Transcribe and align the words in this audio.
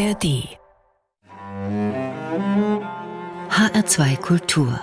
ARD 0.00 0.24
HR2 3.50 4.16
Kultur 4.16 4.80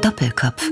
Doppelkopf 0.00 0.70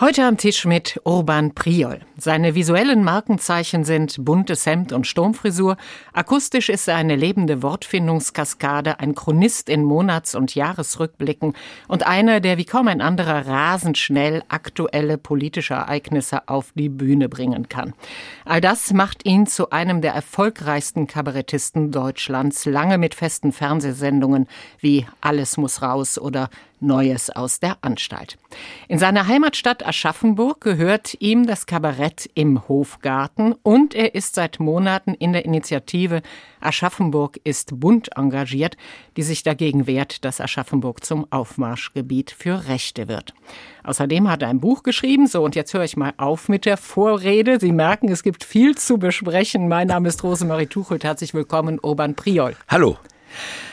Heute 0.00 0.24
am 0.24 0.36
Tisch 0.36 0.64
mit 0.64 1.00
Urban 1.04 1.54
Priol. 1.54 2.00
Seine 2.22 2.54
visuellen 2.54 3.02
Markenzeichen 3.02 3.82
sind 3.82 4.24
buntes 4.24 4.64
Hemd 4.64 4.92
und 4.92 5.08
Sturmfrisur. 5.08 5.76
Akustisch 6.12 6.68
ist 6.68 6.86
er 6.86 6.94
eine 6.94 7.16
lebende 7.16 7.64
Wortfindungskaskade, 7.64 9.00
ein 9.00 9.16
Chronist 9.16 9.68
in 9.68 9.82
Monats- 9.82 10.36
und 10.36 10.54
Jahresrückblicken 10.54 11.54
und 11.88 12.06
einer, 12.06 12.38
der 12.38 12.58
wie 12.58 12.64
kaum 12.64 12.86
ein 12.86 13.00
anderer 13.00 13.48
rasend 13.48 13.98
schnell 13.98 14.44
aktuelle 14.46 15.18
politische 15.18 15.74
Ereignisse 15.74 16.48
auf 16.48 16.70
die 16.76 16.90
Bühne 16.90 17.28
bringen 17.28 17.68
kann. 17.68 17.92
All 18.44 18.60
das 18.60 18.92
macht 18.92 19.26
ihn 19.26 19.48
zu 19.48 19.70
einem 19.70 20.00
der 20.00 20.12
erfolgreichsten 20.12 21.08
Kabarettisten 21.08 21.90
Deutschlands, 21.90 22.66
lange 22.66 22.98
mit 22.98 23.16
festen 23.16 23.50
Fernsehsendungen 23.50 24.46
wie 24.78 25.08
Alles 25.20 25.56
muss 25.56 25.82
raus 25.82 26.20
oder 26.20 26.50
Neues 26.82 27.30
aus 27.30 27.60
der 27.60 27.78
Anstalt. 27.80 28.36
In 28.88 28.98
seiner 28.98 29.28
Heimatstadt 29.28 29.86
Aschaffenburg 29.86 30.60
gehört 30.60 31.14
ihm 31.20 31.46
das 31.46 31.66
Kabarett 31.66 32.11
im 32.34 32.68
Hofgarten 32.68 33.54
und 33.62 33.94
er 33.94 34.14
ist 34.14 34.34
seit 34.34 34.60
Monaten 34.60 35.14
in 35.14 35.32
der 35.32 35.44
Initiative 35.44 36.22
Aschaffenburg 36.62 37.40
ist 37.44 37.80
bunt 37.80 38.16
engagiert, 38.16 38.76
die 39.16 39.22
sich 39.22 39.42
dagegen 39.42 39.86
wehrt, 39.86 40.24
dass 40.24 40.40
Aschaffenburg 40.40 41.04
zum 41.04 41.26
Aufmarschgebiet 41.30 42.30
für 42.30 42.68
Rechte 42.68 43.08
wird. 43.08 43.34
Außerdem 43.84 44.30
hat 44.30 44.42
er 44.42 44.48
ein 44.48 44.60
Buch 44.60 44.82
geschrieben. 44.82 45.26
So, 45.26 45.42
und 45.42 45.56
jetzt 45.56 45.74
höre 45.74 45.84
ich 45.84 45.96
mal 45.96 46.12
auf 46.16 46.48
mit 46.48 46.64
der 46.64 46.76
Vorrede. 46.76 47.58
Sie 47.60 47.72
merken, 47.72 48.08
es 48.10 48.22
gibt 48.22 48.44
viel 48.44 48.76
zu 48.76 48.98
besprechen. 48.98 49.68
Mein 49.68 49.88
Name 49.88 50.08
ist 50.08 50.22
Rosemarie 50.22 50.66
Tuchelt. 50.66 51.04
Herzlich 51.04 51.34
willkommen, 51.34 51.78
Urban 51.82 52.14
Priol. 52.14 52.54
Hallo. 52.68 52.96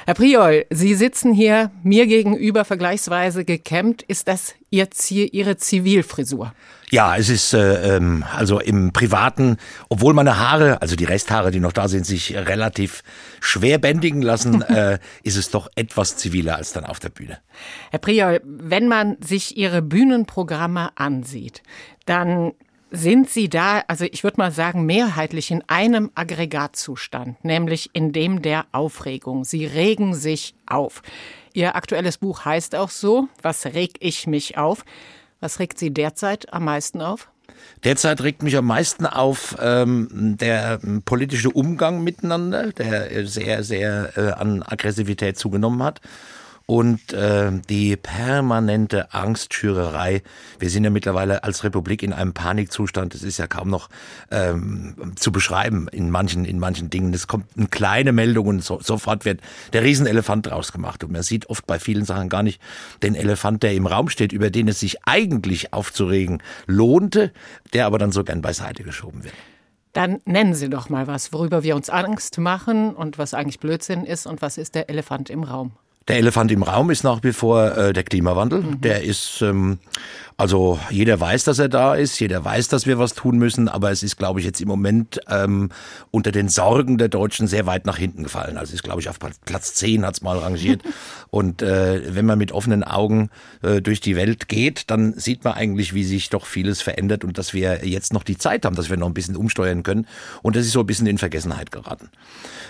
Herr 0.05 0.13
Priol, 0.13 0.65
Sie 0.69 0.95
sitzen 0.95 1.33
hier 1.33 1.71
mir 1.83 2.07
gegenüber 2.07 2.65
vergleichsweise 2.65 3.45
gekämmt. 3.45 4.01
Ist 4.03 4.27
das 4.27 4.55
Ihr 4.69 4.87
Ihre 5.09 5.57
Zivilfrisur? 5.57 6.53
Ja, 6.91 7.15
es 7.15 7.29
ist 7.29 7.53
äh, 7.53 7.97
ähm, 7.97 8.25
also 8.35 8.59
im 8.59 8.91
Privaten, 8.91 9.57
obwohl 9.89 10.13
meine 10.13 10.39
Haare, 10.39 10.81
also 10.81 10.95
die 10.95 11.05
Resthaare, 11.05 11.51
die 11.51 11.59
noch 11.59 11.71
da 11.71 11.87
sind, 11.87 12.05
sich 12.05 12.35
relativ 12.35 13.03
schwer 13.39 13.77
bändigen 13.77 14.23
lassen, 14.23 14.61
äh, 14.63 14.97
ist 15.23 15.37
es 15.37 15.51
doch 15.51 15.69
etwas 15.75 16.17
ziviler 16.17 16.55
als 16.55 16.73
dann 16.73 16.85
auf 16.85 16.99
der 16.99 17.09
Bühne. 17.09 17.37
Herr 17.91 17.99
Priol, 17.99 18.41
wenn 18.43 18.87
man 18.87 19.17
sich 19.19 19.57
Ihre 19.57 19.83
Bühnenprogramme 19.83 20.89
ansieht, 20.95 21.61
dann 22.05 22.53
sind 22.91 23.29
Sie 23.29 23.49
da, 23.49 23.83
also 23.87 24.05
ich 24.05 24.23
würde 24.23 24.37
mal 24.37 24.51
sagen, 24.51 24.85
mehrheitlich 24.85 25.51
in 25.51 25.63
einem 25.67 26.11
Aggregatzustand, 26.15 27.43
nämlich 27.43 27.89
in 27.93 28.11
dem 28.11 28.41
der 28.41 28.65
Aufregung. 28.71 29.45
Sie 29.45 29.65
regen 29.65 30.15
sich 30.15 30.55
auf. 30.65 31.01
Ihr 31.53 31.75
aktuelles 31.75 32.17
Buch 32.17 32.45
heißt 32.45 32.75
auch 32.75 32.89
so, 32.89 33.27
was 33.41 33.65
reg 33.65 33.97
ich 33.99 34.27
mich 34.27 34.57
auf? 34.57 34.85
Was 35.39 35.59
regt 35.59 35.79
Sie 35.79 35.91
derzeit 35.91 36.51
am 36.53 36.65
meisten 36.65 37.01
auf? 37.01 37.29
Derzeit 37.83 38.21
regt 38.21 38.43
mich 38.43 38.55
am 38.55 38.65
meisten 38.65 39.05
auf 39.05 39.55
ähm, 39.61 40.35
der 40.39 40.79
politische 41.05 41.49
Umgang 41.49 42.03
miteinander, 42.03 42.71
der 42.71 43.25
sehr, 43.27 43.63
sehr 43.63 44.17
äh, 44.17 44.31
an 44.31 44.63
Aggressivität 44.63 45.37
zugenommen 45.37 45.83
hat 45.83 46.01
und 46.69 47.13
äh, 47.13 47.51
die 47.67 47.95
permanente 47.95 49.11
Angstschürerei. 49.11 50.21
Wir 50.59 50.69
sind 50.69 50.83
ja 50.83 50.91
mittlerweile 50.91 51.43
als 51.43 51.63
Republik 51.63 52.03
in 52.03 52.13
einem 52.13 52.33
Panikzustand. 52.33 53.15
Das 53.15 53.23
ist 53.23 53.39
ja 53.39 53.47
kaum 53.47 53.71
noch 53.71 53.89
ähm, 54.29 54.93
zu 55.15 55.31
beschreiben 55.31 55.87
in 55.91 56.11
manchen 56.11 56.45
in 56.45 56.59
manchen 56.59 56.91
Dingen. 56.91 57.11
Es 57.15 57.25
kommt 57.25 57.45
eine 57.57 57.69
kleine 57.69 58.11
Meldung 58.11 58.45
und 58.45 58.63
so, 58.63 58.79
sofort 58.81 59.25
wird 59.25 59.41
der 59.73 59.81
Riesenelefant 59.81 60.45
draus 60.45 60.71
gemacht. 60.71 61.03
Und 61.03 61.11
man 61.11 61.23
sieht 61.23 61.49
oft 61.49 61.65
bei 61.65 61.79
vielen 61.79 62.05
Sachen 62.05 62.29
gar 62.29 62.43
nicht 62.43 62.61
den 63.01 63.15
Elefant, 63.15 63.63
der 63.63 63.73
im 63.73 63.87
Raum 63.87 64.07
steht, 64.07 64.31
über 64.31 64.51
den 64.51 64.67
es 64.67 64.79
sich 64.79 65.03
eigentlich 65.07 65.73
aufzuregen 65.73 66.43
lohnte, 66.67 67.31
der 67.73 67.87
aber 67.87 67.97
dann 67.97 68.11
so 68.11 68.23
gern 68.23 68.43
beiseite 68.43 68.83
geschoben 68.83 69.23
wird. 69.23 69.33
Dann 69.93 70.21
nennen 70.25 70.53
Sie 70.53 70.69
doch 70.69 70.87
mal 70.87 71.07
was, 71.07 71.33
worüber 71.33 71.63
wir 71.63 71.75
uns 71.75 71.89
Angst 71.89 72.37
machen 72.37 72.93
und 72.93 73.17
was 73.17 73.33
eigentlich 73.33 73.59
Blödsinn 73.59 74.05
ist 74.05 74.27
und 74.27 74.43
was 74.43 74.59
ist 74.59 74.75
der 74.75 74.87
Elefant 74.87 75.31
im 75.31 75.41
Raum. 75.41 75.71
Der 76.09 76.17
Elefant 76.17 76.51
im 76.51 76.63
Raum 76.63 76.89
ist 76.89 77.03
nach 77.03 77.23
wie 77.23 77.31
vor 77.31 77.77
äh, 77.77 77.93
der 77.93 78.03
Klimawandel. 78.03 78.61
Mhm. 78.61 78.81
Der 78.81 79.03
ist 79.03 79.41
ähm, 79.41 79.77
also 80.39 80.79
jeder 80.89 81.19
weiß, 81.19 81.43
dass 81.43 81.59
er 81.59 81.67
da 81.67 81.95
ist, 81.95 82.17
jeder 82.17 82.45
weiß, 82.45 82.69
dass 82.69 82.85
wir 82.85 82.97
was 82.97 83.13
tun 83.13 83.37
müssen, 83.37 83.67
aber 83.67 83.91
es 83.91 84.03
ist, 84.03 84.15
glaube 84.15 84.39
ich, 84.39 84.45
jetzt 84.45 84.61
im 84.61 84.69
Moment 84.69 85.19
ähm, 85.29 85.69
unter 86.11 86.31
den 86.31 86.47
Sorgen 86.47 86.97
der 86.97 87.09
Deutschen 87.09 87.45
sehr 87.45 87.65
weit 87.65 87.85
nach 87.85 87.97
hinten 87.97 88.23
gefallen. 88.23 88.57
Also 88.57 88.73
ist, 88.73 88.83
glaube 88.83 89.01
ich, 89.01 89.09
auf 89.09 89.19
Platz 89.19 89.73
10 89.73 90.05
hat's 90.05 90.21
mal 90.21 90.37
rangiert. 90.37 90.81
Und 91.29 91.61
äh, 91.61 92.15
wenn 92.15 92.25
man 92.25 92.39
mit 92.39 92.53
offenen 92.53 92.85
Augen 92.85 93.29
äh, 93.61 93.81
durch 93.81 93.99
die 93.99 94.15
Welt 94.15 94.47
geht, 94.47 94.89
dann 94.89 95.13
sieht 95.13 95.43
man 95.43 95.53
eigentlich, 95.53 95.93
wie 95.93 96.05
sich 96.05 96.29
doch 96.29 96.45
vieles 96.45 96.81
verändert 96.81 97.23
und 97.23 97.37
dass 97.37 97.53
wir 97.53 97.85
jetzt 97.85 98.13
noch 98.13 98.23
die 98.23 98.37
Zeit 98.37 98.65
haben, 98.65 98.75
dass 98.75 98.89
wir 98.89 98.97
noch 98.97 99.05
ein 99.05 99.13
bisschen 99.13 99.35
umsteuern 99.35 99.83
können. 99.83 100.07
Und 100.41 100.55
das 100.55 100.65
ist 100.65 100.71
so 100.71 100.79
ein 100.79 100.87
bisschen 100.87 101.05
in 101.05 101.19
Vergessenheit 101.19 101.71
geraten. 101.71 102.09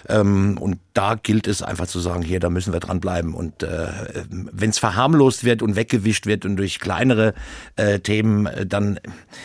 Ähm, 0.10 0.58
und 0.60 0.80
da 0.94 1.16
gilt 1.16 1.48
es 1.48 1.62
einfach 1.62 1.88
zu 1.88 2.02
sagen, 2.02 2.22
hier, 2.22 2.42
da 2.42 2.50
müssen 2.50 2.74
wir 2.74 2.82
dran 2.82 3.00
bleiben. 3.00 3.34
Und 3.34 3.64
äh, 3.64 3.88
wenn 4.30 4.72
es 4.72 4.80
verharmlost 4.80 5.46
wird 5.46 5.62
und 5.62 5.78
weggewischt 5.78 6.26
wird 6.26 6.44
und 6.44 6.58
durch 6.58 6.80
kleinere 6.80 7.34
äh, 7.76 8.00
Themen 8.00 8.46
äh, 8.46 8.66
dann 8.66 9.00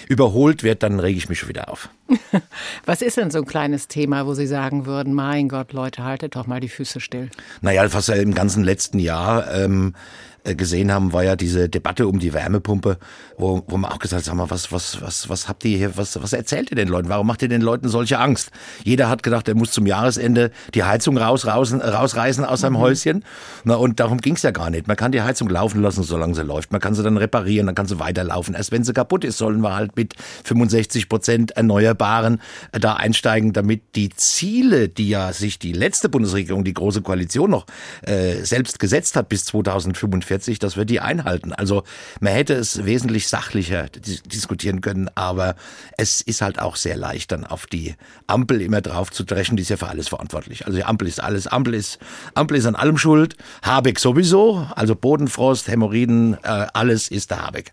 überholt 0.09 0.63
wird, 0.63 0.83
dann 0.83 1.01
rege 1.01 1.19
ich 1.19 1.29
mich 1.29 1.39
schon 1.39 1.49
wieder 1.49 1.69
auf. 1.69 1.89
Was 2.85 3.03
ist 3.03 3.17
denn 3.17 3.31
so 3.31 3.39
ein 3.39 3.47
kleines 3.47 3.89
Thema, 3.89 4.27
wo 4.27 4.35
Sie 4.35 4.47
sagen 4.47 4.87
würden, 4.87 5.15
mein 5.15 5.49
Gott, 5.49 5.73
Leute, 5.73 6.05
haltet 6.05 6.37
doch 6.37 6.47
mal 6.47 6.61
die 6.61 6.69
Füße 6.69 7.01
still? 7.01 7.31
Naja, 7.61 7.85
ja 7.85 8.15
im 8.15 8.35
ganzen 8.35 8.65
letzten 8.65 8.99
Jahr 8.99 9.53
ähm, 9.55 9.95
äh, 9.95 10.34
gesehen 10.45 10.93
haben, 10.93 11.13
war 11.15 11.25
ja 11.25 11.37
diese 11.37 11.71
Debatte 11.71 12.07
um 12.07 12.19
die 12.19 12.35
Wärmepumpe, 12.35 12.99
wo, 13.39 13.63
wo 13.67 13.77
man 13.79 13.91
auch 13.91 13.99
gesagt 13.99 14.21
hat, 14.21 14.25
sag 14.27 14.35
mal, 14.35 14.51
was, 14.51 14.71
was, 14.73 15.01
was, 15.01 15.29
was 15.31 15.49
habt 15.49 15.65
ihr 15.65 15.79
hier, 15.79 15.97
was, 15.97 16.23
was 16.23 16.35
erzählt 16.35 16.71
ihr 16.71 16.77
den 16.77 16.89
Leuten? 16.89 17.09
Warum 17.09 17.27
macht 17.27 17.41
ihr 17.41 17.49
den 17.49 17.63
Leuten 17.63 17.89
solche 17.89 18.19
Angst? 18.19 18.51
Jeder 18.83 19.09
hat 19.09 19.23
gedacht, 19.23 19.49
er 19.49 19.55
muss 19.55 19.73
zum 19.73 19.87
Jahresende 19.87 20.51
die 20.75 20.85
Heizung 20.85 21.17
raus, 21.17 21.47
raus, 21.47 21.73
rausreißen 21.73 22.45
aus 22.45 22.61
seinem 22.61 22.75
mhm. 22.75 22.79
Häuschen. 22.79 23.25
Na, 23.65 23.77
und 23.77 24.01
darum 24.01 24.19
ging's 24.19 24.43
ja 24.43 24.51
gar 24.51 24.69
nicht. 24.69 24.87
Man 24.87 24.97
kann 24.97 25.13
die 25.13 25.23
Heizung 25.23 25.49
laufen 25.49 25.81
lassen, 25.81 26.03
solange 26.03 26.35
sie 26.35 26.43
läuft. 26.43 26.73
Man 26.73 26.81
kann 26.81 26.95
sie 26.95 27.03
dann 27.03 27.17
reparieren, 27.17 27.67
dann 27.67 27.75
kann 27.75 27.87
sie 27.87 27.99
weiterlaufen. 27.99 28.55
Erst 28.55 28.71
wenn 28.71 28.85
sie 28.85 28.93
kaputt 28.93 29.25
ist, 29.25 29.39
sollen 29.39 29.61
wir 29.61 29.75
halt 29.75 29.97
mit 29.97 30.15
65 30.45 31.09
Prozent 31.09 31.53
Erneuerbaren 31.53 32.41
äh, 32.73 32.81
da 32.81 32.95
einsteigen, 32.95 33.55
damit 33.55 33.83
die 33.95 34.11
Ziele, 34.11 34.91
die 34.91 35.09
ja 35.09 35.33
sich 35.33 35.59
die 35.59 35.73
letzte 35.73 36.11
Bundesregierung, 36.11 36.65
die 36.65 36.75
Große 36.75 37.01
Koalition 37.01 37.51
noch 37.51 37.67
äh, 38.03 38.43
selbst 38.43 38.79
gesetzt 38.79 39.17
hat 39.17 39.29
bis 39.29 39.47
2045, 39.47 40.34
1945, 40.35 40.59
dass 40.59 40.77
wir 40.77 40.85
die 40.85 41.01
einhalten. 41.01 41.53
Also 41.53 41.83
man 42.21 42.33
hätte 42.33 42.55
es 42.55 42.85
wesentlich 42.85 43.29
sachlicher 43.29 43.89
diskutieren 43.89 44.81
können, 44.81 45.09
aber 45.15 45.57
es 45.97 46.21
ist 46.21 46.43
halt 46.43 46.59
auch 46.59 46.77
sehr 46.77 46.97
leicht, 46.97 47.33
dann 47.33 47.45
auf 47.45 47.67
die 47.67 47.95
Ampel 48.27 48.61
immer 48.61 48.81
drauf 48.81 49.11
zu 49.11 49.25
dreschen, 49.25 49.57
die 49.57 49.63
ist 49.63 49.71
ja 49.71 49.77
für 49.77 49.89
alles 49.89 50.09
verantwortlich. 50.09 50.67
Also 50.67 50.77
die 50.77 50.85
Ampel 50.85 51.09
ist 51.09 51.23
alles, 51.23 51.47
Ampel 51.47 51.75
ist, 51.75 51.99
Ampel 52.35 52.57
ist 52.57 52.67
an 52.67 52.77
allem 52.77 52.99
schuld, 52.99 53.37
Habeck 53.63 53.99
sowieso, 53.99 54.67
also 54.75 54.95
Bodenfrost, 54.95 55.69
Hämorrhoiden, 55.69 56.35
äh, 56.43 56.67
alles 56.73 57.09
ist 57.09 57.31
der 57.31 57.47
Habeck. 57.47 57.73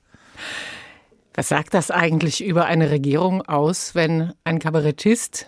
Was 1.34 1.48
sagt 1.48 1.74
das 1.74 1.92
eigentlich 1.92 2.44
über 2.44 2.66
eine 2.66 2.92
Regierung 2.92 3.42
aus, 3.42 3.96
wenn 3.96 4.34
ein 4.44 4.60
Kabarettist 4.60 5.48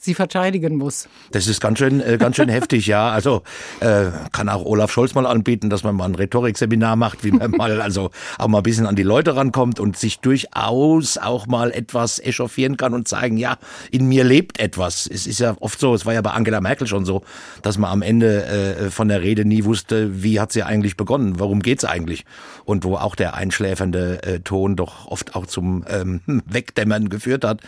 sie 0.00 0.14
verteidigen 0.14 0.76
muss. 0.76 1.08
Das 1.30 1.46
ist 1.46 1.60
ganz 1.60 1.78
schön, 1.78 2.00
äh, 2.00 2.16
ganz 2.18 2.36
schön 2.36 2.48
heftig, 2.50 2.86
ja. 2.86 3.10
Also 3.10 3.42
äh, 3.80 4.06
kann 4.32 4.48
auch 4.48 4.64
Olaf 4.64 4.90
Scholz 4.90 5.14
mal 5.14 5.26
anbieten, 5.26 5.70
dass 5.70 5.84
man 5.84 5.94
mal 5.94 6.06
ein 6.06 6.14
Rhetorikseminar 6.14 6.96
macht, 6.96 7.22
wie 7.24 7.32
man 7.32 7.50
mal 7.52 7.80
also 7.80 8.10
auch 8.38 8.48
mal 8.48 8.58
ein 8.58 8.62
bisschen 8.62 8.86
an 8.86 8.96
die 8.96 9.02
Leute 9.02 9.36
rankommt 9.36 9.78
und 9.78 9.96
sich 9.96 10.20
durchaus 10.20 11.18
auch 11.18 11.46
mal 11.46 11.70
etwas 11.70 12.18
echauffieren 12.18 12.76
kann 12.76 12.94
und 12.94 13.08
zeigen, 13.08 13.36
ja, 13.36 13.58
in 13.90 14.06
mir 14.06 14.24
lebt 14.24 14.58
etwas. 14.58 15.06
Es 15.06 15.26
ist 15.26 15.40
ja 15.40 15.54
oft 15.60 15.78
so, 15.78 15.94
es 15.94 16.06
war 16.06 16.14
ja 16.14 16.22
bei 16.22 16.30
Angela 16.30 16.60
Merkel 16.60 16.86
schon 16.86 17.04
so, 17.04 17.22
dass 17.62 17.76
man 17.76 17.90
am 17.90 18.02
Ende 18.02 18.44
äh, 18.44 18.90
von 18.90 19.08
der 19.08 19.22
Rede 19.22 19.44
nie 19.44 19.64
wusste, 19.64 20.22
wie 20.22 20.40
hat 20.40 20.52
sie 20.52 20.62
eigentlich 20.62 20.96
begonnen, 20.96 21.38
warum 21.38 21.60
geht's 21.60 21.84
eigentlich? 21.84 22.24
Und 22.70 22.84
wo 22.84 22.94
auch 22.94 23.16
der 23.16 23.34
einschläfernde 23.34 24.22
äh, 24.22 24.38
Ton 24.38 24.76
doch 24.76 25.08
oft 25.08 25.34
auch 25.34 25.46
zum 25.46 25.84
ähm, 25.88 26.20
Wegdämmern 26.46 27.08
geführt 27.08 27.44
hat. 27.44 27.62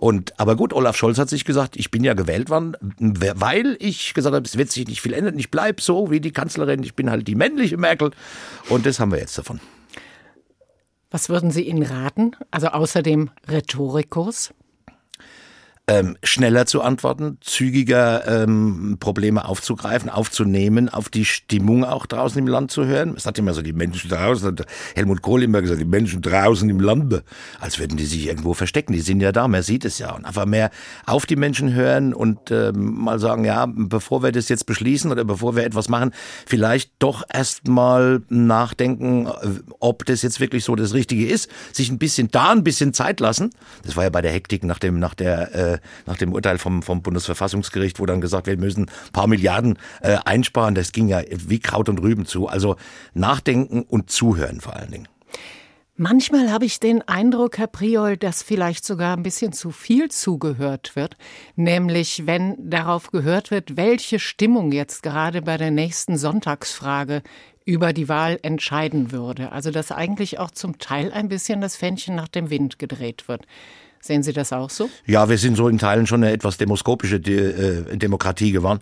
Und 0.00 0.38
aber 0.40 0.56
gut, 0.56 0.72
Olaf 0.72 0.96
Scholz 0.96 1.16
hat 1.16 1.28
sich 1.28 1.44
gesagt, 1.44 1.76
ich 1.76 1.92
bin 1.92 2.02
ja 2.02 2.14
gewählt 2.14 2.50
worden, 2.50 2.74
weil 2.98 3.76
ich 3.78 4.14
gesagt 4.14 4.34
habe, 4.34 4.44
es 4.44 4.58
wird 4.58 4.72
sich 4.72 4.88
nicht 4.88 5.00
viel 5.00 5.12
ändern. 5.12 5.38
Ich 5.38 5.52
bleibe 5.52 5.80
so 5.80 6.10
wie 6.10 6.18
die 6.18 6.32
Kanzlerin. 6.32 6.82
Ich 6.82 6.96
bin 6.96 7.08
halt 7.08 7.28
die 7.28 7.36
männliche 7.36 7.76
Merkel. 7.76 8.10
Und 8.68 8.84
das 8.84 8.98
haben 8.98 9.12
wir 9.12 9.20
jetzt 9.20 9.38
davon. 9.38 9.60
Was 11.12 11.28
würden 11.28 11.52
Sie 11.52 11.62
ihnen 11.62 11.84
raten? 11.84 12.32
Also 12.50 12.66
außer 12.66 13.02
dem 13.04 13.30
Rhetorikus? 13.46 14.52
Ähm, 15.88 16.16
schneller 16.22 16.66
zu 16.66 16.82
antworten, 16.82 17.38
zügiger 17.40 18.42
ähm, 18.42 18.98
Probleme 19.00 19.46
aufzugreifen, 19.46 20.10
aufzunehmen, 20.10 20.90
auf 20.90 21.08
die 21.08 21.24
Stimmung 21.24 21.84
auch 21.84 22.04
draußen 22.04 22.38
im 22.38 22.46
Land 22.46 22.70
zu 22.70 22.84
hören. 22.84 23.14
Es 23.16 23.24
hat 23.24 23.38
immer 23.38 23.54
so 23.54 23.62
die 23.62 23.72
Menschen 23.72 24.10
draußen, 24.10 24.48
hat 24.48 24.66
Helmut 24.94 25.22
Kohl 25.22 25.42
immer 25.42 25.62
gesagt, 25.62 25.80
die 25.80 25.86
Menschen 25.86 26.20
draußen 26.20 26.68
im 26.68 26.78
Lande, 26.78 27.24
als 27.58 27.78
würden 27.78 27.96
die 27.96 28.04
sich 28.04 28.26
irgendwo 28.26 28.52
verstecken. 28.52 28.92
Die 28.92 29.00
sind 29.00 29.20
ja 29.20 29.32
da, 29.32 29.48
man 29.48 29.62
sieht 29.62 29.86
es 29.86 29.98
ja. 29.98 30.14
Und 30.14 30.26
einfach 30.26 30.44
mehr 30.44 30.70
auf 31.06 31.24
die 31.24 31.36
Menschen 31.36 31.72
hören 31.72 32.12
und 32.12 32.50
ähm, 32.50 33.02
mal 33.02 33.18
sagen, 33.18 33.46
ja, 33.46 33.66
bevor 33.66 34.22
wir 34.22 34.30
das 34.30 34.50
jetzt 34.50 34.66
beschließen 34.66 35.10
oder 35.10 35.24
bevor 35.24 35.56
wir 35.56 35.64
etwas 35.64 35.88
machen, 35.88 36.12
vielleicht 36.46 36.92
doch 36.98 37.24
erst 37.32 37.66
mal 37.66 38.20
nachdenken, 38.28 39.26
äh, 39.26 39.30
ob 39.80 40.04
das 40.04 40.20
jetzt 40.20 40.38
wirklich 40.38 40.64
so 40.64 40.76
das 40.76 40.92
Richtige 40.92 41.26
ist, 41.26 41.48
sich 41.72 41.90
ein 41.90 41.98
bisschen 41.98 42.30
da 42.30 42.50
ein 42.50 42.62
bisschen 42.62 42.92
Zeit 42.92 43.20
lassen. 43.20 43.50
Das 43.84 43.96
war 43.96 44.04
ja 44.04 44.10
bei 44.10 44.20
der 44.20 44.32
Hektik 44.32 44.64
nach 44.64 44.78
dem 44.78 44.98
nach 44.98 45.14
der 45.14 45.54
äh, 45.54 45.77
nach 46.06 46.16
dem 46.16 46.32
Urteil 46.32 46.58
vom 46.58 46.82
vom 46.82 47.02
Bundesverfassungsgericht, 47.02 47.98
wo 48.00 48.06
dann 48.06 48.20
gesagt, 48.20 48.46
wir 48.46 48.56
müssen 48.56 48.84
ein 48.84 49.12
paar 49.12 49.26
Milliarden 49.26 49.78
äh, 50.00 50.18
einsparen. 50.24 50.74
Das 50.74 50.92
ging 50.92 51.08
ja 51.08 51.22
wie 51.30 51.60
Kraut 51.60 51.88
und 51.88 51.98
Rüben 51.98 52.26
zu. 52.26 52.48
Also 52.48 52.76
nachdenken 53.14 53.82
und 53.82 54.10
zuhören 54.10 54.60
vor 54.60 54.76
allen 54.76 54.90
Dingen. 54.90 55.08
Manchmal 56.00 56.52
habe 56.52 56.64
ich 56.64 56.78
den 56.78 57.02
Eindruck, 57.08 57.58
Herr 57.58 57.66
Priol, 57.66 58.16
dass 58.16 58.44
vielleicht 58.44 58.84
sogar 58.84 59.16
ein 59.16 59.24
bisschen 59.24 59.52
zu 59.52 59.72
viel 59.72 60.12
zugehört 60.12 60.94
wird, 60.94 61.16
nämlich 61.56 62.24
wenn 62.24 62.70
darauf 62.70 63.10
gehört 63.10 63.50
wird, 63.50 63.76
welche 63.76 64.20
Stimmung 64.20 64.70
jetzt 64.70 65.02
gerade 65.02 65.42
bei 65.42 65.56
der 65.56 65.72
nächsten 65.72 66.16
Sonntagsfrage 66.16 67.22
über 67.64 67.92
die 67.92 68.08
Wahl 68.08 68.38
entscheiden 68.42 69.10
würde. 69.10 69.50
Also 69.50 69.72
dass 69.72 69.90
eigentlich 69.90 70.38
auch 70.38 70.52
zum 70.52 70.78
Teil 70.78 71.10
ein 71.10 71.28
bisschen 71.28 71.60
das 71.60 71.74
Fännchen 71.74 72.14
nach 72.14 72.28
dem 72.28 72.48
Wind 72.48 72.78
gedreht 72.78 73.26
wird. 73.26 73.44
Sehen 74.00 74.22
Sie 74.22 74.32
das 74.32 74.52
auch 74.52 74.70
so? 74.70 74.88
Ja, 75.06 75.28
wir 75.28 75.38
sind 75.38 75.56
so 75.56 75.68
in 75.68 75.78
Teilen 75.78 76.06
schon 76.06 76.22
eine 76.22 76.32
etwas 76.32 76.56
demoskopische 76.56 77.20
De 77.20 77.92
äh, 77.92 77.96
Demokratie 77.96 78.52
geworden. 78.52 78.80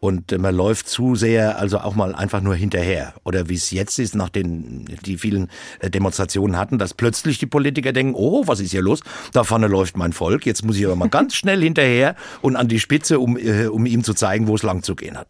Und 0.00 0.32
äh, 0.32 0.38
man 0.38 0.54
läuft 0.54 0.88
zu 0.88 1.14
sehr, 1.14 1.58
also 1.58 1.78
auch 1.78 1.94
mal 1.94 2.14
einfach 2.14 2.40
nur 2.40 2.54
hinterher. 2.54 3.14
Oder 3.24 3.48
wie 3.48 3.54
es 3.54 3.70
jetzt 3.70 3.98
ist, 3.98 4.14
nach 4.14 4.28
den 4.28 4.84
die 5.04 5.18
vielen 5.18 5.50
äh, 5.80 5.88
Demonstrationen 5.88 6.56
hatten, 6.56 6.78
dass 6.78 6.94
plötzlich 6.94 7.38
die 7.38 7.46
Politiker 7.46 7.92
denken, 7.92 8.14
oh, 8.14 8.46
was 8.46 8.60
ist 8.60 8.72
hier 8.72 8.82
los? 8.82 9.00
Da 9.32 9.44
vorne 9.44 9.68
läuft 9.68 9.96
mein 9.96 10.12
Volk, 10.12 10.46
jetzt 10.46 10.64
muss 10.64 10.76
ich 10.76 10.84
aber 10.84 10.96
mal 10.96 11.08
ganz 11.08 11.34
schnell 11.34 11.62
hinterher 11.62 12.16
und 12.42 12.56
an 12.56 12.68
die 12.68 12.80
Spitze, 12.80 13.20
um, 13.20 13.36
um 13.70 13.86
ihm 13.86 14.04
zu 14.04 14.14
zeigen, 14.14 14.48
wo 14.48 14.54
es 14.54 14.62
lang 14.62 14.82
zu 14.82 14.94
gehen 14.94 15.16
hat. 15.16 15.28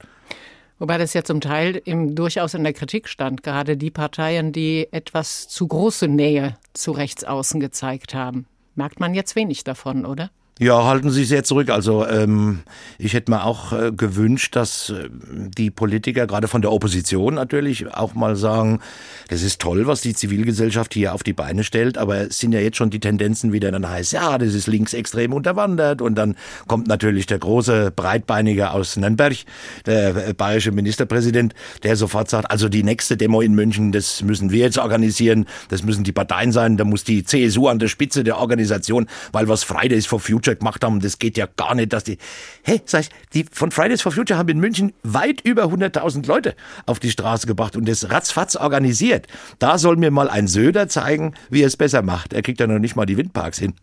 Wobei 0.79 0.99
das 0.99 1.15
ja 1.15 1.25
zum 1.25 1.41
Teil 1.41 1.81
im, 1.85 2.15
durchaus 2.15 2.55
in 2.55 2.65
der 2.65 2.73
Kritik 2.73 3.09
stand, 3.09 3.43
gerade 3.43 3.77
die 3.77 3.91
Parteien, 3.91 4.53
die 4.53 4.89
etwas 4.91 5.49
zu 5.49 5.67
große 5.67 6.09
Nähe 6.09 6.57
zu 6.75 6.93
Rechtsaußen 6.93 7.61
gezeigt 7.61 8.15
haben 8.15 8.47
merkt 8.77 9.01
man 9.01 9.15
jetzt 9.15 9.37
wenig 9.37 9.65
davon, 9.65 10.07
oder? 10.07 10.31
Ja, 10.59 10.85
halten 10.85 11.11
Sie 11.11 11.27
sehr 11.27 11.45
zurück. 11.45 11.69
Also 11.69 12.07
ähm, 12.07 12.61
ich 12.97 13.13
hätte 13.13 13.31
mir 13.31 13.45
auch 13.45 13.75
äh, 13.75 13.93
gewünscht, 13.93 14.57
dass 14.57 14.89
äh, 14.89 15.11
die 15.31 15.71
Politiker, 15.71 16.27
gerade 16.27 16.49
von 16.49 16.63
der 16.63 16.73
Opposition 16.73 17.35
natürlich, 17.35 17.95
auch 17.95 18.15
mal 18.15 18.37
sagen, 18.37 18.81
das 19.29 19.43
ist 19.43 19.61
toll, 19.61 19.87
was 19.87 20.01
die 20.01 20.15
Zivilgesellschaft 20.15 20.95
hier 20.95 21.13
auf 21.13 21.23
die 21.23 21.35
Beine 21.35 21.63
stellt, 21.63 21.99
aber 21.99 22.29
es 22.29 22.39
sind 22.39 22.53
ja 22.53 22.61
jetzt 22.61 22.79
schon 22.79 22.89
die 22.89 23.01
Tendenzen 23.01 23.53
wieder, 23.53 23.71
dann 23.71 23.87
heißt, 23.87 24.15
ja, 24.15 24.39
das 24.39 24.55
ist 24.55 24.67
linksextrem 24.67 25.35
unterwandert 25.35 26.01
und 26.01 26.15
dann 26.15 26.37
kommt 26.67 26.89
natürlich 26.89 27.27
der 27.27 27.39
große 27.39 27.93
Breitbeinige 27.95 28.71
aus 28.71 28.97
Nürnberg, 28.97 29.37
der 29.85 30.29
äh, 30.29 30.33
bayerische 30.33 30.73
Ministerpräsident, 30.73 31.55
der 31.83 31.97
sofort 31.97 32.31
sagt, 32.31 32.51
also 32.51 32.71
die 32.71 32.83
nächste 32.83 33.19
Demo 33.19 33.43
in 33.43 33.55
München, 33.55 33.93
das 33.93 34.23
müssen 34.23 34.51
wir 34.51 34.61
jetzt 34.61 34.79
organisieren, 34.79 35.45
das 35.69 35.83
müssen 35.83 36.03
die 36.03 36.13
Parteien 36.13 36.51
sein, 36.51 36.79
da 36.79 36.85
muss 36.85 37.05
die 37.05 37.25
CSU 37.25 37.69
an 37.69 37.79
der 37.79 37.89
Spitze 37.89 38.25
der 38.25 38.39
Organisation, 38.39 39.07
weil 39.33 39.49
was 39.49 39.63
Fridays 39.63 40.07
for 40.07 40.19
Future 40.19 40.46
Future 40.47 40.57
gemacht 40.57 40.85
haben. 40.85 41.01
Das 41.01 41.19
geht 41.19 41.37
ja 41.37 41.47
gar 41.57 41.75
nicht, 41.75 41.93
dass 41.93 42.05
die, 42.05 42.19
hey, 42.63 42.81
sag 42.85 43.03
ich, 43.03 43.11
die 43.35 43.47
von 43.51 43.71
Fridays 43.71 44.03
for 44.03 44.13
Future 44.13 44.39
haben 44.39 44.49
in 44.49 44.61
München 44.61 44.93
weit 45.03 45.41
über 45.41 45.65
100.000 45.65 46.27
Leute 46.27 46.55
auf 46.87 47.01
die 47.01 47.11
Straße 47.11 47.47
gebracht 47.47 47.77
und 47.77 47.89
das 47.89 48.11
ratzfatz 48.11 48.57
organisiert. 48.57 49.27
Da 49.59 49.79
soll 49.79 49.97
mir 49.97 50.11
mal 50.11 50.31
ein 50.31 50.47
Söder 50.47 50.89
zeigen, 50.89 51.35
wie 51.51 51.63
er 51.63 51.67
es 51.67 51.77
besser 51.77 52.03
macht. 52.03 52.33
Er 52.33 52.43
kriegt 52.43 52.61
ja 52.61 52.67
noch 52.67 52.79
nicht 52.79 52.97
mal 52.97 53.07
die 53.07 53.17
Windparks 53.17 53.59
hin. 53.59 53.75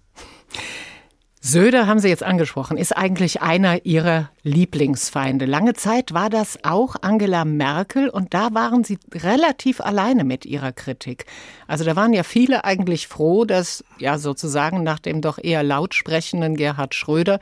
Söder 1.45 1.87
haben 1.87 1.99
Sie 1.99 2.07
jetzt 2.07 2.23
angesprochen, 2.23 2.77
ist 2.77 2.95
eigentlich 2.95 3.41
einer 3.41 3.85
Ihrer 3.85 4.29
Lieblingsfeinde. 4.43 5.45
Lange 5.45 5.73
Zeit 5.73 6.13
war 6.13 6.29
das 6.29 6.57
auch 6.63 6.95
Angela 7.01 7.43
Merkel 7.43 8.07
und 8.07 8.33
da 8.33 8.53
waren 8.53 8.85
Sie 8.85 8.97
relativ 9.13 9.81
alleine 9.81 10.23
mit 10.23 10.45
Ihrer 10.45 10.71
Kritik. 10.71 11.25
Also 11.67 11.83
da 11.83 11.97
waren 11.97 12.13
ja 12.13 12.23
viele 12.23 12.63
eigentlich 12.63 13.09
froh, 13.09 13.43
dass 13.43 13.83
ja 13.99 14.19
sozusagen 14.19 14.83
nach 14.83 14.99
dem 14.99 15.19
doch 15.19 15.37
eher 15.37 15.63
laut 15.63 15.93
sprechenden 15.93 16.55
Gerhard 16.55 16.95
Schröder 16.95 17.41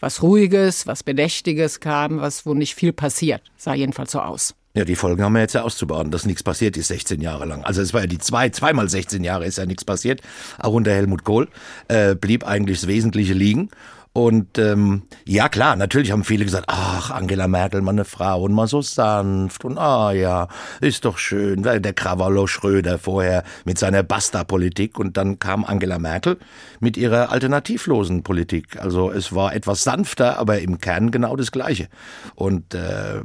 was 0.00 0.24
Ruhiges, 0.24 0.88
was 0.88 1.04
Bedächtiges 1.04 1.78
kam, 1.78 2.20
was 2.20 2.46
wo 2.46 2.54
nicht 2.54 2.74
viel 2.74 2.92
passiert, 2.92 3.42
sah 3.56 3.74
jedenfalls 3.74 4.10
so 4.10 4.20
aus. 4.22 4.56
Ja, 4.76 4.84
die 4.84 4.94
Folgen 4.94 5.24
haben 5.24 5.32
wir 5.32 5.40
jetzt 5.40 5.54
ja 5.54 5.62
auszubaden, 5.62 6.12
dass 6.12 6.26
nichts 6.26 6.42
passiert 6.42 6.76
ist 6.76 6.88
16 6.88 7.22
Jahre 7.22 7.46
lang. 7.46 7.64
Also 7.64 7.80
es 7.80 7.94
war 7.94 8.02
ja 8.02 8.06
die 8.06 8.18
zwei, 8.18 8.50
zweimal 8.50 8.90
16 8.90 9.24
Jahre 9.24 9.46
ist 9.46 9.56
ja 9.56 9.64
nichts 9.64 9.86
passiert. 9.86 10.20
Auch 10.58 10.74
unter 10.74 10.90
Helmut 10.90 11.24
Kohl 11.24 11.48
äh, 11.88 12.14
blieb 12.14 12.46
eigentlich 12.46 12.80
das 12.80 12.86
Wesentliche 12.86 13.32
liegen. 13.32 13.70
Und 14.12 14.58
ähm, 14.58 15.02
ja 15.26 15.48
klar, 15.48 15.76
natürlich 15.76 16.10
haben 16.10 16.24
viele 16.24 16.44
gesagt, 16.44 16.66
ach, 16.68 17.10
Angela 17.10 17.48
Merkel, 17.48 17.80
meine 17.80 18.04
Frau, 18.04 18.42
und 18.42 18.52
mal 18.52 18.66
so 18.66 18.82
sanft 18.82 19.64
und 19.64 19.78
ah 19.78 20.12
ja, 20.12 20.48
ist 20.80 21.06
doch 21.06 21.16
schön. 21.16 21.62
Der 21.62 21.92
Krawallo 21.92 22.46
Schröder 22.46 22.98
vorher 22.98 23.44
mit 23.64 23.78
seiner 23.78 24.02
Basta-Politik 24.02 24.98
und 24.98 25.16
dann 25.16 25.38
kam 25.38 25.64
Angela 25.64 25.98
Merkel 25.98 26.38
mit 26.80 26.96
ihrer 26.96 27.30
alternativlosen 27.30 28.22
Politik. 28.22 28.80
Also 28.80 29.10
es 29.10 29.34
war 29.34 29.54
etwas 29.54 29.84
sanfter, 29.84 30.38
aber 30.38 30.60
im 30.60 30.78
Kern 30.78 31.10
genau 31.10 31.36
das 31.36 31.52
Gleiche. 31.52 31.88
Und 32.34 32.74
äh, 32.74 33.22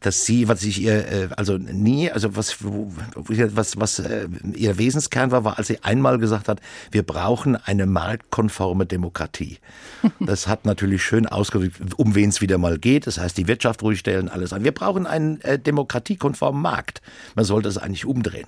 dass 0.00 0.24
sie, 0.24 0.48
was 0.48 0.62
ich 0.62 0.80
ihr, 0.82 1.06
äh, 1.06 1.28
also 1.36 1.58
nie, 1.58 2.10
also 2.10 2.36
was, 2.36 2.56
was, 2.62 3.78
was 3.78 3.98
äh, 3.98 4.28
ihr 4.54 4.78
Wesenskern 4.78 5.30
war, 5.30 5.44
war, 5.44 5.58
als 5.58 5.68
sie 5.68 5.82
einmal 5.82 6.18
gesagt 6.18 6.48
hat, 6.48 6.60
wir 6.90 7.02
brauchen 7.02 7.56
eine 7.56 7.86
marktkonforme 7.86 8.86
Demokratie. 8.86 9.58
Das 10.20 10.46
hat 10.46 10.64
natürlich 10.64 11.02
schön 11.02 11.26
ausgedrückt, 11.26 11.80
um 11.96 12.14
wen 12.14 12.28
es 12.28 12.40
wieder 12.40 12.58
mal 12.58 12.78
geht. 12.78 13.06
Das 13.06 13.18
heißt, 13.18 13.36
die 13.36 13.48
Wirtschaft 13.48 13.82
ruhig 13.82 13.98
stellen, 13.98 14.28
alles 14.28 14.52
an. 14.52 14.64
Wir 14.64 14.72
brauchen 14.72 15.06
einen 15.06 15.40
äh, 15.42 15.58
demokratiekonformen 15.58 16.62
Markt. 16.62 17.02
Man 17.34 17.44
sollte 17.44 17.68
es 17.68 17.78
eigentlich 17.78 18.04
umdrehen. 18.04 18.46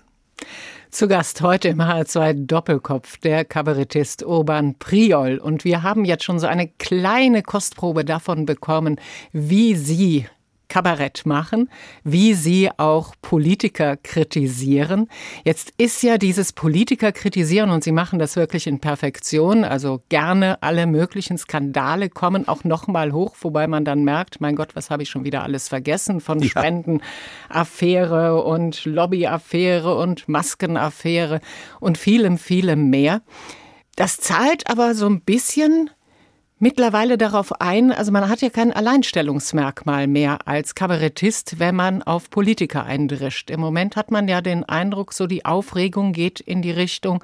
Zu 0.95 1.09
Gast 1.09 1.43
heute 1.43 1.71
im 1.71 1.83
HR2 1.83 2.47
Doppelkopf 2.47 3.17
der 3.17 3.45
Kabarettist 3.45 4.23
Urban 4.23 4.79
Priol. 4.79 5.39
Und 5.39 5.65
wir 5.65 5.83
haben 5.83 6.05
jetzt 6.05 6.23
schon 6.23 6.39
so 6.39 6.47
eine 6.47 6.69
kleine 6.69 7.43
Kostprobe 7.43 8.05
davon 8.05 8.47
bekommen, 8.47 9.01
wie 9.33 9.75
Sie 9.75 10.29
Kabarett 10.69 11.27
machen, 11.27 11.71
wie 12.03 12.35
sie 12.35 12.71
auch 12.77 13.15
Politiker 13.23 13.97
kritisieren. 13.97 15.09
Jetzt 15.45 15.73
ist 15.79 16.03
ja 16.03 16.19
dieses 16.19 16.53
Politiker 16.53 17.13
kritisieren 17.13 17.71
und 17.71 17.85
sie 17.85 17.93
machen 17.93 18.19
das 18.19 18.37
wirklich 18.37 18.67
in 18.67 18.81
Perfektion, 18.81 19.65
also 19.65 20.03
gerne 20.09 20.63
alle 20.63 20.87
möglichen 20.87 21.39
Skandale 21.39 22.09
kommen 22.09 22.49
auch 22.49 22.65
noch 22.65 22.87
mal 22.87 23.13
hoch, 23.13 23.37
wobei 23.41 23.67
man 23.67 23.85
dann 23.85 24.05
merkt, 24.05 24.41
mein 24.41 24.57
Gott, 24.57 24.75
was 24.75 24.91
habe 24.91 25.03
ich 25.03 25.11
schon 25.11 25.25
wieder 25.25 25.43
alles 25.43 25.69
vergessen 25.69 26.21
von 26.21 26.41
ja. 26.41 26.49
Spendenaffäre 26.49 28.43
und 28.43 28.85
Lobbyaffäre 28.85 29.97
und 29.97 30.29
Maskenaffäre 30.29 31.41
und 31.81 31.99
vielem 31.99 32.39
vielem 32.39 32.91
mehr. 32.91 33.23
Das 33.97 34.17
zahlt 34.17 34.69
aber 34.69 34.95
so 34.95 35.07
ein 35.07 35.21
bisschen 35.21 35.91
mittlerweile 36.65 37.19
darauf 37.19 37.61
ein, 37.61 37.93
also 37.93 38.11
man 38.11 38.27
hat 38.27 38.41
ja 38.41 38.49
kein 38.49 38.73
Alleinstellungsmerkmal 38.73 40.07
mehr 40.07 40.49
als 40.49 40.75
Kabarettist, 40.75 41.59
wenn 41.59 41.75
man 41.75 42.03
auf 42.03 42.31
Politiker 42.31 42.85
eindrischt. 42.85 43.51
Im 43.51 43.61
Moment 43.61 43.97
hat 43.97 44.11
man 44.11 44.29
ja 44.29 44.41
den 44.41 44.65
Eindruck, 44.65 45.13
so 45.13 45.27
die 45.27 45.45
Aufregung 45.45 46.15
geht 46.15 46.41
in 46.41 46.63
die 46.63 46.71
Richtung, 46.71 47.23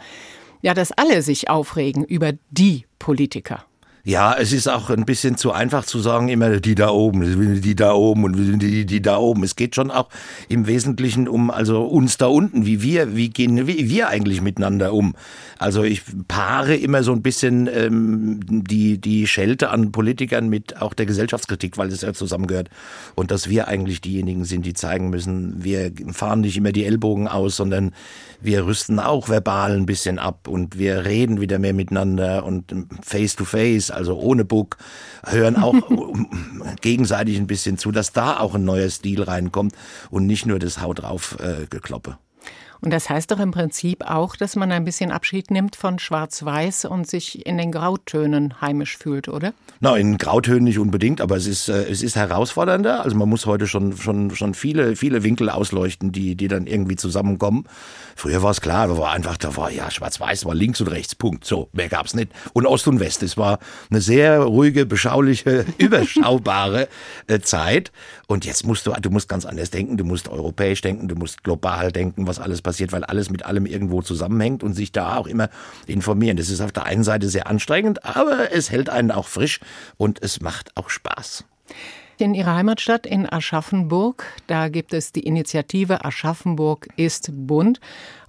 ja, 0.60 0.74
dass 0.74 0.92
alle 0.92 1.22
sich 1.22 1.48
aufregen 1.48 2.04
über 2.04 2.32
die 2.50 2.84
Politiker. 2.98 3.64
Ja, 4.10 4.34
es 4.36 4.52
ist 4.52 4.66
auch 4.66 4.90
ein 4.90 5.04
bisschen 5.04 5.36
zu 5.36 5.52
einfach 5.52 5.84
zu 5.84 6.00
sagen, 6.00 6.30
immer 6.30 6.58
die 6.58 6.74
da 6.74 6.88
oben, 6.88 7.60
die 7.60 7.76
da 7.76 7.92
oben 7.92 8.24
und 8.24 8.60
die, 8.60 8.84
die 8.84 9.00
da 9.00 9.18
oben. 9.18 9.44
Es 9.44 9.54
geht 9.54 9.76
schon 9.76 9.92
auch 9.92 10.08
im 10.48 10.66
Wesentlichen 10.66 11.28
um 11.28 11.48
also 11.48 11.84
uns 11.84 12.16
da 12.16 12.26
unten, 12.26 12.66
wie 12.66 12.82
wir, 12.82 13.14
wie 13.14 13.30
gehen 13.30 13.68
wie 13.68 13.88
wir 13.88 14.08
eigentlich 14.08 14.40
miteinander 14.40 14.94
um. 14.94 15.14
Also 15.60 15.84
ich 15.84 16.02
paare 16.26 16.74
immer 16.74 17.04
so 17.04 17.12
ein 17.12 17.22
bisschen 17.22 17.68
ähm, 17.72 18.40
die 18.48 19.00
die 19.00 19.28
Schelte 19.28 19.70
an 19.70 19.92
Politikern 19.92 20.48
mit 20.48 20.82
auch 20.82 20.92
der 20.92 21.06
Gesellschaftskritik, 21.06 21.78
weil 21.78 21.92
es 21.92 22.00
ja 22.00 22.12
zusammengehört 22.12 22.68
und 23.14 23.30
dass 23.30 23.48
wir 23.48 23.68
eigentlich 23.68 24.00
diejenigen 24.00 24.44
sind, 24.44 24.66
die 24.66 24.74
zeigen 24.74 25.10
müssen, 25.10 25.62
wir 25.62 25.92
fahren 26.10 26.40
nicht 26.40 26.56
immer 26.56 26.72
die 26.72 26.84
Ellbogen 26.84 27.28
aus, 27.28 27.54
sondern 27.54 27.92
wir 28.40 28.66
rüsten 28.66 28.98
auch 28.98 29.28
verbal 29.28 29.76
ein 29.76 29.86
bisschen 29.86 30.18
ab 30.18 30.48
und 30.48 30.78
wir 30.78 31.04
reden 31.04 31.40
wieder 31.40 31.60
mehr 31.60 31.74
miteinander 31.74 32.44
und 32.44 32.74
face 33.02 33.36
to 33.36 33.44
face 33.44 33.92
also 34.00 34.18
ohne 34.18 34.44
Book, 34.44 34.78
hören 35.26 35.56
auch 35.56 35.74
gegenseitig 36.80 37.36
ein 37.36 37.46
bisschen 37.46 37.78
zu, 37.78 37.92
dass 37.92 38.12
da 38.12 38.40
auch 38.40 38.54
ein 38.54 38.64
neuer 38.64 38.88
Stil 38.88 39.22
reinkommt 39.22 39.74
und 40.10 40.26
nicht 40.26 40.46
nur 40.46 40.58
das 40.58 40.80
Haut 40.80 41.02
drauf 41.02 41.36
äh, 41.40 41.66
gekloppe. 41.68 42.18
Und 42.82 42.92
das 42.92 43.10
heißt 43.10 43.30
doch 43.30 43.40
im 43.40 43.50
Prinzip 43.50 44.04
auch, 44.04 44.36
dass 44.36 44.56
man 44.56 44.72
ein 44.72 44.84
bisschen 44.84 45.10
Abschied 45.10 45.50
nimmt 45.50 45.76
von 45.76 45.98
Schwarz-Weiß 45.98 46.86
und 46.86 47.06
sich 47.06 47.46
in 47.46 47.58
den 47.58 47.72
Grautönen 47.72 48.60
heimisch 48.60 48.96
fühlt, 48.96 49.28
oder? 49.28 49.52
Na, 49.80 49.96
in 49.96 50.16
Grautönen 50.16 50.64
nicht 50.64 50.78
unbedingt, 50.78 51.20
aber 51.20 51.36
es 51.36 51.46
ist, 51.46 51.68
äh, 51.68 51.84
es 51.90 52.02
ist 52.02 52.16
herausfordernder. 52.16 53.02
Also 53.02 53.16
man 53.16 53.28
muss 53.28 53.44
heute 53.46 53.66
schon, 53.66 53.96
schon, 53.96 54.34
schon 54.34 54.54
viele, 54.54 54.96
viele 54.96 55.22
Winkel 55.22 55.50
ausleuchten, 55.50 56.12
die, 56.12 56.36
die 56.36 56.48
dann 56.48 56.66
irgendwie 56.66 56.96
zusammenkommen. 56.96 57.64
Früher 58.16 58.42
war 58.42 58.50
es 58.50 58.60
klar, 58.60 58.88
da 58.88 58.96
war 58.96 59.12
einfach, 59.12 59.36
da 59.36 59.56
war 59.56 59.70
ja 59.70 59.90
schwarz-weiß, 59.90 60.46
war 60.46 60.54
links 60.54 60.80
und 60.80 60.88
rechts, 60.88 61.14
Punkt. 61.14 61.44
So, 61.44 61.68
mehr 61.72 61.88
gab's 61.88 62.14
nicht. 62.14 62.32
Und 62.54 62.66
Ost 62.66 62.88
und 62.88 63.00
West. 63.00 63.22
Es 63.22 63.36
war 63.36 63.58
eine 63.90 64.00
sehr 64.00 64.40
ruhige, 64.40 64.86
beschauliche, 64.86 65.66
überschaubare 65.78 66.88
äh, 67.26 67.40
Zeit. 67.40 67.92
Und 68.26 68.44
jetzt 68.46 68.66
musst 68.66 68.86
du, 68.86 68.92
du 68.92 69.10
musst 69.10 69.28
ganz 69.28 69.44
anders 69.44 69.70
denken, 69.70 69.96
du 69.96 70.04
musst 70.04 70.28
europäisch 70.28 70.80
denken, 70.80 71.08
du 71.08 71.14
musst 71.14 71.42
global 71.44 71.92
denken, 71.92 72.26
was 72.26 72.38
alles 72.38 72.62
passiert, 72.62 72.69
weil 72.92 73.04
alles 73.04 73.30
mit 73.30 73.44
allem 73.44 73.66
irgendwo 73.66 74.02
zusammenhängt 74.02 74.62
und 74.62 74.74
sich 74.74 74.92
da 74.92 75.16
auch 75.16 75.26
immer 75.26 75.48
informieren. 75.86 76.36
Das 76.36 76.50
ist 76.50 76.60
auf 76.60 76.72
der 76.72 76.84
einen 76.84 77.04
Seite 77.04 77.28
sehr 77.28 77.46
anstrengend, 77.46 78.04
aber 78.04 78.52
es 78.52 78.70
hält 78.70 78.88
einen 78.88 79.10
auch 79.10 79.26
frisch 79.26 79.60
und 79.96 80.22
es 80.22 80.40
macht 80.40 80.76
auch 80.76 80.90
Spaß. 80.90 81.44
In 82.18 82.34
Ihrer 82.34 82.54
Heimatstadt 82.54 83.06
in 83.06 83.26
Aschaffenburg, 83.30 84.26
da 84.46 84.68
gibt 84.68 84.92
es 84.92 85.10
die 85.10 85.20
Initiative 85.20 86.04
Aschaffenburg 86.04 86.88
ist 86.96 87.30
bunt. 87.32 87.80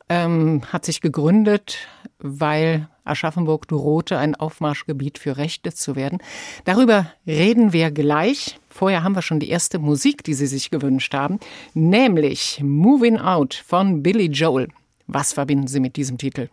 Ähm, 0.07 0.61
hat 0.71 0.85
sich 0.85 1.01
gegründet, 1.01 1.77
weil 2.19 2.87
Aschaffenburg 3.03 3.67
drohte, 3.67 4.17
ein 4.17 4.35
Aufmarschgebiet 4.35 5.17
für 5.17 5.35
Rechte 5.35 5.73
zu 5.73 5.97
werden. 5.97 6.19
Darüber 6.63 7.11
reden 7.27 7.73
wir 7.73 7.91
gleich. 7.91 8.60
Vorher 8.71 9.03
haben 9.03 9.15
wir 9.15 9.21
schon 9.21 9.41
die 9.41 9.49
erste 9.49 9.79
Musik, 9.79 10.23
die 10.23 10.33
Sie 10.33 10.47
sich 10.47 10.71
gewünscht 10.71 11.13
haben, 11.13 11.39
nämlich 11.73 12.61
Moving 12.63 13.17
Out 13.17 13.53
von 13.53 14.01
Billy 14.01 14.27
Joel. 14.27 14.69
Was 15.07 15.33
verbinden 15.33 15.67
Sie 15.67 15.81
mit 15.81 15.97
diesem 15.97 16.17
Titel? 16.17 16.47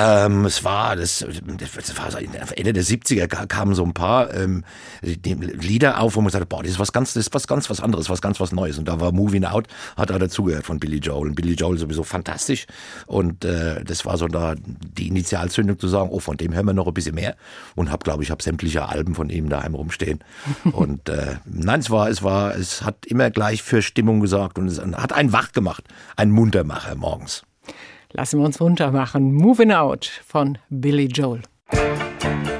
Ähm, 0.00 0.44
es 0.44 0.62
war, 0.62 0.94
das, 0.94 1.26
das 1.74 1.98
war 1.98 2.12
so 2.12 2.18
Ende 2.18 2.72
der 2.72 2.84
70er 2.84 3.26
kamen 3.26 3.74
so 3.74 3.82
ein 3.82 3.94
paar 3.94 4.32
ähm, 4.32 4.62
Lieder 5.02 6.00
auf, 6.00 6.14
wo 6.14 6.20
man 6.20 6.30
sagte, 6.30 6.46
boah, 6.46 6.62
das 6.62 6.70
ist 6.70 6.78
was 6.78 6.92
ganz, 6.92 7.14
das 7.14 7.26
ist 7.26 7.34
was 7.34 7.48
ganz 7.48 7.68
was 7.68 7.80
anderes, 7.80 8.08
was 8.08 8.22
ganz 8.22 8.38
was 8.38 8.52
Neues. 8.52 8.78
Und 8.78 8.86
da 8.86 9.00
war 9.00 9.10
Moving 9.10 9.44
Out, 9.44 9.66
hat 9.96 10.10
da 10.10 10.18
dazugehört 10.20 10.66
von 10.66 10.78
Billy 10.78 10.98
Joel. 10.98 11.30
Und 11.30 11.34
Billy 11.34 11.54
Joel 11.54 11.78
sowieso 11.78 12.04
fantastisch. 12.04 12.68
Und 13.06 13.44
äh, 13.44 13.82
das 13.82 14.06
war 14.06 14.16
so 14.18 14.28
da 14.28 14.54
die 14.56 15.08
Initialzündung 15.08 15.80
zu 15.80 15.88
sagen, 15.88 16.10
oh, 16.12 16.20
von 16.20 16.36
dem 16.36 16.54
hören 16.54 16.66
wir 16.66 16.74
noch 16.74 16.86
ein 16.86 16.94
bisschen 16.94 17.16
mehr. 17.16 17.34
Und 17.74 17.90
hab, 17.90 18.04
glaube 18.04 18.22
ich, 18.22 18.30
habe 18.30 18.40
sämtliche 18.40 18.88
Alben 18.88 19.16
von 19.16 19.30
ihm 19.30 19.48
daheim 19.48 19.74
rumstehen. 19.74 20.20
und 20.72 21.08
äh, 21.08 21.38
nein, 21.44 21.80
es 21.80 21.90
war, 21.90 22.08
es 22.08 22.22
war, 22.22 22.54
es 22.54 22.82
hat 22.82 23.04
immer 23.04 23.32
gleich 23.32 23.64
für 23.64 23.82
Stimmung 23.82 24.20
gesorgt 24.20 24.58
und 24.58 24.68
es 24.68 24.80
hat 24.80 25.12
einen 25.12 25.32
wach 25.32 25.50
gemacht, 25.50 25.82
ein 26.14 26.30
Muntermacher 26.30 26.94
morgens. 26.94 27.42
Lassen 28.12 28.38
wir 28.40 28.46
uns 28.46 28.60
runtermachen. 28.60 29.32
Moving 29.32 29.72
Out 29.72 30.06
von 30.26 30.58
Billy 30.70 31.06
Joel. 31.06 31.42
sack. 31.70 32.57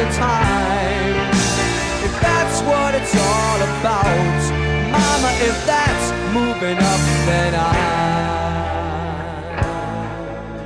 Of 0.00 0.14
time. 0.14 1.30
If 2.06 2.20
that's 2.20 2.62
what 2.62 2.94
it's 2.94 3.14
all 3.14 3.60
about, 3.60 4.40
Mama, 4.90 5.30
if 5.42 5.66
that's 5.66 6.12
moving 6.32 6.78
up, 6.78 7.00
then 7.26 7.54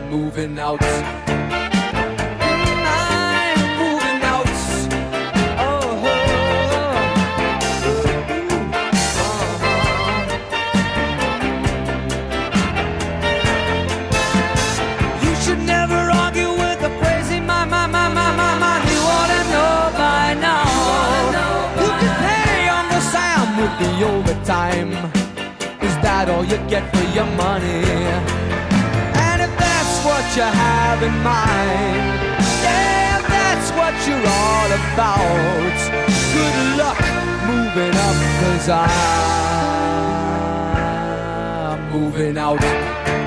I'm 0.08 0.10
moving 0.10 0.58
out. 0.58 1.23
Get 26.74 26.86
for 26.96 27.06
your 27.18 27.30
money? 27.46 27.84
And 29.26 29.38
if 29.46 29.52
that's 29.64 29.94
what 30.06 30.24
you 30.36 30.42
have 30.42 31.00
in 31.08 31.16
mind, 31.22 32.18
yeah, 32.66 33.18
if 33.18 33.24
that's 33.36 33.68
what 33.78 33.94
you're 34.06 34.28
all 34.42 34.70
about, 34.88 35.78
good 36.34 36.56
luck 36.80 37.00
moving 37.50 37.94
up, 38.08 38.16
cause 38.40 38.68
I'm 38.68 38.90
moving 41.92 42.36
out. 42.36 43.23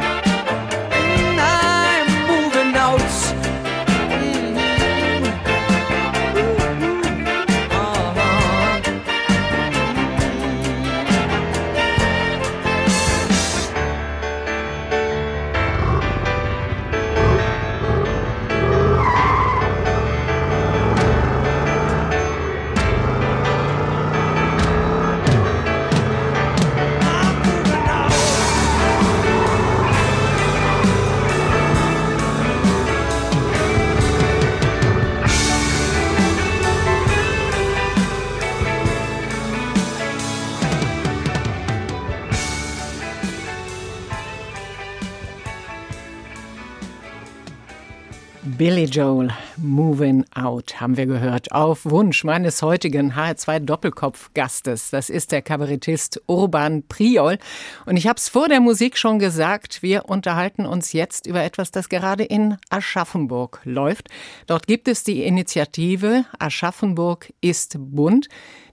Billy 48.56 48.86
Joel, 48.86 49.30
Moving 49.58 50.24
Out, 50.34 50.80
haben 50.80 50.96
wir 50.96 51.06
gehört. 51.06 51.52
Auf 51.52 51.84
Wunsch 51.86 52.24
meines 52.24 52.62
heutigen 52.62 53.14
HR2 53.14 53.60
Doppelkopf-Gastes. 53.60 54.90
Das 54.90 55.10
ist 55.10 55.32
der 55.32 55.42
Kabarettist 55.42 56.22
Urban 56.28 56.84
Priol. 56.88 57.40
Und 57.86 57.98
ich 57.98 58.08
habe 58.08 58.18
es 58.18 58.30
vor 58.30 58.48
der 58.48 58.62
Musik 58.62 58.98
schon 58.98 59.20
gesagt, 59.20 59.84
wir 59.84 60.06
unterhalten 60.06 60.66
uns 60.66 60.94
jetzt 60.94 61.28
über 61.28 61.44
etwas, 61.44 61.72
das 61.72 61.90
gerade 61.90 62.24
in 62.24 62.58
Aschaffenburg 62.70 63.60
läuft. 63.66 64.08
Dort 64.46 64.66
gibt 64.66 64.88
es 64.88 65.04
die 65.04 65.24
Initiative 65.24 66.26
Aschaffenburg 66.40 67.34
ist 67.42 67.76
bunt 67.78 68.30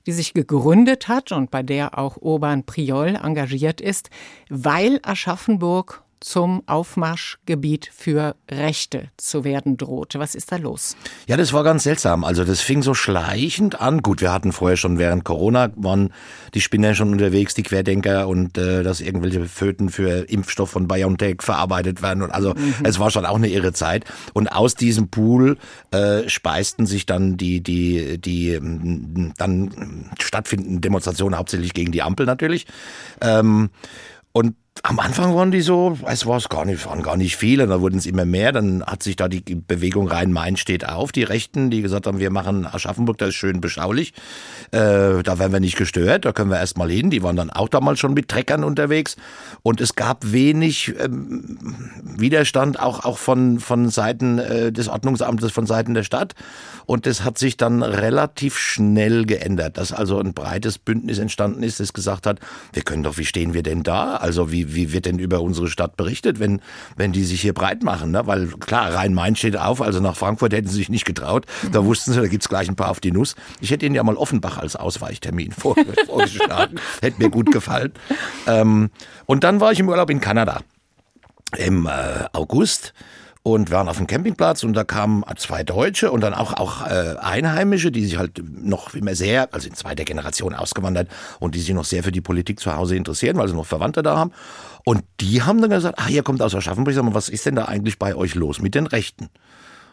die 0.06 0.12
sich 0.12 0.34
gegründet 0.34 1.08
hat 1.08 1.32
und 1.32 1.50
bei 1.50 1.62
der 1.62 1.98
auch 1.98 2.18
Urban 2.18 2.64
Priol 2.64 3.18
engagiert 3.22 3.80
ist, 3.80 4.10
weil 4.50 5.00
Aschaffenburg 5.02 6.03
zum 6.24 6.62
Aufmarschgebiet 6.66 7.90
für 7.94 8.34
Rechte 8.50 9.10
zu 9.18 9.44
werden 9.44 9.76
droht. 9.76 10.14
Was 10.16 10.34
ist 10.34 10.52
da 10.52 10.56
los? 10.56 10.96
Ja, 11.26 11.36
das 11.36 11.52
war 11.52 11.64
ganz 11.64 11.82
seltsam. 11.82 12.24
Also 12.24 12.44
das 12.44 12.62
fing 12.62 12.80
so 12.80 12.94
schleichend 12.94 13.78
an. 13.78 14.00
Gut, 14.00 14.22
wir 14.22 14.32
hatten 14.32 14.52
vorher 14.52 14.78
schon 14.78 14.98
während 14.98 15.24
Corona 15.24 15.70
waren 15.76 16.14
die 16.54 16.62
Spinner 16.62 16.94
schon 16.94 17.12
unterwegs, 17.12 17.52
die 17.52 17.62
Querdenker 17.62 18.26
und 18.26 18.56
äh, 18.56 18.82
dass 18.82 19.02
irgendwelche 19.02 19.44
Föten 19.44 19.90
für 19.90 20.30
Impfstoff 20.30 20.70
von 20.70 20.88
BioNTech 20.88 21.42
verarbeitet 21.42 22.00
werden. 22.00 22.22
Und 22.22 22.30
also 22.30 22.54
mhm. 22.54 22.74
es 22.84 22.98
war 22.98 23.10
schon 23.10 23.26
auch 23.26 23.36
eine 23.36 23.48
irre 23.48 23.74
Zeit. 23.74 24.06
Und 24.32 24.48
aus 24.48 24.74
diesem 24.74 25.08
Pool 25.08 25.58
äh, 25.90 26.26
speisten 26.30 26.86
sich 26.86 27.04
dann 27.04 27.36
die 27.36 27.62
die 27.62 28.18
die 28.18 28.52
ähm, 28.52 29.34
dann 29.36 30.10
stattfindenden 30.18 30.80
Demonstrationen 30.80 31.38
hauptsächlich 31.38 31.74
gegen 31.74 31.92
die 31.92 32.00
Ampel 32.00 32.24
natürlich. 32.24 32.66
Ähm, 33.20 33.68
und 34.32 34.56
am 34.82 34.98
Anfang 34.98 35.34
waren 35.36 35.52
die 35.52 35.60
so, 35.60 35.96
es 36.06 36.26
war 36.26 36.40
gar 36.40 36.64
nicht, 36.64 36.84
waren 36.84 37.02
gar 37.02 37.16
nicht 37.16 37.36
viele, 37.36 37.66
dann 37.68 37.80
wurden 37.80 37.96
es 37.96 38.06
immer 38.06 38.24
mehr, 38.24 38.50
dann 38.50 38.84
hat 38.84 39.04
sich 39.04 39.14
da 39.14 39.28
die 39.28 39.40
Bewegung 39.40 40.08
Rhein-Main 40.08 40.56
steht 40.56 40.86
auf, 40.88 41.12
die 41.12 41.22
Rechten, 41.22 41.70
die 41.70 41.80
gesagt 41.80 42.08
haben, 42.08 42.18
wir 42.18 42.30
machen 42.30 42.66
Aschaffenburg, 42.66 43.16
das 43.18 43.30
ist 43.30 43.34
schön 43.36 43.60
beschaulich, 43.60 44.12
äh, 44.72 45.22
da 45.22 45.38
werden 45.38 45.52
wir 45.52 45.60
nicht 45.60 45.76
gestört, 45.76 46.24
da 46.24 46.32
können 46.32 46.50
wir 46.50 46.58
erstmal 46.58 46.90
hin, 46.90 47.08
die 47.08 47.22
waren 47.22 47.36
dann 47.36 47.50
auch 47.50 47.68
damals 47.68 48.00
schon 48.00 48.14
mit 48.14 48.28
Treckern 48.28 48.64
unterwegs. 48.64 49.16
Und 49.62 49.80
es 49.80 49.94
gab 49.94 50.32
wenig 50.32 50.92
ähm, 50.98 51.56
Widerstand, 52.02 52.80
auch, 52.80 53.04
auch 53.04 53.18
von, 53.18 53.60
von 53.60 53.88
Seiten 53.90 54.38
äh, 54.40 54.72
des 54.72 54.88
Ordnungsamtes, 54.88 55.52
von 55.52 55.66
Seiten 55.66 55.94
der 55.94 56.02
Stadt. 56.02 56.34
Und 56.84 57.06
das 57.06 57.22
hat 57.22 57.38
sich 57.38 57.56
dann 57.56 57.82
relativ 57.82 58.58
schnell 58.58 59.24
geändert, 59.24 59.78
dass 59.78 59.92
also 59.92 60.18
ein 60.18 60.34
breites 60.34 60.78
Bündnis 60.78 61.18
entstanden 61.18 61.62
ist, 61.62 61.78
das 61.78 61.92
gesagt 61.92 62.26
hat, 62.26 62.40
wir 62.72 62.82
können 62.82 63.04
doch, 63.04 63.18
wie 63.18 63.24
stehen 63.24 63.54
wir 63.54 63.62
denn 63.62 63.84
da, 63.84 64.16
also 64.16 64.50
wie 64.50 64.63
wie, 64.72 64.92
wird 64.92 65.06
denn 65.06 65.18
über 65.18 65.40
unsere 65.40 65.68
Stadt 65.68 65.96
berichtet, 65.96 66.40
wenn, 66.40 66.60
wenn 66.96 67.12
die 67.12 67.24
sich 67.24 67.40
hier 67.40 67.52
breit 67.52 67.82
machen? 67.82 68.12
Ne? 68.12 68.26
Weil 68.26 68.46
klar, 68.46 68.94
Rhein-Main 68.94 69.36
steht 69.36 69.56
auf, 69.56 69.82
also 69.82 70.00
nach 70.00 70.16
Frankfurt 70.16 70.52
hätten 70.52 70.68
sie 70.68 70.76
sich 70.76 70.88
nicht 70.88 71.04
getraut. 71.04 71.46
Da 71.72 71.84
wussten 71.84 72.12
sie, 72.12 72.20
da 72.20 72.28
gibt's 72.28 72.48
gleich 72.48 72.68
ein 72.68 72.76
paar 72.76 72.90
auf 72.90 73.00
die 73.00 73.12
Nuss. 73.12 73.34
Ich 73.60 73.70
hätte 73.70 73.84
ihnen 73.86 73.94
ja 73.94 74.02
mal 74.02 74.16
Offenbach 74.16 74.58
als 74.58 74.76
Ausweichtermin 74.76 75.52
vorgeschlagen. 76.06 76.76
hätte 77.02 77.22
mir 77.22 77.30
gut 77.30 77.50
gefallen. 77.50 77.92
Ähm, 78.46 78.90
und 79.26 79.44
dann 79.44 79.60
war 79.60 79.72
ich 79.72 79.80
im 79.80 79.88
Urlaub 79.88 80.10
in 80.10 80.20
Kanada 80.20 80.60
im 81.58 81.86
äh, 81.86 82.24
August 82.32 82.94
und 83.44 83.70
waren 83.70 83.90
auf 83.90 83.98
dem 83.98 84.06
Campingplatz 84.06 84.64
und 84.64 84.72
da 84.72 84.84
kamen 84.84 85.22
zwei 85.36 85.64
Deutsche 85.64 86.10
und 86.10 86.22
dann 86.22 86.32
auch, 86.32 86.54
auch 86.54 86.86
äh, 86.86 87.16
Einheimische, 87.20 87.92
die 87.92 88.02
sich 88.02 88.16
halt 88.16 88.42
noch 88.50 88.94
immer 88.94 89.14
sehr, 89.14 89.52
also 89.52 89.68
in 89.68 89.74
zweiter 89.74 90.04
Generation 90.04 90.54
ausgewandert 90.54 91.08
und 91.40 91.54
die 91.54 91.60
sich 91.60 91.74
noch 91.74 91.84
sehr 91.84 92.02
für 92.02 92.10
die 92.10 92.22
Politik 92.22 92.58
zu 92.58 92.74
Hause 92.74 92.96
interessieren, 92.96 93.36
weil 93.36 93.46
sie 93.46 93.54
noch 93.54 93.66
Verwandte 93.66 94.02
da 94.02 94.16
haben. 94.16 94.32
Und 94.86 95.04
die 95.20 95.42
haben 95.42 95.60
dann 95.60 95.70
gesagt, 95.70 95.98
ach, 95.98 96.08
ihr 96.08 96.22
kommt 96.22 96.40
aus 96.40 96.54
Aschaffenburg, 96.54 96.94
sag 96.94 97.04
mal, 97.04 97.12
was 97.12 97.28
ist 97.28 97.44
denn 97.44 97.54
da 97.54 97.66
eigentlich 97.66 97.98
bei 97.98 98.14
euch 98.16 98.34
los 98.34 98.62
mit 98.62 98.74
den 98.74 98.86
Rechten? 98.86 99.28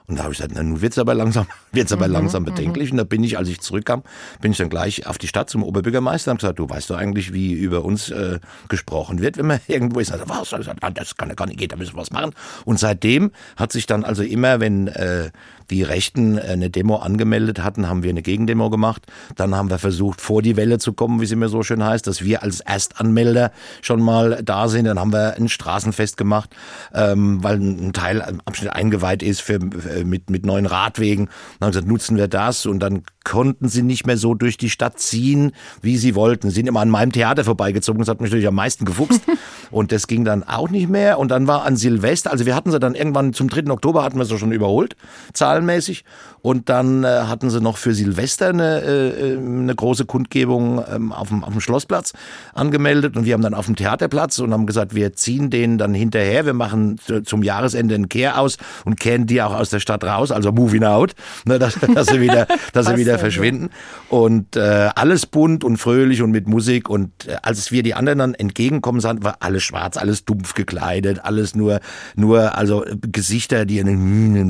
Und 0.07 0.17
da 0.17 0.23
habe 0.23 0.33
ich 0.33 0.39
gesagt, 0.39 0.53
na, 0.55 0.63
nun 0.63 0.81
wird's 0.81 0.97
aber 0.97 1.13
langsam, 1.13 1.47
wird's 1.71 1.91
aber 1.91 2.07
mhm, 2.07 2.13
langsam 2.13 2.43
mhm. 2.43 2.47
bedenklich. 2.47 2.91
Und 2.91 2.97
da 2.97 3.03
bin 3.03 3.23
ich, 3.23 3.37
als 3.37 3.47
ich 3.47 3.61
zurückkam, 3.61 4.03
bin 4.41 4.51
ich 4.51 4.57
dann 4.57 4.69
gleich 4.69 5.07
auf 5.07 5.17
die 5.17 5.27
Stadt 5.27 5.49
zum 5.49 5.63
Oberbürgermeister 5.63 6.31
und 6.31 6.39
gesagt, 6.39 6.59
du 6.59 6.69
weißt 6.69 6.89
doch 6.89 6.97
eigentlich, 6.97 7.33
wie 7.33 7.53
über 7.53 7.83
uns 7.85 8.09
äh, 8.09 8.39
gesprochen 8.67 9.21
wird, 9.21 9.37
wenn 9.37 9.47
man 9.47 9.59
irgendwo 9.67 9.99
ist. 9.99 10.11
Also, 10.11 10.27
was? 10.27 10.53
Also, 10.53 10.71
das 10.93 11.17
kann 11.17 11.29
ja 11.29 11.35
gar 11.35 11.47
nicht 11.47 11.59
gehen, 11.59 11.69
da 11.69 11.75
müssen 11.75 11.93
wir 11.95 12.01
was 12.01 12.11
machen. 12.11 12.31
Und 12.65 12.79
seitdem 12.79 13.31
hat 13.55 13.71
sich 13.71 13.85
dann 13.85 14.03
also 14.03 14.23
immer, 14.23 14.59
wenn 14.59 14.87
äh, 14.87 15.31
die 15.71 15.83
Rechten 15.83 16.37
äh, 16.37 16.41
eine 16.41 16.69
Demo 16.69 16.97
angemeldet 16.97 17.63
hatten, 17.63 17.87
haben 17.87 18.03
wir 18.03 18.09
eine 18.09 18.21
Gegendemo 18.21 18.69
gemacht. 18.69 19.07
Dann 19.35 19.55
haben 19.55 19.69
wir 19.69 19.79
versucht, 19.79 20.21
vor 20.21 20.41
die 20.41 20.57
Welle 20.57 20.77
zu 20.77 20.93
kommen, 20.93 21.19
wie 21.19 21.25
es 21.25 21.31
immer 21.31 21.49
so 21.49 21.63
schön 21.63 21.83
heißt, 21.83 22.05
dass 22.05 22.23
wir 22.23 22.43
als 22.43 22.59
Erstanmelder 22.59 23.51
schon 23.81 24.01
mal 24.01 24.41
da 24.43 24.67
sind. 24.67 24.85
Dann 24.85 24.99
haben 24.99 25.13
wir 25.13 25.35
ein 25.35 25.49
Straßenfest 25.49 26.17
gemacht, 26.17 26.55
ähm, 26.93 27.43
weil 27.43 27.57
ein 27.57 27.93
Teil 27.93 28.21
am 28.21 28.41
Abschnitt 28.45 28.73
eingeweiht 28.73 29.23
ist 29.23 29.41
für, 29.41 29.55
äh, 29.55 30.03
mit, 30.03 30.29
mit 30.29 30.45
neuen 30.45 30.65
Radwegen. 30.65 31.25
Dann 31.25 31.33
haben 31.33 31.59
wir 31.61 31.67
gesagt, 31.67 31.87
nutzen 31.87 32.17
wir 32.17 32.27
das 32.27 32.65
und 32.65 32.79
dann 32.79 33.03
konnten 33.23 33.69
sie 33.69 33.83
nicht 33.83 34.07
mehr 34.07 34.17
so 34.17 34.33
durch 34.33 34.57
die 34.57 34.69
Stadt 34.69 34.99
ziehen, 34.99 35.51
wie 35.81 35.97
sie 35.97 36.15
wollten. 36.15 36.49
Sie 36.49 36.55
sind 36.55 36.67
immer 36.67 36.81
an 36.81 36.89
meinem 36.89 37.11
Theater 37.11 37.43
vorbeigezogen, 37.43 37.99
das 37.99 38.09
hat 38.09 38.19
mich 38.19 38.31
natürlich 38.31 38.47
am 38.47 38.55
meisten 38.55 38.85
gefuchst. 38.85 39.21
und 39.71 39.91
das 39.91 40.07
ging 40.07 40.25
dann 40.25 40.43
auch 40.43 40.69
nicht 40.69 40.89
mehr. 40.89 41.19
Und 41.19 41.29
dann 41.29 41.47
war 41.47 41.63
an 41.63 41.75
Silvester, 41.75 42.31
also 42.31 42.45
wir 42.45 42.55
hatten 42.55 42.71
sie 42.71 42.79
dann 42.79 42.95
irgendwann 42.95 43.33
zum 43.33 43.49
3. 43.49 43.69
Oktober 43.69 44.03
hatten 44.03 44.17
wir 44.17 44.25
sie 44.25 44.37
schon 44.37 44.51
überholt, 44.51 44.95
zahlenmäßig. 45.61 46.03
Und 46.41 46.69
dann 46.69 47.03
äh, 47.03 47.07
hatten 47.07 47.49
sie 47.49 47.61
noch 47.61 47.77
für 47.77 47.93
Silvester 47.93 48.49
eine, 48.49 48.81
äh, 48.81 49.37
eine 49.37 49.75
große 49.75 50.05
Kundgebung 50.05 50.83
ähm, 50.91 51.11
auf, 51.11 51.29
dem, 51.29 51.43
auf 51.43 51.51
dem 51.51 51.61
Schlossplatz 51.61 52.13
angemeldet. 52.53 53.15
Und 53.15 53.25
wir 53.25 53.33
haben 53.33 53.41
dann 53.41 53.53
auf 53.53 53.67
dem 53.67 53.75
Theaterplatz 53.75 54.39
und 54.39 54.51
haben 54.51 54.65
gesagt, 54.65 54.95
wir 54.95 55.13
ziehen 55.13 55.49
den 55.51 55.77
dann 55.77 55.93
hinterher. 55.93 56.45
Wir 56.45 56.53
machen 56.53 56.99
zum 57.25 57.43
Jahresende 57.43 57.93
einen 57.93 58.09
Kehr 58.09 58.39
aus 58.39 58.57
und 58.85 58.99
kehren 58.99 59.27
die 59.27 59.41
auch 59.41 59.53
aus 59.53 59.69
der 59.69 59.79
Stadt 59.79 60.03
raus, 60.03 60.31
also 60.31 60.51
moving 60.51 60.83
out, 60.83 61.13
ne, 61.45 61.59
dass, 61.59 61.77
dass 61.93 62.07
sie 62.07 62.21
wieder, 62.21 62.47
dass 62.73 62.87
sie 62.87 62.97
wieder 62.97 63.19
verschwinden. 63.19 63.69
Und 64.09 64.55
äh, 64.55 64.89
alles 64.95 65.27
bunt 65.27 65.63
und 65.63 65.77
fröhlich 65.77 66.23
und 66.23 66.31
mit 66.31 66.47
Musik. 66.47 66.89
Und 66.89 67.27
äh, 67.27 67.35
als 67.43 67.71
wir 67.71 67.83
die 67.83 67.93
anderen 67.93 68.17
dann 68.17 68.33
entgegenkommen 68.33 68.99
sahen, 68.99 69.23
war 69.23 69.37
alles 69.41 69.61
schwarz, 69.61 69.97
alles 69.97 70.25
dumpf 70.25 70.55
gekleidet, 70.55 71.19
alles 71.23 71.55
nur, 71.55 71.81
nur 72.15 72.57
also 72.57 72.83
Gesichter, 72.99 73.65
die 73.65 73.81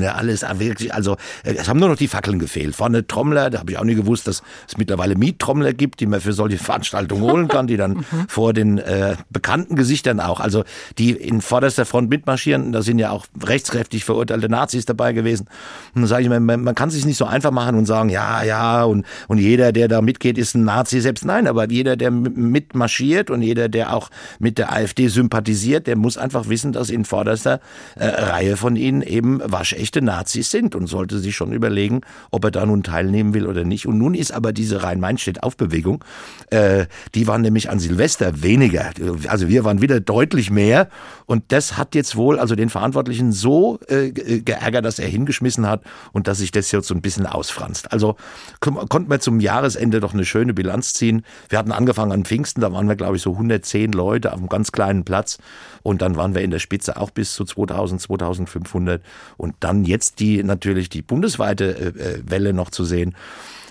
alles 0.06 0.42
wirklich, 0.58 0.94
also 0.94 1.16
äh, 1.44 1.54
es 1.54 1.68
haben 1.68 1.81
nur 1.82 1.90
noch 1.90 1.96
die 1.96 2.08
Fackeln 2.08 2.38
gefehlt. 2.38 2.76
Vorne 2.76 3.06
Trommler, 3.06 3.50
da 3.50 3.58
habe 3.58 3.72
ich 3.72 3.78
auch 3.78 3.84
nie 3.84 3.96
gewusst, 3.96 4.28
dass 4.28 4.42
es 4.68 4.78
mittlerweile 4.78 5.16
Miettrommler 5.16 5.72
gibt, 5.72 5.98
die 5.98 6.06
man 6.06 6.20
für 6.20 6.32
solche 6.32 6.56
Veranstaltungen 6.56 7.22
holen 7.22 7.48
kann, 7.48 7.66
die 7.66 7.76
dann 7.76 7.92
mhm. 8.10 8.28
vor 8.28 8.52
den 8.52 8.78
äh, 8.78 9.16
bekannten 9.30 9.74
Gesichtern 9.74 10.20
auch, 10.20 10.38
also 10.38 10.62
die 10.98 11.10
in 11.10 11.40
vorderster 11.40 11.84
Front 11.84 12.08
mitmarschieren, 12.08 12.70
da 12.72 12.82
sind 12.82 13.00
ja 13.00 13.10
auch 13.10 13.26
rechtskräftig 13.42 14.04
verurteilte 14.04 14.48
Nazis 14.48 14.86
dabei 14.86 15.12
gewesen. 15.12 15.48
Und 15.94 16.02
dann 16.02 16.06
sage 16.06 16.22
ich 16.22 16.28
mir, 16.28 16.38
man, 16.38 16.62
man 16.62 16.74
kann 16.76 16.90
sich 16.90 17.04
nicht 17.04 17.16
so 17.16 17.24
einfach 17.24 17.50
machen 17.50 17.76
und 17.76 17.86
sagen, 17.86 18.08
ja, 18.08 18.44
ja, 18.44 18.84
und, 18.84 19.04
und 19.26 19.38
jeder, 19.38 19.72
der 19.72 19.88
da 19.88 20.02
mitgeht, 20.02 20.38
ist 20.38 20.54
ein 20.54 20.64
Nazi 20.64 21.00
selbst. 21.00 21.24
Nein, 21.24 21.48
aber 21.48 21.68
jeder, 21.68 21.96
der 21.96 22.12
mitmarschiert 22.12 23.28
und 23.28 23.42
jeder, 23.42 23.68
der 23.68 23.92
auch 23.92 24.08
mit 24.38 24.56
der 24.58 24.72
AfD 24.72 25.08
sympathisiert, 25.08 25.88
der 25.88 25.96
muss 25.96 26.16
einfach 26.16 26.48
wissen, 26.48 26.70
dass 26.70 26.90
in 26.90 27.04
vorderster 27.04 27.58
äh, 27.96 28.06
Reihe 28.06 28.56
von 28.56 28.76
ihnen 28.76 29.02
eben 29.02 29.40
waschechte 29.44 30.00
Nazis 30.00 30.52
sind 30.52 30.76
und 30.76 30.86
sollte 30.86 31.18
sich 31.18 31.34
schon 31.34 31.52
überlegen, 31.52 31.71
überlegen, 31.72 32.02
ob 32.30 32.44
er 32.44 32.50
da 32.50 32.66
nun 32.66 32.82
teilnehmen 32.82 33.34
will 33.34 33.46
oder 33.46 33.64
nicht. 33.64 33.86
Und 33.86 33.98
nun 33.98 34.14
ist 34.14 34.32
aber 34.32 34.52
diese 34.52 34.82
Rhein-Main-Stedt-Aufbewegung, 34.82 36.04
äh, 36.50 36.86
die 37.14 37.26
waren 37.26 37.40
nämlich 37.40 37.70
an 37.70 37.78
Silvester 37.78 38.42
weniger. 38.42 38.90
Also 39.26 39.48
wir 39.48 39.64
waren 39.64 39.80
wieder 39.80 40.00
deutlich 40.00 40.50
mehr. 40.50 40.88
Und 41.26 41.44
das 41.48 41.78
hat 41.78 41.94
jetzt 41.94 42.16
wohl 42.16 42.38
also 42.38 42.54
den 42.54 42.68
Verantwortlichen 42.68 43.32
so 43.32 43.78
äh, 43.88 44.10
geärgert, 44.10 44.84
dass 44.84 44.98
er 44.98 45.08
hingeschmissen 45.08 45.66
hat 45.66 45.82
und 46.12 46.28
dass 46.28 46.38
sich 46.38 46.50
das 46.50 46.70
jetzt 46.72 46.88
so 46.88 46.94
ein 46.94 47.00
bisschen 47.00 47.26
ausfranst. 47.26 47.90
Also 47.90 48.16
konnten 48.60 49.10
wir 49.10 49.20
zum 49.20 49.40
Jahresende 49.40 50.00
doch 50.00 50.12
eine 50.12 50.24
schöne 50.24 50.52
Bilanz 50.52 50.92
ziehen. 50.92 51.24
Wir 51.48 51.58
hatten 51.58 51.72
angefangen 51.72 52.12
an 52.12 52.24
Pfingsten, 52.24 52.60
da 52.60 52.72
waren 52.72 52.88
wir 52.88 52.96
glaube 52.96 53.16
ich 53.16 53.22
so 53.22 53.32
110 53.32 53.92
Leute 53.92 54.32
auf 54.32 54.38
einem 54.38 54.48
ganz 54.48 54.72
kleinen 54.72 55.04
Platz. 55.04 55.38
Und 55.82 56.02
dann 56.02 56.16
waren 56.16 56.34
wir 56.34 56.42
in 56.42 56.50
der 56.50 56.58
Spitze 56.58 56.96
auch 56.96 57.10
bis 57.10 57.34
zu 57.34 57.44
2000, 57.44 58.00
2500. 58.00 59.02
Und 59.36 59.54
dann 59.60 59.84
jetzt 59.84 60.20
die 60.20 60.42
natürlich 60.42 60.88
die 60.88 61.02
bundesweite 61.02 61.61
äh, 61.64 61.88
äh, 61.88 62.22
Welle 62.24 62.52
noch 62.52 62.70
zu 62.70 62.84
sehen. 62.84 63.14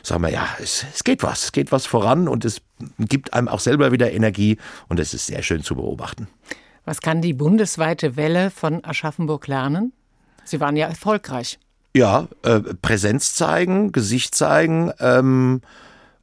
Sagen 0.04 0.24
wir, 0.24 0.32
ja, 0.32 0.48
es, 0.60 0.86
es 0.94 1.04
geht 1.04 1.22
was, 1.22 1.46
es 1.46 1.52
geht 1.52 1.72
was 1.72 1.86
voran 1.86 2.28
und 2.28 2.44
es 2.44 2.62
gibt 2.98 3.34
einem 3.34 3.48
auch 3.48 3.60
selber 3.60 3.92
wieder 3.92 4.12
Energie 4.12 4.58
und 4.88 5.00
es 5.00 5.14
ist 5.14 5.28
sehr 5.28 5.44
schön 5.44 5.64
zu 5.64 5.76
beobachten. 5.76 6.28
Was 6.86 7.02
kann 7.02 7.22
die 7.22 7.34
bundesweite 7.34 8.16
Welle 8.16 8.50
von 8.50 8.84
Aschaffenburg 8.84 9.48
lernen? 9.48 9.94
Sie 10.44 10.60
waren 10.60 10.76
ja 10.76 10.88
erfolgreich. 10.88 11.60
Ja, 11.96 12.28
äh, 12.44 12.62
Präsenz 12.82 13.36
zeigen, 13.36 13.92
Gesicht 13.92 14.34
zeigen, 14.34 14.92
ähm, 15.00 15.62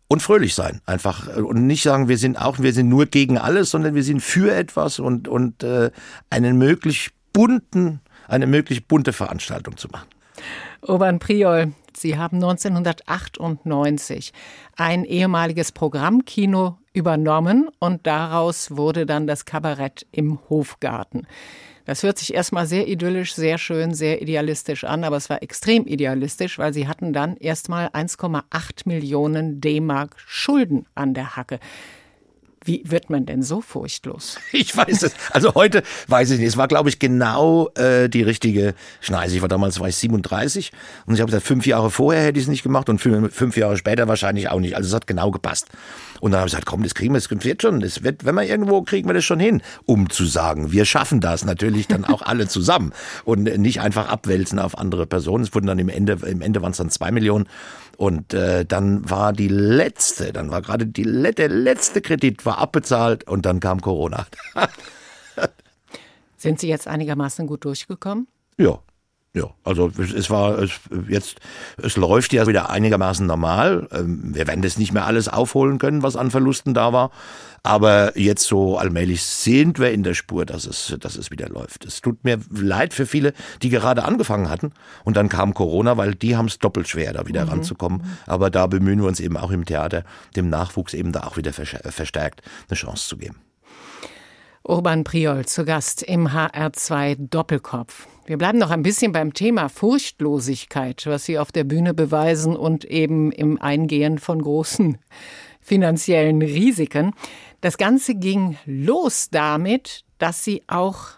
und 0.09 0.23
fröhlich 0.23 0.55
sein 0.55 0.81
einfach 0.87 1.37
und 1.37 1.67
nicht 1.67 1.83
sagen, 1.83 2.09
wir 2.09 2.19
sind 2.19 2.41
auch, 2.41 2.59
wir 2.59 2.73
sind 2.73 2.89
nur 2.89 3.07
gegen 3.07 3.39
alles, 3.39 3.71
sondern 3.71 3.95
wir 3.95 4.03
sind 4.03 4.21
für 4.21 4.55
etwas 4.55 4.99
und 4.99 5.29
und 5.29 5.63
äh, 5.63 5.91
einen 6.31 6.57
möglich 6.57 7.11
bunten, 7.33 8.01
eine 8.27 8.47
möglich 8.47 8.89
bunte 8.89 9.13
Veranstaltung 9.13 9.77
zu 9.77 9.89
machen. 9.89 10.09
Urban 10.89 11.19
Priol, 11.19 11.73
Sie 11.95 12.17
haben 12.17 12.37
1998 12.37 14.33
ein 14.77 15.05
ehemaliges 15.05 15.71
Programmkino 15.71 16.79
übernommen 16.95 17.69
und 17.79 18.07
daraus 18.07 18.71
wurde 18.71 19.05
dann 19.05 19.27
das 19.27 19.45
Kabarett 19.45 20.07
im 20.13 20.39
Hofgarten. 20.49 21.27
Das 21.85 22.03
hört 22.03 22.17
sich 22.17 22.33
erstmal 22.33 22.65
sehr 22.67 22.89
idyllisch, 22.89 23.35
sehr 23.35 23.59
schön, 23.59 23.93
sehr 23.93 24.23
idealistisch 24.23 24.85
an, 24.85 25.05
aber 25.05 25.17
es 25.17 25.29
war 25.29 25.43
extrem 25.43 25.87
idealistisch, 25.87 26.59
weil 26.59 26.73
sie 26.73 26.89
hatten 26.89 27.13
dann 27.13 27.37
erstmal 27.37 27.89
1,8 27.89 28.87
Millionen 28.87 29.61
D-Mark 29.61 30.17
Schulden 30.27 30.87
an 30.95 31.13
der 31.13 31.37
Hacke. 31.37 31.61
Wie 32.65 32.83
wird 32.85 33.09
man 33.11 33.27
denn 33.27 33.43
so 33.43 33.61
furchtlos? 33.61 34.39
Ich 34.53 34.77
weiß 34.77 35.03
es. 35.03 35.15
Also 35.31 35.55
heute 35.55 35.83
weiß 36.09 36.31
ich 36.31 36.39
nicht. 36.39 36.49
Es 36.49 36.57
war, 36.57 36.69
glaube 36.69 36.89
ich, 36.89 36.99
genau 36.99 37.69
äh, 37.77 38.09
die 38.09 38.23
richtige 38.23 38.75
Schneise. 39.01 39.37
Ich 39.37 39.43
war 39.43 39.49
damals 39.49 39.79
war 39.79 39.89
ich 39.89 39.97
37 39.97 40.73
und 41.07 41.15
ich 41.15 41.21
habe 41.21 41.31
gesagt, 41.31 41.47
fünf 41.47 41.67
Jahre 41.67 41.91
vorher 41.91 42.25
hätte 42.25 42.39
ich 42.39 42.45
es 42.45 42.49
nicht 42.49 42.63
gemacht 42.63 42.89
und 42.89 42.99
fünf, 42.99 43.33
fünf, 43.33 43.57
Jahre 43.57 43.77
später 43.77 44.09
wahrscheinlich 44.09 44.51
auch 44.51 44.59
nicht. 44.59 44.77
Also 44.77 44.89
es 44.89 44.95
hat 44.95 45.07
genau 45.07 45.31
gepasst. 45.31 45.69
Und 46.21 46.33
dann 46.33 46.41
habe 46.41 46.49
ich 46.49 46.53
gesagt, 46.53 46.67
komm, 46.67 46.83
das 46.83 46.95
kriegen 46.95 47.15
wir, 47.15 47.21
das 47.21 47.31
wird 47.45 47.63
schon. 47.63 47.81
Das 47.81 48.03
wird, 48.03 48.25
wenn 48.25 48.35
wir 48.35 48.45
irgendwo 48.45 48.83
kriegen 48.83 49.09
wir 49.09 49.15
das 49.15 49.25
schon 49.25 49.41
hin, 49.41 49.63
um 49.87 50.11
zu 50.11 50.25
sagen, 50.25 50.73
wir 50.73 50.85
schaffen 50.85 51.21
das 51.21 51.45
natürlich 51.45 51.87
dann 51.87 52.05
auch 52.05 52.23
alle 52.23 52.49
zusammen 52.49 52.93
und 53.25 53.45
nicht 53.45 53.81
einfach 53.81 54.09
abwälzen 54.09 54.59
auf 54.59 54.77
andere 54.77 55.07
Personen. 55.07 55.45
Es 55.45 55.55
wurden 55.55 55.67
dann 55.67 55.79
im 55.79 55.89
Ende, 55.89 56.19
im 56.27 56.41
Ende 56.41 56.63
waren 56.63 56.73
es 56.73 56.79
dann 56.79 56.91
zwei 56.91 57.13
Millionen. 57.13 57.47
Und 57.99 58.33
äh, 58.33 58.65
dann 58.65 59.11
war 59.11 59.33
die 59.33 59.49
letzte, 59.49 60.33
dann 60.33 60.53
war 60.53 60.63
gerade 60.63 60.87
die 60.87 61.03
der 61.03 61.49
letzte 61.49 62.01
Kredit 62.01 62.47
war 62.47 62.59
abbezahlt 62.59 63.25
und 63.27 63.45
dann 63.45 63.59
kam 63.59 63.81
Corona. 63.81 64.25
Sind 66.37 66.61
Sie 66.61 66.69
jetzt 66.69 66.87
einigermaßen 66.87 67.49
gut 67.49 67.65
durchgekommen? 67.65 68.29
Ja, 68.57 68.79
ja, 69.35 69.45
also 69.63 69.91
es 69.99 70.31
war 70.31 70.59
es 70.59 70.73
jetzt 71.09 71.39
es 71.77 71.97
läuft 71.97 72.33
ja 72.33 72.47
wieder 72.47 72.71
einigermaßen 72.71 73.27
normal. 73.27 73.87
Ähm, 73.93 74.35
wir 74.35 74.47
werden 74.47 74.63
das 74.63 74.79
nicht 74.79 74.93
mehr 74.93 75.07
alles 75.07 75.29
aufholen 75.29 75.79
können, 75.79 76.03
was 76.03 76.17
an 76.17 76.31
Verlusten 76.31 76.73
da 76.73 76.93
war, 76.95 77.11
aber 77.63 78.19
jetzt 78.19 78.45
so 78.45 78.79
allmählich 78.79 79.23
sind 79.23 79.79
wir 79.79 79.93
in 79.93 80.03
der 80.03 80.15
Spur, 80.15 80.47
dass 80.47 80.67
es 80.67 80.97
dass 80.99 81.17
es 81.17 81.31
wieder 81.31 81.49
läuft. 81.49 81.85
Es 81.85 82.01
tut 82.01 82.25
mir 82.25 82.39
leid 82.51 82.95
für 82.95 83.05
viele, 83.05 83.35
die 83.63 83.69
gerade 83.69 84.05
angefangen 84.05 84.49
hatten 84.49 84.73
und 85.05 85.17
dann 85.17 85.29
kam 85.29 85.53
Corona, 85.53 85.99
weil 85.99 86.15
die 86.15 86.37
haben 86.37 86.47
es 86.47 86.59
doppelt 86.59 86.89
schwer 86.89 87.13
da 87.13 87.27
wieder 87.27 87.45
mhm. 87.45 87.51
ranzukommen, 87.51 88.05
aber 88.27 88.49
da 88.51 88.67
bemühen 88.67 89.01
wir 89.01 89.09
uns 89.09 89.21
eben 89.21 89.37
auch 89.37 89.51
im 89.51 89.67
Theater, 89.67 90.05
dem 90.37 90.49
Nachwuchs 90.49 90.95
eben 90.95 91.13
da 91.13 91.25
auch 91.25 91.37
wieder 91.37 91.53
verstärkt 91.53 92.43
eine 92.69 92.77
Chance 92.77 93.09
zu 93.09 93.19
geben. 93.19 93.37
Urban 94.63 95.05
Priol 95.05 95.47
zu 95.47 95.65
Gast 95.65 96.03
im 96.03 96.29
HR2 96.29 97.29
Doppelkopf. 97.31 98.07
Wir 98.29 98.37
bleiben 98.37 98.59
noch 98.59 98.71
ein 98.71 98.83
bisschen 98.83 99.13
beim 99.13 99.33
Thema 99.33 99.71
Furchtlosigkeit, 99.71 101.07
was 101.07 101.25
Sie 101.25 101.39
auf 101.39 101.51
der 101.51 101.65
Bühne 101.65 101.95
beweisen 101.95 102.57
und 102.57 102.85
eben 102.85 103.33
im 103.33 103.59
Eingehen 103.59 104.19
von 104.19 104.43
großen 104.43 104.99
finanziellen 105.63 106.43
Risiken. 106.43 107.15
Das 107.63 107.79
Ganze 107.79 108.15
ging 108.15 108.59
los 108.67 109.31
damit, 109.31 110.05
dass 110.19 110.45
Sie 110.45 110.63
auch 110.67 111.13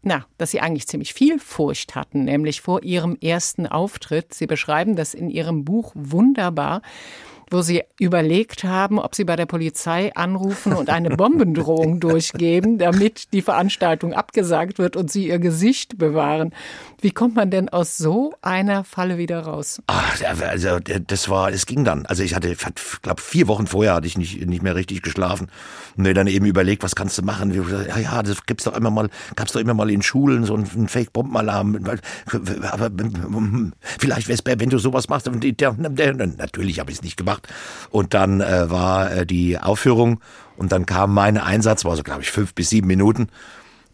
na, 0.00 0.24
dass 0.38 0.52
sie 0.52 0.60
eigentlich 0.60 0.86
ziemlich 0.86 1.12
viel 1.12 1.40
Furcht 1.40 1.96
hatten, 1.96 2.24
nämlich 2.24 2.60
vor 2.60 2.84
ihrem 2.84 3.18
ersten 3.20 3.66
Auftritt. 3.66 4.32
Sie 4.32 4.46
beschreiben 4.46 4.94
das 4.94 5.14
in 5.14 5.28
ihrem 5.28 5.64
Buch 5.64 5.90
wunderbar 5.96 6.80
wo 7.50 7.62
sie 7.62 7.82
überlegt 7.98 8.64
haben, 8.64 8.98
ob 8.98 9.14
sie 9.14 9.24
bei 9.24 9.36
der 9.36 9.46
Polizei 9.46 10.14
anrufen 10.14 10.72
und 10.72 10.90
eine 10.90 11.10
Bombendrohung 11.16 12.00
durchgeben, 12.00 12.78
damit 12.78 13.32
die 13.32 13.42
Veranstaltung 13.42 14.12
abgesagt 14.12 14.78
wird 14.78 14.96
und 14.96 15.10
sie 15.10 15.28
ihr 15.28 15.38
Gesicht 15.38 15.98
bewahren. 15.98 16.52
Wie 17.00 17.10
kommt 17.10 17.36
man 17.36 17.50
denn 17.50 17.68
aus 17.68 17.98
so 17.98 18.34
einer 18.42 18.82
Falle 18.82 19.18
wieder 19.18 19.40
raus? 19.40 19.80
Ach, 19.86 20.20
also 20.22 20.78
das 20.80 21.28
war, 21.28 21.50
es 21.50 21.66
ging 21.66 21.84
dann. 21.84 22.06
Also 22.06 22.22
ich 22.22 22.34
hatte, 22.34 22.48
ich 22.48 22.58
glaube 23.02 23.22
vier 23.22 23.48
Wochen 23.48 23.66
vorher 23.66 23.94
hatte 23.94 24.06
ich 24.06 24.18
nicht 24.18 24.46
nicht 24.46 24.62
mehr 24.62 24.74
richtig 24.74 25.02
geschlafen 25.02 25.48
und 25.96 26.02
mir 26.02 26.14
dann 26.14 26.26
eben 26.26 26.46
überlegt, 26.46 26.82
was 26.82 26.96
kannst 26.96 27.18
du 27.18 27.22
machen? 27.22 27.52
Ja, 27.52 27.98
ja, 27.98 28.22
das 28.22 28.44
gibt's 28.46 28.64
doch 28.64 28.76
immer 28.76 28.90
mal, 28.90 29.08
gab's 29.36 29.52
doch 29.52 29.60
immer 29.60 29.74
mal 29.74 29.90
in 29.90 30.02
Schulen 30.02 30.44
so 30.44 30.54
einen 30.54 30.88
Fake-Bombenalarm. 30.88 31.78
Aber 32.70 32.90
vielleicht 33.98 34.28
wäre 34.28 34.38
es 34.38 34.60
wenn 34.60 34.70
du 34.70 34.78
sowas 34.78 35.08
machst. 35.08 35.26
Natürlich 35.26 36.80
habe 36.80 36.90
ich 36.90 36.96
es 36.96 37.02
nicht 37.02 37.16
gemacht 37.16 37.35
gemacht. 37.36 37.48
Und 37.90 38.14
dann 38.14 38.40
äh, 38.40 38.70
war 38.70 39.12
äh, 39.12 39.26
die 39.26 39.58
Aufführung 39.58 40.20
und 40.56 40.72
dann 40.72 40.86
kam 40.86 41.12
mein 41.14 41.38
Einsatz, 41.38 41.84
war 41.84 41.96
so 41.96 42.02
glaube 42.02 42.22
ich 42.22 42.30
fünf 42.30 42.54
bis 42.54 42.70
sieben 42.70 42.86
Minuten. 42.86 43.28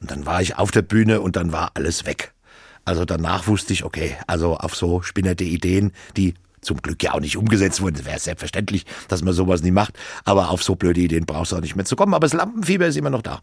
Und 0.00 0.10
dann 0.10 0.26
war 0.26 0.42
ich 0.42 0.58
auf 0.58 0.70
der 0.70 0.82
Bühne 0.82 1.20
und 1.20 1.36
dann 1.36 1.52
war 1.52 1.72
alles 1.74 2.06
weg. 2.06 2.32
Also 2.84 3.04
danach 3.04 3.46
wusste 3.46 3.72
ich, 3.72 3.84
okay, 3.84 4.16
also 4.26 4.56
auf 4.56 4.74
so 4.74 5.02
spinnerte 5.02 5.44
Ideen, 5.44 5.92
die 6.16 6.34
zum 6.62 6.80
Glück 6.80 7.02
ja 7.02 7.12
auch 7.12 7.20
nicht 7.20 7.36
umgesetzt 7.36 7.82
wurden. 7.82 7.96
Es 7.96 8.04
wäre 8.04 8.18
selbstverständlich, 8.18 8.86
dass 9.08 9.22
man 9.22 9.34
sowas 9.34 9.62
nie 9.62 9.70
macht. 9.70 9.98
Aber 10.24 10.50
auf 10.50 10.62
so 10.62 10.76
blöde 10.76 11.00
Ideen 11.00 11.26
brauchst 11.26 11.52
du 11.52 11.56
auch 11.56 11.60
nicht 11.60 11.76
mehr 11.76 11.84
zu 11.84 11.96
kommen. 11.96 12.14
Aber 12.14 12.24
das 12.24 12.32
Lampenfieber 12.32 12.86
ist 12.86 12.96
immer 12.96 13.10
noch 13.10 13.22
da. 13.22 13.40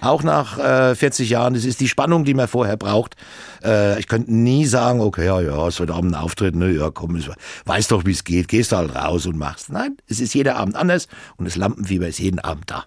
Auch 0.00 0.22
nach 0.22 0.58
äh, 0.58 0.94
40 0.94 1.28
Jahren. 1.28 1.54
Das 1.54 1.64
ist 1.64 1.80
die 1.80 1.88
Spannung, 1.88 2.24
die 2.24 2.34
man 2.34 2.48
vorher 2.48 2.76
braucht. 2.76 3.16
Äh, 3.62 3.98
ich 3.98 4.06
könnte 4.06 4.32
nie 4.32 4.66
sagen, 4.66 5.00
okay, 5.00 5.26
ja, 5.26 5.40
ja, 5.40 5.68
es 5.68 5.80
wird 5.80 5.90
Abend 5.90 6.14
ein 6.14 6.20
Auftritt, 6.20 6.54
ne, 6.54 6.70
ja, 6.70 6.90
komm, 6.90 7.16
ich 7.16 7.28
weiß 7.64 7.88
doch, 7.88 8.04
wie 8.04 8.12
es 8.12 8.24
geht. 8.24 8.48
Gehst 8.48 8.72
halt 8.72 8.94
raus 8.94 9.26
und 9.26 9.36
machst. 9.36 9.70
Nein, 9.70 9.96
es 10.06 10.20
ist 10.20 10.34
jeder 10.34 10.56
Abend 10.56 10.76
anders 10.76 11.08
und 11.36 11.46
das 11.46 11.56
Lampenfieber 11.56 12.08
ist 12.08 12.18
jeden 12.18 12.38
Abend 12.38 12.70
da. 12.70 12.84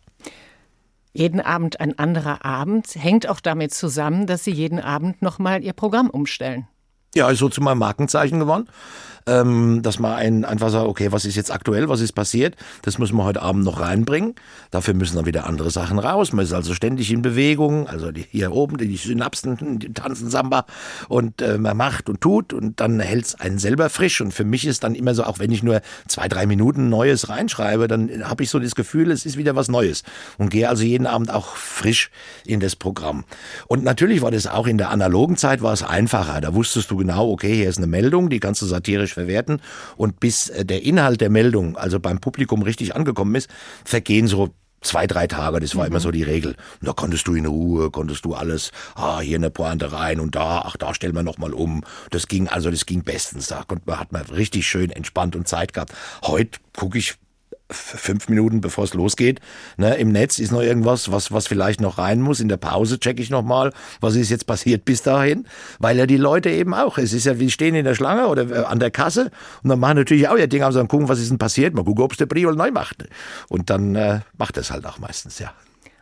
Jeden 1.16 1.42
Abend 1.42 1.80
ein 1.80 2.00
anderer 2.00 2.44
Abend 2.44 2.88
hängt 2.96 3.30
auch 3.30 3.40
damit 3.40 3.74
zusammen, 3.74 4.26
dass 4.26 4.44
Sie 4.44 4.52
jeden 4.52 4.80
Abend 4.80 5.22
nochmal 5.22 5.64
Ihr 5.64 5.74
Programm 5.74 6.10
umstellen. 6.10 6.68
Ja, 7.14 7.30
ist 7.30 7.38
so 7.38 7.50
zu 7.50 7.62
meinem 7.62 7.78
Markenzeichen 7.78 8.40
geworden 8.40 8.68
ähm, 9.26 9.82
dass 9.82 10.00
man 10.00 10.14
ein, 10.14 10.46
einfach 10.46 10.70
sagt, 10.70 10.88
okay, 10.88 11.12
was 11.12 11.26
ist 11.26 11.36
jetzt 11.36 11.52
aktuell, 11.52 11.90
was 11.90 12.02
ist 12.02 12.14
passiert, 12.14 12.56
das 12.82 13.00
müssen 13.00 13.16
wir 13.18 13.24
heute 13.24 13.42
Abend 13.42 13.64
noch 13.64 13.80
reinbringen. 13.80 14.36
Dafür 14.72 14.94
müssen 14.94 15.16
dann 15.16 15.26
wieder 15.26 15.46
andere 15.46 15.72
Sachen 15.72 16.00
raus. 16.00 16.34
Man 16.34 16.46
ist 16.46 16.54
also 16.54 16.74
ständig 16.74 17.12
in 17.12 17.22
Bewegung, 17.22 17.88
also 17.88 18.12
die, 18.12 18.26
hier 18.30 18.52
oben, 18.52 18.78
die 18.78 18.96
Synapsen, 18.96 19.80
die 19.80 19.94
tanzen 19.94 20.30
Samba 20.30 20.66
und 21.08 21.42
äh, 21.42 21.58
man 21.58 21.78
macht 21.78 22.10
und 22.10 22.22
tut 22.22 22.54
und 22.54 22.80
dann 22.80 23.00
hält 23.00 23.26
es 23.26 23.36
einen 23.36 23.60
selber 23.60 23.90
frisch. 23.90 24.22
Und 24.22 24.34
für 24.34 24.46
mich 24.46 24.66
ist 24.66 24.84
dann 24.84 24.96
immer 24.96 25.16
so, 25.16 25.24
auch 25.24 25.40
wenn 25.40 25.52
ich 25.52 25.64
nur 25.64 25.82
zwei, 26.08 26.28
drei 26.28 26.46
Minuten 26.46 26.90
Neues 26.90 27.30
reinschreibe, 27.30 27.88
dann 27.88 28.28
habe 28.28 28.44
ich 28.44 28.50
so 28.50 28.60
das 28.60 28.76
Gefühl, 28.76 29.12
es 29.12 29.26
ist 29.26 29.38
wieder 29.38 29.56
was 29.56 29.68
Neues 29.68 30.04
und 30.38 30.50
gehe 30.50 30.70
also 30.70 30.84
jeden 30.84 31.08
Abend 31.08 31.32
auch 31.32 31.56
frisch 31.56 32.12
in 32.46 32.60
das 32.60 32.76
Programm. 32.76 33.24
Und 33.68 33.84
natürlich 33.84 34.22
war 34.22 34.32
das 34.32 34.48
auch 34.48 34.68
in 34.68 34.78
der 34.78 34.90
analogen 34.90 35.38
Zeit 35.38 35.62
war 35.62 35.74
es 35.74 35.84
einfacher. 35.84 36.42
Da 36.42 36.54
wusstest 36.54 36.92
du 36.92 36.98
genau, 36.98 37.32
okay, 37.32 37.56
hier 37.56 37.70
ist 37.70 37.78
eine 37.78 37.88
Meldung, 37.88 38.30
die 38.30 38.40
kannst 38.40 38.62
du 38.62 38.66
satirisch 38.66 39.13
kritisch 39.14 39.24
verwerten. 39.24 39.62
Und 39.96 40.20
bis 40.20 40.50
äh, 40.50 40.66
der 40.66 40.84
Inhalt 40.84 41.22
der 41.22 41.30
Meldung, 41.30 41.78
also 41.78 42.00
beim 42.00 42.20
Publikum 42.20 42.62
richtig 42.64 42.96
angekommen 42.96 43.36
ist, 43.36 43.50
vergehen 43.86 44.28
so 44.28 44.50
zwei, 44.82 45.08
drei 45.08 45.28
Tage, 45.28 45.62
das 45.62 45.76
war 45.76 45.86
mhm. 45.86 45.92
immer 45.92 46.00
so 46.02 46.12
die 46.12 46.24
Regel. 46.24 46.56
Und 46.82 46.88
da 46.88 46.94
konntest 46.94 47.28
du 47.28 47.36
in 47.36 47.46
Ruhe, 47.46 47.90
konntest 47.90 48.26
du 48.26 48.34
alles, 48.34 48.72
ah, 48.96 49.22
hier 49.22 49.38
eine 49.38 49.50
Pointe 49.50 49.92
rein 49.94 50.20
und 50.20 50.36
da, 50.36 50.64
ach, 50.66 50.76
da 50.76 50.94
stellen 50.94 51.16
wir 51.16 51.24
nochmal 51.24 51.54
um. 51.54 51.84
Das 52.10 52.28
ging, 52.28 52.50
also 52.50 52.70
das 52.70 52.86
ging 52.86 53.04
bestens. 53.04 53.48
Da 53.48 53.64
konnte 53.64 53.84
man, 53.86 54.00
hat 54.00 54.12
man 54.12 54.24
richtig 54.24 54.68
schön 54.68 54.90
entspannt 54.90 55.36
und 55.36 55.48
Zeit 55.48 55.74
gehabt. 55.74 55.94
Heute 56.24 56.60
gucke 56.74 56.98
ich 56.98 57.16
fünf 57.74 58.30
Minuten 58.30 58.62
bevor 58.62 58.84
es 58.84 58.94
losgeht. 58.94 59.40
Ne, 59.78 59.96
Im 59.96 60.12
Netz 60.12 60.40
ist 60.40 60.52
noch 60.52 60.62
irgendwas, 60.62 61.12
was, 61.12 61.32
was 61.32 61.48
vielleicht 61.48 61.82
noch 61.82 61.98
rein 61.98 62.22
muss. 62.22 62.40
In 62.40 62.48
der 62.48 62.58
Pause 62.58 63.00
checke 63.00 63.22
ich 63.22 63.30
nochmal, 63.30 63.72
was 64.00 64.16
ist 64.16 64.30
jetzt 64.30 64.46
passiert 64.46 64.86
bis 64.86 65.02
dahin. 65.02 65.46
Weil 65.80 65.98
ja 65.98 66.06
die 66.06 66.18
Leute 66.18 66.50
eben 66.50 66.74
auch, 66.74 66.98
es 66.98 67.14
ist 67.14 67.26
ja, 67.26 67.40
wie 67.40 67.50
stehen 67.50 67.76
in 67.76 67.86
der 67.86 67.96
Schlange 67.96 68.28
oder 68.28 68.50
äh, 68.50 68.66
an 68.66 68.80
der 68.80 68.92
Kasse 68.92 69.32
und 69.64 69.70
dann 69.70 69.80
machen 69.80 69.98
natürlich 69.98 70.28
auch 70.28 70.38
ihr 70.38 70.48
Ding, 70.48 70.64
also 70.64 70.80
dann 70.80 70.88
gucken, 70.88 71.10
was 71.10 71.20
ist 71.20 71.30
denn 71.30 71.38
passiert. 71.38 71.74
Mal 71.74 71.84
gucken, 71.84 72.04
ob 72.04 72.12
es 72.12 72.18
der 72.18 72.26
Priol 72.26 72.56
neu 72.56 72.72
macht. 72.72 73.06
Und 73.50 73.70
dann 73.70 73.96
äh, 73.96 74.20
macht 74.38 74.58
es 74.58 74.72
halt 74.72 74.86
auch 74.86 75.00
meistens, 75.00 75.40
ja. 75.40 75.52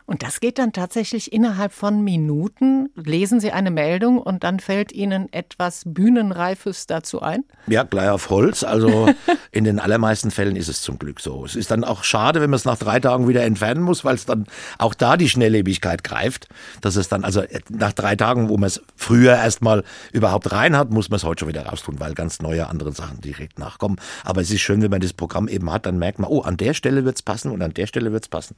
Und 0.06 0.22
das 0.22 0.40
geht 0.40 0.58
dann 0.58 0.72
tatsächlich 0.72 1.32
innerhalb 1.32 1.72
von 1.72 2.02
Minuten. 2.02 2.90
Lesen 2.94 3.40
Sie 3.40 3.52
eine 3.52 3.70
Meldung 3.70 4.18
und 4.18 4.44
dann 4.44 4.60
fällt 4.60 4.92
Ihnen 4.92 5.32
etwas 5.32 5.82
Bühnenreifes 5.86 6.86
dazu 6.86 7.22
ein? 7.22 7.44
Ja, 7.66 7.84
gleich 7.84 8.10
auf 8.10 8.30
Holz. 8.30 8.64
Also 8.64 9.08
in 9.52 9.64
den 9.64 9.78
allermeisten 9.78 10.30
Fällen 10.30 10.56
ist 10.56 10.68
es 10.68 10.82
zum 10.82 10.98
Glück 10.98 11.20
so. 11.20 11.44
Es 11.44 11.54
ist 11.54 11.70
dann 11.70 11.84
auch 11.84 12.04
schade, 12.04 12.40
wenn 12.40 12.50
man 12.50 12.56
es 12.56 12.64
nach 12.64 12.78
drei 12.78 13.00
Tagen 13.00 13.28
wieder 13.28 13.44
entfernen 13.44 13.82
muss, 13.82 14.04
weil 14.04 14.14
es 14.14 14.26
dann 14.26 14.46
auch 14.78 14.94
da 14.94 15.16
die 15.16 15.28
Schnelllebigkeit 15.28 16.04
greift. 16.04 16.48
Dass 16.80 16.96
es 16.96 17.08
dann, 17.08 17.24
also 17.24 17.40
äh, 17.42 17.60
nach 17.68 17.92
drei 17.92 18.16
Tagen, 18.16 18.48
wo 18.48 18.56
man 18.56 18.66
es 18.66 18.82
früher 18.96 19.36
erstmal 19.36 19.84
überhaupt 20.12 20.50
rein 20.52 20.76
hat, 20.76 20.90
muss 20.90 21.10
man 21.10 21.16
es 21.16 21.24
heute 21.24 21.40
schon 21.40 21.48
wieder 21.48 21.66
raustun, 21.66 22.00
weil 22.00 22.14
ganz 22.14 22.40
neue 22.40 22.68
andere 22.68 22.92
Sachen 22.92 23.20
direkt 23.20 23.58
nachkommen. 23.58 23.96
Aber 24.24 24.40
es 24.40 24.50
ist 24.50 24.60
schön, 24.60 24.82
wenn 24.82 24.90
man 24.90 25.00
das 25.00 25.12
Programm 25.12 25.48
eben 25.48 25.70
hat, 25.70 25.86
dann 25.86 25.98
merkt 25.98 26.18
man, 26.18 26.30
oh, 26.30 26.40
an 26.40 26.56
der 26.56 26.74
Stelle 26.74 27.04
wird 27.04 27.16
es 27.16 27.22
passen 27.22 27.50
und 27.50 27.62
an 27.62 27.74
der 27.74 27.86
Stelle 27.86 28.12
wird 28.12 28.24
es 28.24 28.28
passen. 28.28 28.56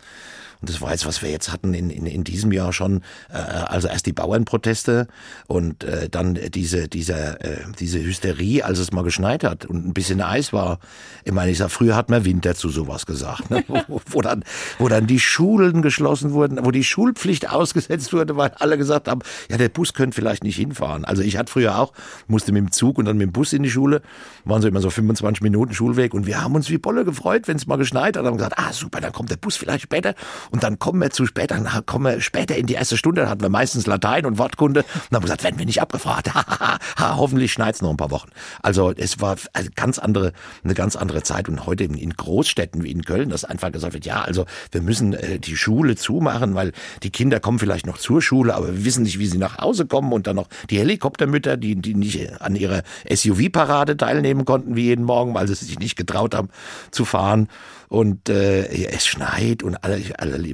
Und 0.60 0.70
das 0.70 0.80
war 0.80 0.92
jetzt, 0.92 1.06
was 1.06 1.20
wir 1.20 1.30
jetzt 1.34 1.52
hatten 1.52 1.74
in, 1.74 1.90
in, 1.90 2.06
in 2.06 2.24
diesem 2.24 2.52
Jahr 2.52 2.72
schon, 2.72 3.02
äh, 3.30 3.36
also 3.36 3.88
erst 3.88 4.06
die 4.06 4.12
Bauernproteste 4.12 5.08
und 5.46 5.84
äh, 5.84 6.08
dann 6.08 6.34
diese, 6.34 6.88
diese, 6.88 7.40
äh, 7.40 7.58
diese 7.78 8.02
Hysterie, 8.02 8.62
als 8.62 8.78
es 8.78 8.92
mal 8.92 9.02
geschneit 9.02 9.44
hat 9.44 9.66
und 9.66 9.86
ein 9.86 9.92
bisschen 9.92 10.22
Eis 10.22 10.52
war. 10.52 10.78
Ich 11.24 11.32
meine, 11.32 11.50
ich 11.50 11.58
sag, 11.58 11.70
früher 11.70 11.96
hat 11.96 12.08
man 12.08 12.24
Winter 12.24 12.54
zu 12.54 12.68
sowas 12.68 13.04
gesagt, 13.04 13.50
ne? 13.50 13.64
wo, 13.68 14.00
wo, 14.06 14.22
dann, 14.22 14.44
wo 14.78 14.88
dann 14.88 15.06
die 15.06 15.20
Schulen 15.20 15.82
geschlossen 15.82 16.32
wurden, 16.32 16.64
wo 16.64 16.70
die 16.70 16.84
Schulpflicht 16.84 17.50
ausgesetzt 17.50 18.12
wurde, 18.12 18.36
weil 18.36 18.52
alle 18.58 18.78
gesagt 18.78 19.08
haben, 19.08 19.20
ja, 19.50 19.56
der 19.56 19.68
Bus 19.68 19.92
könnte 19.92 20.14
vielleicht 20.14 20.44
nicht 20.44 20.56
hinfahren. 20.56 21.04
Also 21.04 21.22
ich 21.22 21.36
hatte 21.36 21.50
früher 21.50 21.78
auch, 21.78 21.92
musste 22.28 22.52
mit 22.52 22.62
dem 22.62 22.72
Zug 22.72 22.98
und 22.98 23.06
dann 23.06 23.16
mit 23.16 23.28
dem 23.28 23.32
Bus 23.32 23.52
in 23.52 23.62
die 23.62 23.70
Schule, 23.70 24.02
waren 24.44 24.62
so 24.62 24.68
immer 24.68 24.80
so 24.80 24.90
25 24.90 25.42
Minuten 25.42 25.74
Schulweg 25.74 26.14
und 26.14 26.26
wir 26.26 26.42
haben 26.42 26.54
uns 26.54 26.70
wie 26.70 26.78
Bolle 26.78 27.04
gefreut, 27.04 27.48
wenn 27.48 27.56
es 27.56 27.66
mal 27.66 27.76
geschneit 27.76 28.16
hat, 28.16 28.24
haben 28.24 28.36
gesagt, 28.36 28.58
ah 28.58 28.72
super, 28.72 29.00
dann 29.00 29.12
kommt 29.12 29.30
der 29.30 29.36
Bus 29.36 29.56
vielleicht 29.56 29.82
später 29.82 30.14
und 30.50 30.62
dann 30.62 30.78
kommen 30.78 31.00
wir 31.00 31.10
zu 31.10 31.23
zu 31.24 31.28
spät, 31.28 31.50
dann 31.50 31.66
kommen 31.86 32.04
wir 32.04 32.20
später 32.20 32.56
in 32.56 32.66
die 32.66 32.74
erste 32.74 32.96
Stunde, 32.96 33.22
da 33.22 33.28
hatten 33.28 33.40
wir 33.40 33.48
meistens 33.48 33.86
Latein 33.86 34.26
und 34.26 34.38
Wortkunde. 34.38 34.80
Und 34.80 34.88
dann 35.10 35.16
haben 35.16 35.22
wir 35.22 35.26
gesagt, 35.26 35.44
werden 35.44 35.58
wir 35.58 35.66
nicht 35.66 35.80
abgefragt. 35.80 36.30
hoffentlich 36.98 37.52
schneit's 37.52 37.82
noch 37.82 37.90
ein 37.90 37.96
paar 37.96 38.10
Wochen. 38.10 38.28
Also 38.62 38.92
es 38.94 39.20
war 39.20 39.36
eine 39.52 39.70
ganz 39.70 39.98
andere, 39.98 40.32
eine 40.62 40.74
ganz 40.74 40.96
andere 40.96 41.22
Zeit. 41.22 41.48
Und 41.48 41.66
heute 41.66 41.84
in, 41.84 42.10
Großstädten 42.10 42.82
wie 42.84 42.90
in 42.90 43.02
Köln, 43.02 43.30
dass 43.30 43.44
einfach 43.44 43.72
gesagt 43.72 43.94
wird, 43.94 44.04
ja, 44.04 44.20
also 44.20 44.44
wir 44.70 44.82
müssen 44.82 45.14
äh, 45.14 45.38
die 45.38 45.56
Schule 45.56 45.96
zumachen, 45.96 46.54
weil 46.54 46.72
die 47.02 47.10
Kinder 47.10 47.40
kommen 47.40 47.58
vielleicht 47.58 47.86
noch 47.86 47.98
zur 47.98 48.20
Schule, 48.20 48.54
aber 48.54 48.68
wir 48.68 48.84
wissen 48.84 49.04
nicht, 49.04 49.18
wie 49.18 49.26
sie 49.26 49.38
nach 49.38 49.58
Hause 49.58 49.86
kommen. 49.86 50.12
Und 50.12 50.26
dann 50.26 50.36
noch 50.36 50.48
die 50.70 50.78
Helikoptermütter, 50.78 51.56
die, 51.56 51.76
die 51.76 51.94
nicht 51.94 52.40
an 52.40 52.56
ihrer 52.56 52.82
SUV-Parade 53.10 53.96
teilnehmen 53.96 54.44
konnten 54.44 54.76
wie 54.76 54.84
jeden 54.84 55.04
Morgen, 55.04 55.34
weil 55.34 55.48
sie 55.48 55.54
sich 55.54 55.78
nicht 55.78 55.96
getraut 55.96 56.34
haben 56.34 56.48
zu 56.90 57.04
fahren 57.04 57.48
und 57.94 58.28
äh, 58.28 58.66
es 58.88 59.06
schneit 59.06 59.62
und 59.62 59.76
alle, 59.84 60.02
alle 60.18 60.52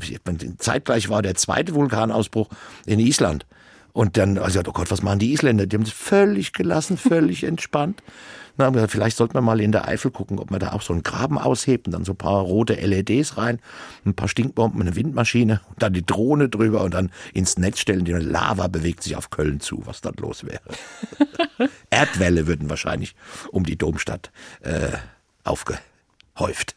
zeitgleich 0.58 1.08
war 1.08 1.22
der 1.22 1.36
zweite 1.36 1.74
Vulkanausbruch 1.74 2.50
in 2.84 3.00
Island. 3.00 3.46
Und 3.94 4.18
dann, 4.18 4.36
also 4.36 4.60
oh 4.60 4.72
Gott, 4.72 4.90
was 4.90 5.02
machen 5.02 5.20
die 5.20 5.32
Isländer? 5.32 5.66
Die 5.66 5.74
haben 5.74 5.84
es 5.84 5.90
völlig 5.90 6.52
gelassen, 6.52 6.98
völlig 6.98 7.42
entspannt. 7.52 8.02
Dann 8.56 8.66
haben 8.66 8.74
wir 8.74 8.80
gesagt, 8.80 8.92
vielleicht 8.92 9.16
sollten 9.16 9.34
wir 9.34 9.40
mal 9.40 9.58
in 9.58 9.72
der 9.72 9.88
Eifel 9.88 10.10
gucken, 10.10 10.38
ob 10.38 10.50
man 10.50 10.60
da 10.60 10.72
auch 10.72 10.82
so 10.82 10.92
einen 10.92 11.02
Graben 11.02 11.38
aushebt 11.38 11.86
und 11.86 11.92
dann 11.92 12.04
so 12.04 12.12
ein 12.12 12.18
paar 12.18 12.42
rote 12.42 12.74
LEDs 12.74 13.38
rein, 13.38 13.58
ein 14.04 14.12
paar 14.12 14.28
Stinkbomben, 14.28 14.82
eine 14.82 14.94
Windmaschine 14.94 15.62
und 15.70 15.82
dann 15.82 15.94
die 15.94 16.04
Drohne 16.04 16.50
drüber 16.50 16.82
und 16.82 16.92
dann 16.92 17.10
ins 17.32 17.56
Netz 17.56 17.78
stellen. 17.78 18.04
Die 18.04 18.12
Lava 18.12 18.68
bewegt 18.68 19.02
sich 19.02 19.16
auf 19.16 19.30
Köln 19.30 19.60
zu, 19.60 19.80
was 19.86 20.02
dann 20.02 20.14
los 20.20 20.44
wäre. 20.44 20.60
Erdwelle 21.90 22.46
würden 22.46 22.68
wahrscheinlich 22.68 23.14
um 23.50 23.64
die 23.64 23.78
Domstadt 23.78 24.30
äh, 24.60 24.90
aufgehäuft. 25.42 26.76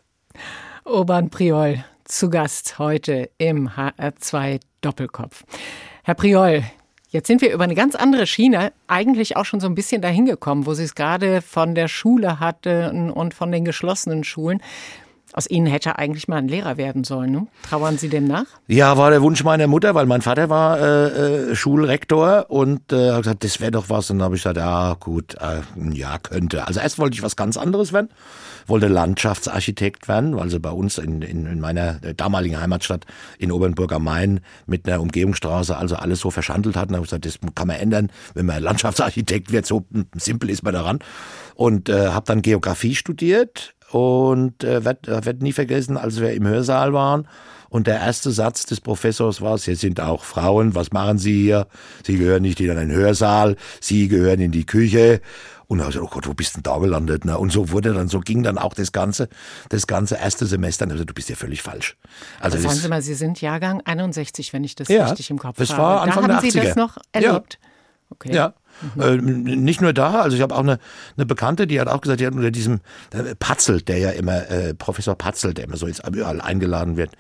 Urban 0.86 1.30
Priol 1.30 1.84
zu 2.04 2.30
Gast 2.30 2.78
heute 2.78 3.30
im 3.38 3.70
HR2 3.70 4.60
Doppelkopf. 4.82 5.44
Herr 6.04 6.16
Priol, 6.16 6.64
Jetzt 7.14 7.28
sind 7.28 7.42
wir 7.42 7.54
über 7.54 7.64
eine 7.64 7.76
ganz 7.76 7.94
andere 7.94 8.26
Schiene 8.26 8.74
eigentlich 8.88 9.38
auch 9.38 9.46
schon 9.46 9.60
so 9.60 9.68
ein 9.68 9.76
bisschen 9.76 10.02
dahin 10.02 10.26
gekommen, 10.26 10.66
wo 10.66 10.74
Sie 10.74 10.84
es 10.84 10.96
gerade 10.96 11.44
von 11.44 11.76
der 11.76 11.88
Schule 11.88 12.40
hatten 12.40 13.12
und 13.12 13.36
von 13.36 13.52
den 13.52 13.66
geschlossenen 13.66 14.24
Schulen. 14.24 14.64
Aus 15.34 15.50
Ihnen 15.50 15.66
hätte 15.66 15.98
eigentlich 15.98 16.28
mal 16.28 16.38
ein 16.38 16.48
Lehrer 16.48 16.78
werden 16.78 17.04
sollen. 17.04 17.32
Ne? 17.32 17.48
Trauern 17.68 17.98
Sie 17.98 18.08
dem 18.08 18.26
nach? 18.26 18.46
Ja, 18.68 18.98
war 18.98 19.10
der 19.10 19.22
Wunsch 19.22 19.44
meiner 19.44 19.68
Mutter, 19.68 19.96
weil 19.96 20.06
mein 20.06 20.22
Vater 20.22 20.50
war 20.50 20.80
äh, 20.80 21.52
äh, 21.52 21.56
Schulrektor 21.56 22.46
und 22.50 22.94
äh, 22.94 23.12
hat 23.12 23.24
gesagt, 23.24 23.44
das 23.44 23.60
wäre 23.60 23.72
doch 23.72 23.90
was. 23.90 24.12
Und 24.12 24.20
dann 24.20 24.26
habe 24.26 24.36
ich 24.36 24.44
gesagt, 24.44 24.58
ja 24.58 24.94
gut, 25.00 25.36
äh, 25.36 25.62
ja 25.92 26.20
könnte. 26.20 26.68
Also 26.68 26.80
erst 26.80 27.00
wollte 27.00 27.16
ich 27.16 27.24
was 27.24 27.36
ganz 27.36 27.58
anderes 27.58 27.94
werden 27.94 28.10
wollte 28.68 28.88
Landschaftsarchitekt 28.88 30.08
werden, 30.08 30.36
weil 30.36 30.50
sie 30.50 30.60
bei 30.60 30.72
uns 30.72 30.98
in, 30.98 31.22
in, 31.22 31.46
in 31.46 31.60
meiner 31.60 31.94
damaligen 32.16 32.60
Heimatstadt 32.60 33.06
in 33.38 33.52
Obernburg 33.52 33.92
am 33.92 34.04
Main 34.06 34.40
mit 34.66 34.88
einer 34.88 35.02
Umgehungsstraße 35.02 35.76
also 35.76 35.96
alles 35.96 36.20
so 36.20 36.32
verschandelt 36.32 36.76
hatten. 36.76 36.94
Da 36.94 36.98
habe 36.98 37.06
ich 37.06 37.10
gesagt, 37.10 37.26
das 37.26 37.40
kann 37.56 37.68
man 37.68 37.78
ändern, 37.78 38.12
wenn 38.34 38.46
man 38.46 38.62
Landschaftsarchitekt 38.62 39.52
wird. 39.52 39.66
So 39.66 39.86
simpel 40.16 40.50
ist 40.50 40.64
man 40.64 40.74
daran. 40.74 41.00
Und 41.56 41.90
äh, 41.90 42.08
habe 42.08 42.26
dann 42.26 42.42
Geografie 42.42 42.96
studiert 42.96 43.73
und 43.94 44.64
äh, 44.64 44.84
werd, 44.84 45.08
werd 45.08 45.42
nie 45.42 45.54
vergessen, 45.54 45.98
als 45.98 46.20
wir 46.20 46.34
im 46.34 46.48
Hörsaal 46.48 46.94
waren 46.94 47.28
und 47.74 47.88
der 47.88 48.00
erste 48.00 48.30
Satz 48.30 48.68
des 48.68 48.82
Professors 48.82 49.42
war, 49.42 49.58
Sie 49.58 49.74
sind 49.74 50.00
auch 50.00 50.24
Frauen, 50.24 50.76
was 50.76 50.92
machen 50.92 51.18
Sie 51.18 51.42
hier? 51.42 51.66
Sie 52.06 52.20
gehören 52.20 52.44
nicht 52.44 52.60
in 52.60 52.70
einen 52.70 52.92
Hörsaal, 52.92 53.56
Sie 53.82 54.08
gehören 54.10 54.40
in 54.42 54.52
die 54.52 54.68
Küche. 54.68 55.22
Und 55.66 55.80
da 55.80 55.86
habe 55.86 55.92
ich 55.92 55.96
gesagt, 55.96 56.12
oh 56.12 56.14
Gott, 56.14 56.28
wo 56.28 56.36
bist 56.36 56.56
denn 56.56 56.62
da 56.62 56.78
gelandet? 56.78 57.26
Ne? 57.26 57.36
Und 57.36 57.52
so 57.52 57.72
wurde 57.72 57.96
dann, 57.96 58.10
so 58.10 58.20
ging 58.20 58.44
dann 58.44 58.60
auch 58.60 58.76
das 58.76 58.92
ganze, 58.92 59.28
das 59.70 59.88
ganze 59.88 60.18
erste 60.18 60.46
Semester. 60.46 60.86
Gesagt, 60.86 61.10
du 61.10 61.16
bist 61.16 61.30
ja 61.30 61.36
völlig 61.36 61.64
falsch. 61.64 61.98
Also 62.40 62.60
sagen 62.60 62.76
Sie 62.76 62.88
mal, 62.90 63.02
Sie 63.02 63.16
sind 63.16 63.42
Jahrgang 63.42 63.82
61, 63.82 64.54
wenn 64.54 64.64
ich 64.64 64.76
das 64.76 64.88
ja, 64.88 65.08
richtig 65.08 65.32
im 65.32 65.40
Kopf 65.40 65.58
das 65.58 65.72
habe. 65.72 65.82
War 65.82 66.02
Anfang 66.02 66.28
da 66.28 66.36
haben 66.36 66.42
der 66.44 66.52
80er. 66.52 66.54
Sie 66.54 66.68
das 66.68 66.76
noch 66.76 66.98
erlebt? 67.12 67.58
Ja. 67.60 67.70
Okay. 68.12 68.36
Ja, 68.36 68.54
Mhm. 68.96 69.02
Äh, 69.02 69.56
nicht 69.56 69.82
nur 69.82 69.94
da, 69.94 70.22
also 70.22 70.36
ich 70.36 70.42
habe 70.42 70.56
auch 70.56 70.60
eine, 70.60 70.80
eine 71.16 71.26
Bekannte, 71.26 71.68
die 71.68 71.80
hat 71.80 71.88
auch 71.88 72.02
gesagt, 72.02 72.20
die 72.20 72.28
hat 72.28 72.34
unter 72.34 72.52
diesem 72.52 72.80
äh, 73.12 73.36
Patzel, 73.36 73.82
der 73.82 73.98
ja 73.98 74.10
immer, 74.12 74.50
äh, 74.50 74.74
Professor 74.74 75.16
Patzel, 75.16 75.54
der 75.54 75.66
immer 75.66 75.78
so 75.78 75.88
jetzt 75.88 76.06
überall 76.08 76.42
eingeladen 76.42 76.98
wird 76.98 77.12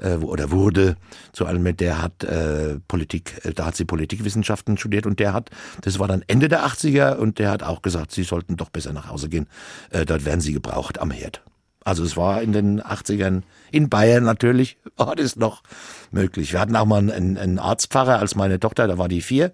äh, 0.00 0.14
oder 0.16 0.50
wurde, 0.50 0.96
zu 1.32 1.46
allem 1.46 1.62
der 1.76 2.02
hat 2.02 2.24
äh, 2.24 2.78
Politik, 2.88 3.40
äh, 3.44 3.52
da 3.52 3.66
hat 3.66 3.76
sie 3.76 3.84
Politikwissenschaften 3.84 4.76
studiert 4.76 5.06
und 5.06 5.20
der 5.20 5.32
hat, 5.32 5.50
das 5.82 5.98
war 5.98 6.08
dann 6.08 6.22
Ende 6.26 6.48
der 6.48 6.66
80er 6.66 7.16
und 7.16 7.38
der 7.38 7.50
hat 7.50 7.62
auch 7.62 7.82
gesagt, 7.82 8.12
sie 8.12 8.24
sollten 8.24 8.56
doch 8.56 8.70
besser 8.70 8.92
nach 8.92 9.08
Hause 9.08 9.28
gehen, 9.28 9.48
äh, 9.90 10.04
dort 10.04 10.24
werden 10.24 10.40
sie 10.40 10.52
gebraucht 10.52 11.00
am 11.00 11.10
Herd. 11.10 11.42
Also 11.84 12.04
es 12.04 12.16
war 12.16 12.42
in 12.42 12.52
den 12.52 12.80
80ern 12.80 13.42
in 13.70 13.88
Bayern 13.88 14.24
natürlich, 14.24 14.76
war 14.96 15.16
das 15.16 15.36
noch 15.36 15.62
möglich. 16.10 16.52
Wir 16.52 16.60
hatten 16.60 16.76
auch 16.76 16.86
mal 16.86 16.98
einen, 16.98 17.36
einen 17.36 17.58
Arztpfarrer 17.58 18.18
als 18.18 18.34
meine 18.34 18.60
Tochter, 18.60 18.86
da 18.86 18.98
war 18.98 19.08
die 19.08 19.22
vier. 19.22 19.52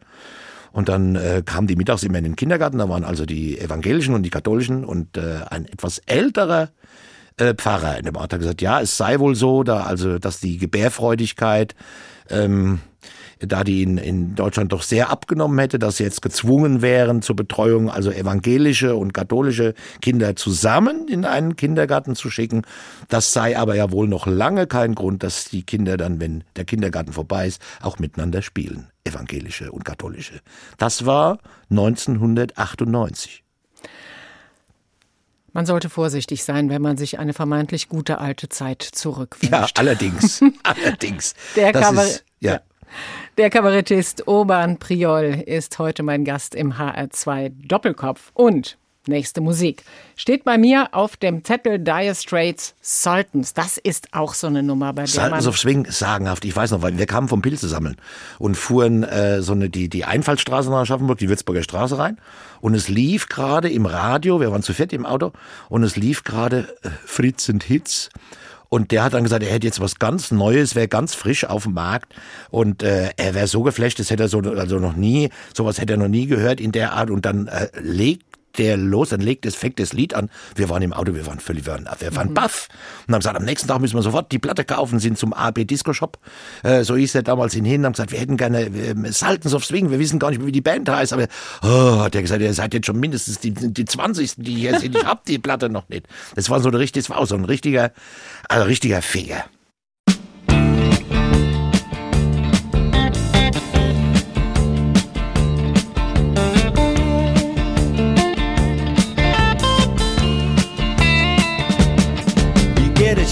Und 0.72 0.88
dann 0.88 1.16
äh, 1.16 1.42
kamen 1.44 1.66
die 1.66 1.76
mittags 1.76 2.02
immer 2.02 2.18
in 2.18 2.24
den 2.24 2.36
Kindergarten, 2.36 2.78
da 2.78 2.88
waren 2.88 3.04
also 3.04 3.26
die 3.26 3.58
evangelischen 3.58 4.14
und 4.14 4.22
die 4.22 4.30
katholischen 4.30 4.84
und 4.84 5.16
äh, 5.16 5.40
ein 5.48 5.66
etwas 5.66 5.98
älterer 6.06 6.70
äh, 7.36 7.54
Pfarrer 7.54 7.98
in 7.98 8.04
dem 8.04 8.16
Ort. 8.16 8.32
Hat 8.32 8.40
gesagt, 8.40 8.62
ja, 8.62 8.80
es 8.80 8.96
sei 8.96 9.18
wohl 9.18 9.34
so, 9.34 9.62
da 9.62 9.82
also, 9.82 10.18
dass 10.18 10.40
die 10.40 10.58
Gebärfreudigkeit 10.58 11.74
ähm, 12.30 12.80
da 13.40 13.64
die 13.64 13.82
in, 13.82 13.98
in 13.98 14.34
Deutschland 14.34 14.72
doch 14.72 14.82
sehr 14.82 15.10
abgenommen 15.10 15.58
hätte, 15.58 15.78
dass 15.78 15.98
sie 15.98 16.04
jetzt 16.04 16.22
gezwungen 16.22 16.82
wären 16.82 17.22
zur 17.22 17.36
Betreuung, 17.36 17.90
also 17.90 18.10
evangelische 18.10 18.96
und 18.96 19.14
katholische 19.14 19.74
Kinder 20.00 20.36
zusammen 20.36 21.08
in 21.08 21.24
einen 21.24 21.56
Kindergarten 21.56 22.16
zu 22.16 22.30
schicken. 22.30 22.62
Das 23.08 23.32
sei 23.32 23.56
aber 23.58 23.76
ja 23.76 23.90
wohl 23.90 24.08
noch 24.08 24.26
lange 24.26 24.66
kein 24.66 24.94
Grund, 24.94 25.22
dass 25.22 25.44
die 25.44 25.62
Kinder 25.62 25.96
dann, 25.96 26.20
wenn 26.20 26.44
der 26.56 26.64
Kindergarten 26.64 27.12
vorbei 27.12 27.46
ist, 27.46 27.62
auch 27.80 27.98
miteinander 27.98 28.42
spielen, 28.42 28.88
evangelische 29.04 29.72
und 29.72 29.84
katholische. 29.84 30.40
Das 30.76 31.06
war 31.06 31.38
1998. 31.70 33.44
Man 35.52 35.66
sollte 35.66 35.88
vorsichtig 35.88 36.44
sein, 36.44 36.68
wenn 36.70 36.82
man 36.82 36.96
sich 36.96 37.18
eine 37.18 37.32
vermeintlich 37.32 37.88
gute 37.88 38.18
alte 38.18 38.48
Zeit 38.48 38.82
zurückwünscht. 38.82 39.52
Ja, 39.52 39.66
allerdings. 39.74 40.40
allerdings. 40.62 41.34
Der 41.56 41.72
Kabarett, 41.72 42.24
ja. 42.38 42.52
ja. 42.52 42.60
Der 43.36 43.50
Kabarettist 43.50 44.26
Urban 44.26 44.78
Priol 44.78 45.42
ist 45.46 45.78
heute 45.78 46.02
mein 46.02 46.24
Gast 46.24 46.54
im 46.54 46.74
HR2 46.74 47.52
Doppelkopf. 47.66 48.30
Und 48.34 48.78
nächste 49.08 49.40
Musik 49.40 49.82
steht 50.16 50.44
bei 50.44 50.58
mir 50.58 50.88
auf 50.92 51.16
dem 51.16 51.44
Zettel 51.44 51.78
Dire 51.78 52.14
Straits 52.14 52.74
Sultans. 52.80 53.54
Das 53.54 53.78
ist 53.78 54.08
auch 54.12 54.34
so 54.34 54.46
eine 54.46 54.62
Nummer, 54.62 54.92
bei 54.92 55.02
der 55.02 55.08
Sultans 55.08 55.46
of 55.46 55.58
Swing, 55.58 55.86
sagenhaft. 55.90 56.44
Ich 56.44 56.54
weiß 56.54 56.70
noch, 56.70 56.82
weil 56.82 56.96
wir 56.96 57.06
kamen 57.06 57.28
vom 57.28 57.42
Pilze 57.42 57.68
sammeln 57.68 57.96
und 58.38 58.56
fuhren 58.56 59.02
äh, 59.02 59.42
so 59.42 59.52
eine 59.52 59.70
die 59.70 59.88
die 59.88 60.04
Einfallstraße 60.04 60.70
nach 60.70 60.80
Aschaffenburg, 60.80 61.18
die 61.18 61.28
Würzburger 61.28 61.62
Straße 61.62 61.98
rein 61.98 62.18
und 62.60 62.74
es 62.74 62.88
lief 62.88 63.28
gerade 63.28 63.70
im 63.70 63.86
Radio, 63.86 64.40
wir 64.40 64.52
waren 64.52 64.62
zu 64.62 64.74
viert 64.74 64.92
im 64.92 65.06
Auto 65.06 65.32
und 65.68 65.82
es 65.82 65.96
lief 65.96 66.24
gerade 66.24 66.68
äh, 66.82 66.90
Fritz 67.04 67.48
und 67.48 67.64
Hits 67.64 68.10
und 68.68 68.90
der 68.90 69.02
hat 69.02 69.14
dann 69.14 69.22
gesagt, 69.22 69.42
er 69.42 69.50
hätte 69.50 69.66
jetzt 69.66 69.80
was 69.80 69.98
ganz 69.98 70.30
Neues, 70.30 70.74
wäre 70.74 70.88
ganz 70.88 71.14
frisch 71.14 71.44
auf 71.44 71.62
dem 71.62 71.72
Markt. 71.72 72.14
Und 72.50 72.82
äh, 72.82 73.10
er 73.16 73.34
wäre 73.34 73.46
so 73.46 73.62
geflasht, 73.62 73.98
das 73.98 74.10
hätte 74.10 74.24
er 74.24 74.28
so 74.28 74.40
also 74.40 74.78
noch 74.78 74.94
nie, 74.94 75.30
sowas 75.56 75.80
hätte 75.80 75.94
er 75.94 75.96
noch 75.96 76.08
nie 76.08 76.26
gehört 76.26 76.60
in 76.60 76.72
der 76.72 76.92
Art. 76.92 77.10
Und 77.10 77.24
dann 77.24 77.46
äh, 77.46 77.68
legt 77.80 78.27
der 78.58 78.76
los, 78.76 79.10
dann 79.10 79.20
legt 79.20 79.46
es, 79.46 79.54
fängt 79.54 79.78
das 79.78 79.92
Lied 79.92 80.14
an. 80.14 80.30
Wir 80.54 80.68
waren 80.68 80.82
im 80.82 80.92
Auto, 80.92 81.14
wir 81.14 81.26
waren 81.26 81.40
völlig, 81.40 81.66
wir 81.66 81.74
waren, 81.74 81.88
wir 81.98 82.16
waren 82.16 82.30
mhm. 82.30 82.34
baff. 82.34 82.68
Und 83.06 83.14
haben 83.14 83.20
gesagt, 83.20 83.36
am 83.36 83.44
nächsten 83.44 83.68
Tag 83.68 83.80
müssen 83.80 83.96
wir 83.96 84.02
sofort 84.02 84.32
die 84.32 84.38
Platte 84.38 84.64
kaufen, 84.64 84.98
sind 84.98 85.18
zum 85.18 85.32
AB 85.32 85.66
Disco 85.66 85.92
Shop. 85.92 86.18
Äh, 86.62 86.84
so 86.84 86.96
hieß 86.96 87.14
er 87.14 87.22
damals 87.22 87.54
hin, 87.54 87.84
haben 87.84 87.92
gesagt, 87.92 88.12
wir 88.12 88.18
hätten 88.18 88.36
gerne 88.36 88.66
äh, 88.66 89.12
Sultans 89.12 89.54
of 89.54 89.64
Swing, 89.64 89.90
wir 89.90 89.98
wissen 89.98 90.18
gar 90.18 90.30
nicht, 90.30 90.44
wie 90.44 90.52
die 90.52 90.60
Band 90.60 90.88
heißt, 90.88 91.12
aber 91.12 91.26
oh, 91.62 92.00
hat 92.00 92.14
er 92.14 92.22
gesagt, 92.22 92.40
ihr 92.40 92.52
seid 92.54 92.74
jetzt 92.74 92.86
schon 92.86 93.00
mindestens 93.00 93.38
die, 93.38 93.52
die 93.52 93.84
20. 93.84 94.34
die 94.38 94.56
hier 94.56 94.78
sind, 94.78 94.96
ich 94.96 95.04
hab 95.04 95.24
die 95.24 95.38
Platte 95.38 95.68
noch 95.68 95.88
nicht. 95.88 96.06
Das 96.34 96.50
war 96.50 96.60
so 96.60 96.68
ein 96.68 96.74
richtig, 96.74 97.04
das 97.04 97.10
war 97.10 97.18
auch 97.18 97.26
so 97.26 97.36
ein 97.36 97.44
richtiger, 97.44 97.92
also 98.48 98.64
richtiger 98.64 99.02
Finger. 99.02 99.44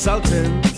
Sultan. 0.00 0.69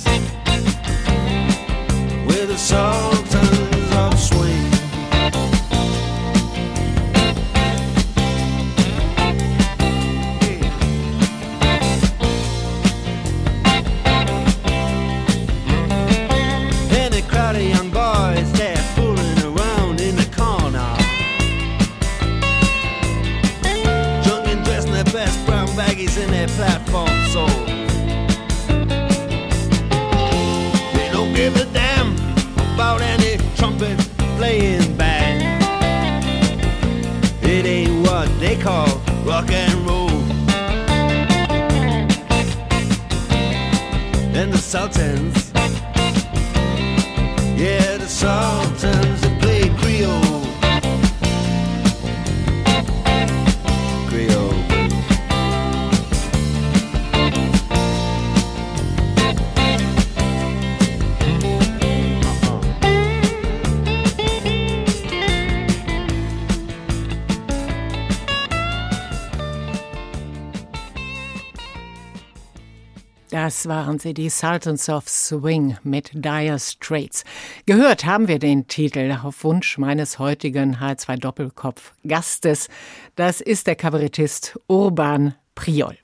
Waren 73.67 73.99
sie, 73.99 74.15
die 74.15 74.31
Sultans 74.31 74.89
of 74.89 75.09
Swing 75.09 75.77
mit 75.83 76.11
Dire 76.15 76.59
Straits. 76.59 77.25
Gehört 77.67 78.05
haben 78.05 78.29
wir 78.29 78.39
den 78.39 78.67
Titel 78.67 79.17
auf 79.23 79.45
Wunsch 79.45 79.79
meines 79.79 80.19
heutigen 80.19 80.77
H2 80.77 81.17
Doppelkopf 81.17 81.93
Gastes. 82.07 82.69
Das 83.15 83.41
ist 83.41 83.67
der 83.67 83.77
Kabarettist 83.77 84.59
Urban 84.67 85.35
Priol. 85.55 85.97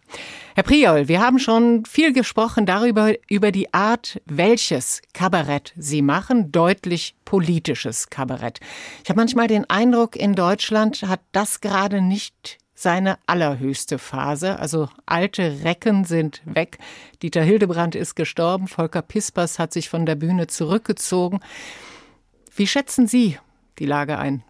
Herr 0.55 0.63
Priol, 0.65 1.09
wir 1.09 1.21
haben 1.21 1.39
schon 1.39 1.85
viel 1.85 2.13
gesprochen 2.13 2.67
darüber, 2.67 3.15
über 3.29 3.53
die 3.53 3.73
Art, 3.73 4.21
welches 4.27 5.03
Kabarett 5.13 5.73
Sie 5.77 6.03
machen, 6.03 6.53
deutlich 6.53 7.15
politisches 7.25 8.11
Kabarett. 8.11 8.61
Ich 9.05 9.11
habe 9.11 9.21
manchmal 9.21 9.47
den 9.47 9.69
Eindruck, 9.71 10.17
in 10.17 10.35
Deutschland 10.35 11.03
hat 11.03 11.21
das 11.33 11.61
gerade 11.61 12.03
nicht 12.03 12.59
seine 12.79 13.19
allerhöchste 13.27 13.99
Phase. 13.99 14.61
Also 14.61 14.89
alte 15.05 15.65
Recken 15.65 16.05
sind 16.05 16.43
weg. 16.45 16.79
Dieter 17.23 17.43
Hildebrand 17.43 17.97
ist 17.97 18.15
gestorben. 18.15 18.69
Volker 18.69 19.03
Pispers 19.03 19.59
hat 19.59 19.73
sich 19.73 19.89
von 19.89 20.07
der 20.07 20.15
Bühne 20.15 20.47
zurückgezogen. 20.47 21.41
Wie 22.55 22.69
schätzen 22.69 23.09
Sie 23.09 23.37
die 23.81 23.87
Lage 23.87 24.19
ein? 24.19 24.45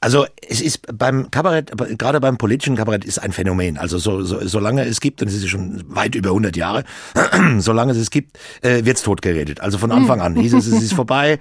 Also 0.00 0.26
es 0.48 0.62
ist 0.62 0.80
beim 0.96 1.30
Kabarett, 1.30 1.70
gerade 1.98 2.20
beim 2.20 2.38
politischen 2.38 2.74
Kabarett 2.74 3.04
ist 3.04 3.18
ein 3.18 3.32
Phänomen. 3.32 3.76
Also 3.76 3.98
so, 3.98 4.22
so, 4.22 4.40
solange 4.48 4.84
es 4.86 5.00
gibt, 5.00 5.20
und 5.20 5.28
es 5.28 5.34
ist 5.34 5.48
schon 5.48 5.84
weit 5.94 6.14
über 6.14 6.30
100 6.30 6.56
Jahre, 6.56 6.84
solange 7.58 7.92
es 7.92 7.98
es 7.98 8.10
gibt, 8.10 8.38
äh, 8.62 8.86
wird's 8.86 9.02
totgeredet. 9.02 9.60
Also 9.60 9.76
von 9.76 9.92
Anfang 9.92 10.22
an 10.22 10.36
hieß 10.36 10.54
es, 10.54 10.66
es 10.66 10.82
ist 10.82 10.94
vorbei. 10.94 11.38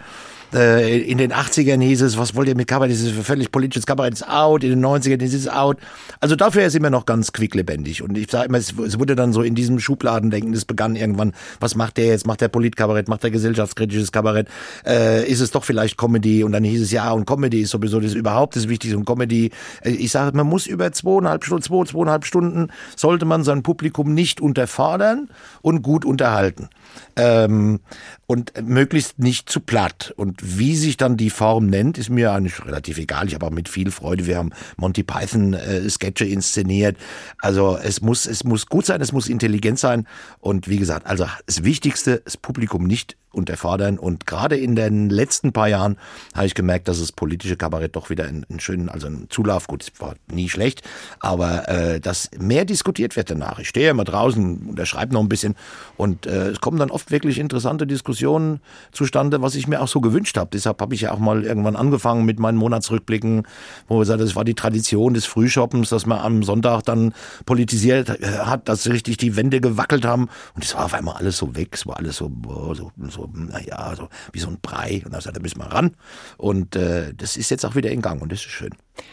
Äh, 0.54 1.00
in 1.00 1.18
den 1.18 1.32
80ern 1.32 1.82
hieß 1.82 2.02
es, 2.02 2.18
was 2.18 2.36
wollt 2.36 2.48
ihr 2.48 2.56
mit 2.56 2.68
Kabarett? 2.68 2.92
Das 2.92 3.02
ist 3.02 3.14
völlig 3.26 3.52
politisches 3.52 3.86
Kabarett 3.86 4.14
ist 4.14 4.28
out. 4.28 4.64
In 4.64 4.72
den 4.72 4.86
90ern 4.86 5.22
ist 5.22 5.34
es 5.34 5.48
out. 5.48 5.78
Also 6.20 6.36
dafür 6.36 6.66
ist 6.66 6.76
immer 6.76 6.90
noch 6.90 7.06
ganz 7.06 7.32
quicklebendig. 7.32 8.02
Und 8.04 8.18
ich 8.18 8.30
sage 8.30 8.48
immer, 8.48 8.58
es 8.58 8.76
wurde 8.78 9.16
dann 9.16 9.32
so 9.34 9.42
in 9.42 9.56
diesem 9.56 9.80
Schubladendenken, 9.80 10.54
es 10.54 10.66
begann 10.66 10.96
irgendwann, 10.96 11.34
was 11.60 11.76
macht 11.76 11.98
der 11.98 12.08
jetzt? 12.08 12.28
Macht 12.28 12.42
der 12.42 12.50
Politkabarett? 12.50 13.08
Macht 13.08 13.24
der 13.24 13.32
gesellschaftskritisches 13.32 14.12
Kabarett? 14.12 14.48
Äh, 14.86 15.26
ist 15.30 15.40
es 15.40 15.52
doch 15.52 15.64
vielleicht 15.64 15.98
Comedy? 15.98 16.44
Und 16.44 16.52
dann 16.52 16.64
hieß 16.64 16.82
es, 16.82 16.92
ja, 16.92 17.12
und 17.12 17.26
Comedy 17.26 17.62
ist 17.62 17.72
sowieso 17.72 18.00
das 18.00 18.14
überhaupt 18.14 18.56
das 18.56 18.68
Wichtigste. 18.68 18.98
Und 18.98 19.06
Comedy, 19.06 19.52
äh, 19.84 19.92
ich 19.92 20.12
sage, 20.12 20.36
man 20.36 20.48
muss 20.48 20.68
über 20.68 20.92
zweieinhalb 20.92 21.46
Stunden, 21.46 21.64
zwei, 21.64 21.86
zweieinhalb 21.86 22.26
Stunden, 22.26 22.68
sollte 22.98 23.26
man 23.26 23.44
sein 23.44 23.64
Publikum 23.64 24.14
nicht 24.14 24.42
unterfordern 24.42 25.30
und 25.62 25.82
gut 25.82 26.04
unterhalten. 26.04 26.70
Ähm, 27.16 27.80
und 28.28 28.54
möglichst 28.66 29.20
nicht 29.20 29.50
zu 29.50 29.60
platt. 29.60 30.14
Und 30.16 30.41
wie 30.42 30.76
sich 30.76 30.98
dann 30.98 31.18
die 31.18 31.30
Form 31.30 31.68
nennt, 31.68 31.98
ist 31.98 32.10
mir 32.10 32.32
eigentlich 32.32 32.66
relativ 32.66 32.98
egal. 32.98 33.28
Ich 33.28 33.36
habe 33.36 33.46
auch 33.46 33.52
mit 33.52 33.70
viel 33.70 33.92
Freude, 33.92 34.26
wir 34.26 34.38
haben 34.38 34.52
Monty 34.78 35.04
Python 35.04 35.54
äh, 35.54 35.90
Sketche 35.90 36.26
inszeniert. 36.26 36.98
Also 37.40 37.78
es 37.78 38.02
muss, 38.02 38.26
es 38.26 38.44
muss 38.44 38.66
gut 38.66 38.86
sein, 38.86 39.02
es 39.02 39.12
muss 39.12 39.30
intelligent 39.30 39.80
sein. 39.80 40.08
Und 40.40 40.68
wie 40.68 40.78
gesagt, 40.78 41.06
also 41.08 41.28
das 41.46 41.64
Wichtigste, 41.64 42.22
das 42.26 42.38
Publikum 42.38 42.86
nicht 42.86 43.18
unterfordern. 43.32 43.98
Und 43.98 44.26
gerade 44.26 44.58
in 44.58 44.76
den 44.76 45.10
letzten 45.10 45.54
paar 45.54 45.68
Jahren 45.68 45.98
habe 46.36 46.46
ich 46.46 46.54
gemerkt, 46.54 46.88
dass 46.88 47.00
das 47.00 47.12
politische 47.12 47.56
Kabarett 47.56 47.96
doch 47.96 48.10
wieder 48.10 48.26
einen, 48.26 48.60
schönen, 48.60 48.90
also 48.90 49.08
einen 49.08 49.30
Zulauf, 49.30 49.68
gut, 49.68 49.92
war 50.00 50.16
nie 50.32 50.50
schlecht, 50.50 50.82
aber 51.20 51.68
äh, 51.70 52.00
dass 52.00 52.30
mehr 52.38 52.66
diskutiert 52.66 53.16
wird 53.16 53.30
danach. 53.30 53.60
Ich 53.60 53.70
stehe 53.70 53.90
immer 53.90 54.04
draußen, 54.04 54.70
unterschreibe 54.70 55.14
noch 55.14 55.22
ein 55.22 55.30
bisschen 55.30 55.56
und 55.98 56.26
äh, 56.26 56.50
es 56.50 56.62
kommen 56.62 56.78
dann 56.78 56.92
oft 56.92 57.12
wirklich 57.12 57.40
interessante 57.40 57.88
Diskussionen 57.88 58.60
zustande, 58.92 59.42
was 59.42 59.56
ich 59.56 59.68
mir 59.68 59.82
auch 59.82 59.88
so 59.88 60.02
gewünscht 60.02 60.38
habe. 60.38 60.50
Deshalb 60.54 60.82
habe 60.82 60.94
ich 60.96 61.02
ja 61.02 61.12
auch 61.12 61.20
mal 61.20 61.44
irgendwann 61.44 61.76
angefangen 61.76 62.26
mit 62.26 62.40
meinen 62.40 62.58
Monatsrückblicken, 62.58 63.44
wo 63.88 64.00
wir 64.00 64.06
sagen, 64.06 64.22
das 64.22 64.36
war 64.36 64.44
die 64.44 64.56
Tradition 64.56 65.14
des 65.14 65.26
Frühshoppens, 65.26 65.90
dass 65.90 66.06
man 66.06 66.20
am 66.20 66.44
Sonntag 66.44 66.84
dann 66.84 67.14
politisiert 67.46 68.10
hat, 68.10 68.68
dass 68.68 68.88
richtig 68.88 69.18
die 69.18 69.36
Wände 69.36 69.62
gewackelt 69.62 70.06
haben 70.06 70.30
und 70.56 70.66
es 70.66 70.76
war 70.76 70.86
auf 70.86 70.94
einmal 70.94 71.16
alles 71.16 71.38
so 71.38 71.56
weg, 71.56 71.70
es 71.74 71.88
war 71.88 71.98
alles 71.98 72.18
so, 72.18 72.30
boah, 72.30 72.76
so, 72.76 72.92
so 73.22 73.30
naja, 73.34 73.94
so 73.96 74.10
wie 74.34 74.40
so 74.40 74.48
ein 74.48 74.60
Brei. 74.62 75.02
Und 75.06 75.14
da 75.14 75.22
sagt 75.22 75.38
er, 75.38 75.42
müssen 75.42 75.60
wir 75.60 75.68
ran. 75.68 75.96
Und 76.38 76.76
äh, 76.76 77.14
das 77.14 77.38
ist 77.38 77.52
jetzt 77.52 77.66
auch 77.66 77.76
wieder 77.76 77.92
in 77.92 78.02
Gang 78.02 78.22
und 78.22 78.32
das 78.32 78.40
ist 78.40 78.52
schön. 78.52 78.72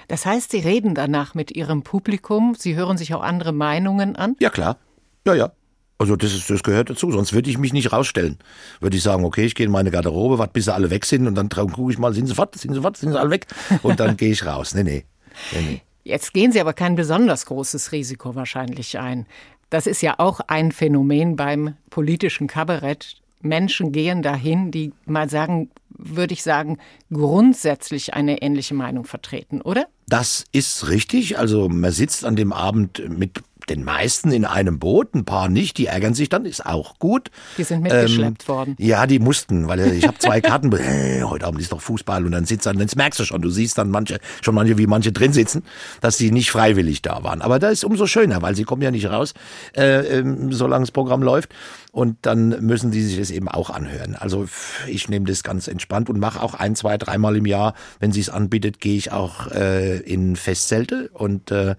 Das 0.09 0.27
heißt, 0.27 0.51
Sie 0.51 0.61
reden 0.61 0.95
danach 0.95 1.35
mit 1.35 1.51
Ihrem 1.51 1.83
Publikum, 1.83 2.55
Sie 2.59 2.75
hören 2.75 2.99
sich 2.99 3.15
auch 3.15 3.23
andere 3.23 3.53
Meinungen 3.53 4.17
an? 4.17 4.37
Ja, 4.41 4.51
klar. 4.51 4.79
Ja, 5.27 5.35
ja. 5.35 5.53
Also 6.01 6.15
das, 6.15 6.33
ist, 6.33 6.49
das 6.49 6.63
gehört 6.63 6.91
dazu, 6.91 7.11
sonst 7.11 7.33
würde 7.33 7.51
ich 7.51 7.59
mich 7.59 7.73
nicht 7.73 7.93
rausstellen. 7.93 8.39
Würde 8.81 8.97
ich 8.97 9.03
sagen, 9.03 9.25
okay, 9.25 9.45
ich 9.45 9.57
gehe 9.57 9.67
in 9.67 9.73
meine 9.73 9.91
Garderobe, 9.91 10.39
warte, 10.39 10.53
bis 10.53 10.67
sie 10.67 10.73
alle 10.75 10.91
weg 10.91 11.05
sind 11.05 11.27
und 11.27 11.35
dann 11.35 11.49
gucke 11.49 11.91
ich 11.91 11.99
mal, 11.99 12.15
sind 12.15 12.29
sie 12.29 12.37
fort, 12.37 12.57
sind 12.57 12.73
sie 12.73 12.81
fort, 12.81 12.97
sind 12.97 13.11
sie 13.11 13.19
alle 13.19 13.31
weg 13.31 13.47
und 13.83 13.99
dann 13.99 14.17
gehe 14.17 14.31
ich 14.31 14.47
raus. 14.47 14.75
Nee, 14.75 14.85
nee. 14.85 15.05
nee, 15.53 15.61
nee. 15.61 15.83
Jetzt 16.05 16.33
gehen 16.33 16.53
Sie 16.53 16.61
aber 16.61 16.73
kein 16.73 16.95
besonders 16.95 17.45
großes 17.47 17.93
Risiko 17.93 18.35
wahrscheinlich 18.35 18.99
ein. 18.99 19.27
Das 19.69 19.87
ist 19.87 20.01
ja 20.01 20.15
auch 20.19 20.41
ein 20.47 20.73
Phänomen 20.73 21.37
beim 21.37 21.75
politischen 21.91 22.47
Kabarett. 22.47 23.17
Menschen 23.41 23.93
gehen 23.93 24.23
dahin, 24.23 24.71
die 24.71 24.93
mal 25.07 25.29
sagen, 25.29 25.71
würde 25.91 26.33
ich 26.33 26.43
sagen, 26.43 26.79
grundsätzlich 27.13 28.15
eine 28.15 28.43
ähnliche 28.43 28.75
Meinung 28.75 29.05
vertreten, 29.05 29.61
oder? 29.61 29.87
Das 30.07 30.45
ist 30.53 30.89
richtig. 30.89 31.39
Also 31.39 31.69
man 31.69 31.93
sitzt 31.93 32.25
an 32.25 32.37
dem 32.37 32.53
Abend 32.53 33.03
mit 33.09 33.43
den 33.69 33.85
meisten 33.85 34.33
in 34.33 34.45
einem 34.45 34.79
Boot, 34.79 35.15
ein 35.15 35.25
paar 35.25 35.49
nicht, 35.49 35.79
die 35.79 35.87
ärgern 35.87 36.15
sich 36.15 36.29
dann, 36.29 36.45
ist 36.45 36.65
auch 36.65 36.99
gut. 36.99 37.31
Die 37.57 37.65
sind 37.65 37.83
mitgeschleppt 37.83 38.45
ähm, 38.45 38.49
worden. 38.49 38.77
Ja, 38.79 39.07
die 39.07 39.19
mussten, 39.19 39.69
weil 39.69 39.81
ich 39.93 40.07
habe 40.07 40.19
zwei 40.19 40.41
Karten, 40.49 40.75
hey, 40.75 41.21
heute 41.21 41.47
Abend 41.47 41.61
ist 41.61 41.73
doch 41.73 41.81
Fußball 41.81 42.25
und 42.25 42.33
dann 42.33 42.45
sitzt 42.45 42.67
dann, 42.67 42.79
das 42.79 42.97
merkst 42.97 43.21
du 43.21 43.25
schon, 43.25 43.43
du 43.43 43.51
siehst 43.51 43.79
dann 43.79 43.91
manche, 43.91 44.19
schon 44.43 44.55
manche, 44.55 44.79
wie 44.79 44.87
manche 44.87 45.13
drin 45.13 45.33
sitzen, 45.33 45.63
dass 46.01 46.17
sie 46.17 46.31
nicht 46.31 46.51
freiwillig 46.51 47.03
da 47.03 47.23
waren. 47.23 47.43
Aber 47.43 47.59
da 47.59 47.69
ist 47.69 47.85
umso 47.85 48.07
schöner, 48.07 48.43
weil 48.43 48.55
sie 48.55 48.65
kommen 48.65 48.83
ja 48.83 48.91
nicht 48.91 49.11
raus, 49.11 49.35
äh, 49.77 50.21
äh, 50.21 50.25
solange 50.51 50.85
das 50.85 50.91
Programm 50.91 51.23
läuft. 51.23 51.51
Und 51.91 52.19
dann 52.23 52.51
müssen 52.65 52.91
die 52.91 53.03
sich 53.03 53.19
das 53.19 53.31
eben 53.31 53.49
auch 53.49 53.71
anhören. 53.71 54.15
Also 54.15 54.47
ich 54.87 55.09
nehme 55.09 55.27
das 55.27 55.43
ganz 55.43 55.69
entspannt 55.69 56.11
und 56.11 56.21
mache 56.21 56.43
auch 56.43 56.55
ein, 56.55 56.77
zwei, 56.77 56.99
dreimal 56.99 57.37
im 57.37 57.47
Jahr, 57.47 57.75
wenn 57.99 58.13
sie 58.13 58.21
es 58.21 58.29
anbietet, 58.29 58.81
gehe 58.81 58.97
ich 58.97 59.11
auch 59.11 59.51
äh, 59.51 59.99
in 60.01 60.37
Festzelte 60.37 61.09
und 61.15 61.51
äh, 61.51 61.77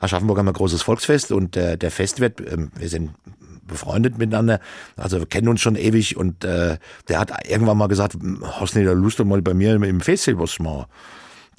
Aschaffenburg 0.00 0.38
haben 0.38 0.46
wir 0.46 0.52
ein 0.52 0.54
großes 0.54 0.82
Volksfest 0.82 1.30
und 1.30 1.56
äh, 1.56 1.76
der 1.78 1.90
Festwirt, 1.90 2.40
äh, 2.40 2.56
wir 2.74 2.88
sind 2.88 3.10
befreundet 3.66 4.18
miteinander, 4.18 4.58
also 4.96 5.20
wir 5.20 5.26
kennen 5.26 5.46
uns 5.46 5.60
schon 5.60 5.76
ewig 5.76 6.16
und 6.16 6.44
äh, 6.44 6.78
der 7.08 7.20
hat 7.20 7.48
irgendwann 7.48 7.78
mal 7.78 7.86
gesagt, 7.86 8.16
hast 8.42 8.74
du 8.74 8.80
nicht 8.80 8.92
Lust 8.92 9.24
mal 9.24 9.42
bei 9.42 9.54
mir 9.54 9.74
im 9.74 10.00
Festival 10.00 10.42
was 10.42 10.58
machen? 10.58 10.86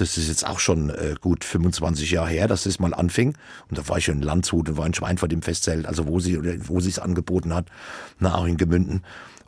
Das 0.02 0.18
ist 0.18 0.30
jetzt 0.30 0.48
auch 0.48 0.58
schon 0.58 0.90
äh, 0.90 1.14
gut 1.22 1.44
25 1.44 2.10
Jahre 2.10 2.30
her, 2.30 2.48
dass 2.48 2.64
das 2.64 2.80
mal 2.80 2.92
anfing. 2.92 3.38
Und 3.70 3.78
da 3.78 3.88
war 3.88 4.00
ich 4.00 4.08
in 4.08 4.24
Landshut 4.24 4.68
und 4.68 4.76
war 4.76 4.88
in 4.88 4.96
Schweinfurt 4.96 5.32
im 5.32 5.44
Festzelt, 5.44 5.86
also 5.86 6.08
wo 6.08 6.20
sie, 6.20 6.40
wo 6.68 6.80
sie 6.80 6.90
es 6.90 6.98
angeboten 6.98 7.54
hat, 7.54 7.68
na, 8.18 8.34
auch 8.34 8.48
in 8.48 8.58
Gemünden. 8.58 9.04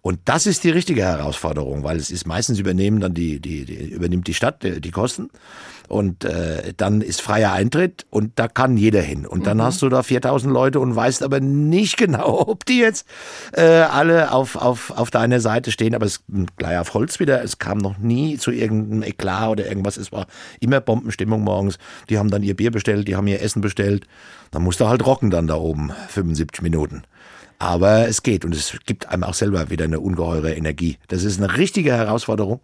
Und 0.05 0.19
das 0.25 0.47
ist 0.47 0.65
die 0.65 0.69
richtige 0.69 1.03
Herausforderung, 1.03 1.85
weil 1.85 1.95
es 1.95 2.11
ist 2.11 2.27
meistens 2.27 2.59
übernehmen 2.59 2.99
dann 2.99 3.13
die, 3.13 3.39
die, 3.39 3.63
die 3.63 3.85
übernimmt 3.85 4.27
die 4.27 4.33
Stadt 4.33 4.61
die, 4.61 4.81
die 4.81 4.91
Kosten 4.91 5.29
und 5.87 6.25
äh, 6.25 6.73
dann 6.75 6.99
ist 6.99 7.21
freier 7.21 7.53
Eintritt 7.53 8.05
und 8.09 8.33
da 8.35 8.49
kann 8.49 8.75
jeder 8.75 9.01
hin. 9.01 9.25
Und 9.25 9.47
dann 9.47 9.57
mhm. 9.57 9.63
hast 9.63 9.81
du 9.81 9.87
da 9.87 10.03
4000 10.03 10.51
Leute 10.51 10.81
und 10.81 10.93
weißt 10.93 11.23
aber 11.23 11.39
nicht 11.39 11.95
genau, 12.03 12.47
ob 12.47 12.65
die 12.65 12.79
jetzt 12.79 13.07
äh, 13.53 13.61
alle 13.61 14.33
auf, 14.33 14.57
auf, 14.57 14.91
auf 14.91 15.09
deiner 15.09 15.39
Seite 15.39 15.71
stehen. 15.71 15.95
Aber 15.95 16.05
es 16.05 16.23
gleich 16.57 16.77
auf 16.79 16.93
Holz 16.93 17.21
wieder. 17.21 17.41
Es 17.41 17.57
kam 17.57 17.77
noch 17.77 17.97
nie 17.97 18.37
zu 18.37 18.51
irgendeinem 18.51 19.03
Eklat 19.03 19.49
oder 19.51 19.67
irgendwas. 19.67 19.95
Es 19.95 20.11
war 20.11 20.27
immer 20.59 20.81
Bombenstimmung 20.81 21.43
morgens. 21.43 21.77
Die 22.09 22.17
haben 22.17 22.29
dann 22.29 22.43
ihr 22.43 22.57
Bier 22.57 22.71
bestellt, 22.71 23.07
die 23.07 23.15
haben 23.15 23.27
ihr 23.27 23.41
Essen 23.41 23.61
bestellt. 23.61 24.05
Dann 24.51 24.63
musst 24.63 24.79
du 24.81 24.87
halt 24.87 25.05
rocken 25.05 25.29
dann 25.29 25.47
da 25.47 25.55
oben 25.55 25.91
75 26.09 26.61
Minuten. 26.61 27.03
Aber 27.63 28.09
es 28.09 28.23
geht 28.23 28.43
und 28.43 28.53
es 28.53 28.77
gibt 28.85 29.07
einem 29.07 29.23
auch 29.23 29.33
selber 29.33 29.69
wieder 29.69 29.85
eine 29.85 30.01
ungeheure 30.01 30.53
Energie. 30.53 30.97
Das 31.07 31.23
ist 31.23 31.41
eine 31.41 31.57
richtige 31.57 31.93
Herausforderung 31.93 32.59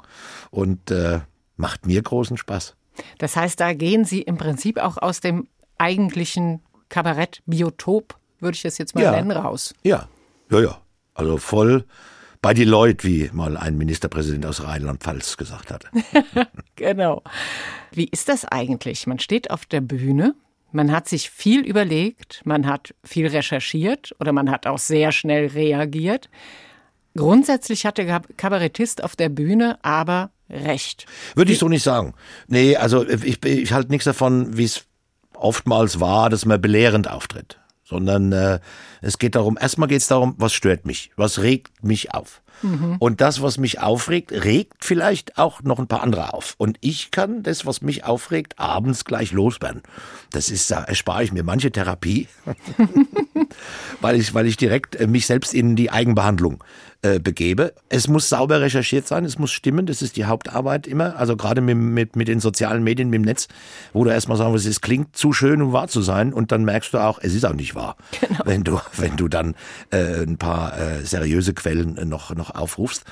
und 0.52 0.92
äh, 0.92 1.22
macht 1.56 1.86
mir 1.86 2.02
großen 2.02 2.36
Spaß. 2.36 2.76
Das 3.18 3.38
heißt, 3.38 3.62
da 3.62 3.72
gehen 3.72 4.04
Sie 4.04 4.22
im 4.22 4.36
Prinzip 4.36 4.78
auch 4.78 4.98
aus 4.98 5.22
dem 5.22 5.48
eigentlichen 5.78 6.60
Kabarett-Biotop, 6.90 8.18
würde 8.42 8.56
ich 8.56 8.62
das 8.62 8.78
jetzt 8.78 8.94
mal 8.94 9.06
ja. 9.06 9.12
nennen, 9.12 9.32
raus. 9.32 9.74
Ja, 9.84 10.10
ja, 10.52 10.60
ja. 10.60 10.82
Also 11.14 11.38
voll 11.38 11.86
bei 12.42 12.54
die 12.54 12.66
Leute, 12.66 13.08
wie 13.08 13.30
mal 13.32 13.56
ein 13.56 13.78
Ministerpräsident 13.78 14.46
aus 14.46 14.66
Rheinland-Pfalz 14.66 15.38
gesagt 15.38 15.72
hat. 15.72 15.86
genau. 16.76 17.24
Wie 17.94 18.10
ist 18.10 18.28
das 18.28 18.44
eigentlich? 18.44 19.08
Man 19.08 19.20
steht 19.20 19.50
auf 19.50 19.66
der 19.66 19.80
Bühne 19.80 20.36
man 20.72 20.92
hat 20.92 21.08
sich 21.08 21.30
viel 21.30 21.62
überlegt, 21.62 22.42
man 22.46 22.68
hat 22.68 22.94
viel 23.04 23.28
recherchiert 23.28 24.16
oder 24.20 24.32
man 24.32 24.50
hat 24.52 24.68
auch 24.68 24.78
sehr 24.78 25.12
schnell 25.12 25.48
reagiert. 25.48 26.30
Grundsätzlich 27.16 27.86
hat 27.86 27.98
der 27.98 28.22
Kabarettist 28.38 29.04
auf 29.04 29.16
der 29.16 29.30
Bühne 29.30 29.80
aber 29.84 30.32
recht. 30.50 31.06
Würde 31.36 31.52
ich 31.52 31.60
so 31.60 31.68
nicht 31.68 31.84
sagen. 31.84 32.14
Nee, 32.48 32.76
also 32.76 33.08
ich, 33.08 33.44
ich 33.46 33.74
halte 33.74 33.92
nichts 33.92 34.06
davon, 34.06 34.58
wie 34.58 34.64
es 34.64 34.86
oftmals 35.36 36.00
war, 36.00 36.30
dass 36.30 36.46
man 36.46 36.62
belehrend 36.62 37.10
auftritt. 37.10 37.60
Sondern 37.84 38.32
äh, 38.32 38.60
es 39.02 39.18
geht 39.18 39.36
darum, 39.36 39.58
erstmal 39.60 39.88
geht 39.88 40.02
es 40.02 40.08
darum, 40.08 40.36
was 40.38 40.54
stört 40.54 40.86
mich, 40.86 41.12
was 41.16 41.42
regt 41.42 41.84
mich 41.84 42.14
auf. 42.14 42.44
Mhm. 42.62 42.98
Und 43.00 43.22
das, 43.22 43.42
was 43.42 43.58
mich 43.58 43.80
aufregt, 43.80 44.32
regt 44.32 44.86
vielleicht 44.86 45.38
auch 45.38 45.62
noch 45.64 45.80
ein 45.80 45.88
paar 45.88 46.04
andere 46.04 46.34
auf. 46.34 46.56
Und 46.58 46.78
ich 46.82 47.12
kann 47.12 47.44
das, 47.44 47.66
was 47.66 47.82
mich 47.82 48.04
aufregt, 48.04 48.60
abends 48.60 49.06
gleich 49.06 49.32
loswerden. 49.32 49.82
Das 50.32 50.50
ist, 50.50 50.70
da 50.72 50.84
erspare 50.84 51.24
ich 51.24 51.32
mir 51.32 51.44
manche 51.44 51.72
Therapie, 51.72 52.28
weil 54.02 54.20
ich, 54.20 54.34
weil 54.34 54.48
ich 54.48 54.58
direkt 54.58 54.96
äh, 54.96 55.08
mich 55.08 55.26
selbst 55.26 55.54
in 55.54 55.76
die 55.76 55.92
Eigenbehandlung 55.92 56.64
äh, 57.02 57.20
begebe. 57.20 57.74
Es 57.88 58.10
muss 58.10 58.28
sauber 58.28 58.60
recherchiert 58.60 59.08
sein, 59.08 59.24
es 59.24 59.40
muss 59.40 59.52
stimmen, 59.52 59.86
das 59.86 60.02
ist 60.02 60.18
die 60.18 60.26
Hauptarbeit 60.26 60.86
immer. 60.86 61.16
Also 61.16 61.38
gerade 61.38 61.62
mit, 61.62 61.78
mit, 61.78 62.16
mit 62.18 62.28
den 62.28 62.42
sozialen 62.42 62.84
Medien, 62.84 63.10
mit 63.10 63.20
dem 63.20 63.24
Netz, 63.24 63.48
wo 63.94 64.04
du 64.04 64.10
erstmal 64.10 64.38
sagen 64.38 64.54
wirst, 64.54 64.66
es 64.66 64.82
klingt 64.82 65.16
zu 65.16 65.32
schön, 65.32 65.62
um 65.62 65.72
wahr 65.72 65.88
zu 65.88 66.02
sein 66.02 66.34
und 66.34 66.52
dann 66.52 66.66
merkst 66.66 66.94
du 66.94 66.98
auch, 66.98 67.20
es 67.22 67.34
ist 67.34 67.46
auch 67.46 67.54
nicht 67.54 67.74
wahr. 67.74 67.96
Genau. 68.20 68.42
Wenn 68.44 68.64
du, 68.66 68.82
wenn 68.98 69.16
du 69.16 69.30
dann 69.30 69.56
äh, 69.92 70.24
ein 70.24 70.38
paar 70.38 70.78
äh, 70.78 71.06
seriöse 71.06 71.54
Quellen 71.54 71.98
noch, 72.10 72.36
noch 72.36 72.49
aufrufst. 72.56 73.04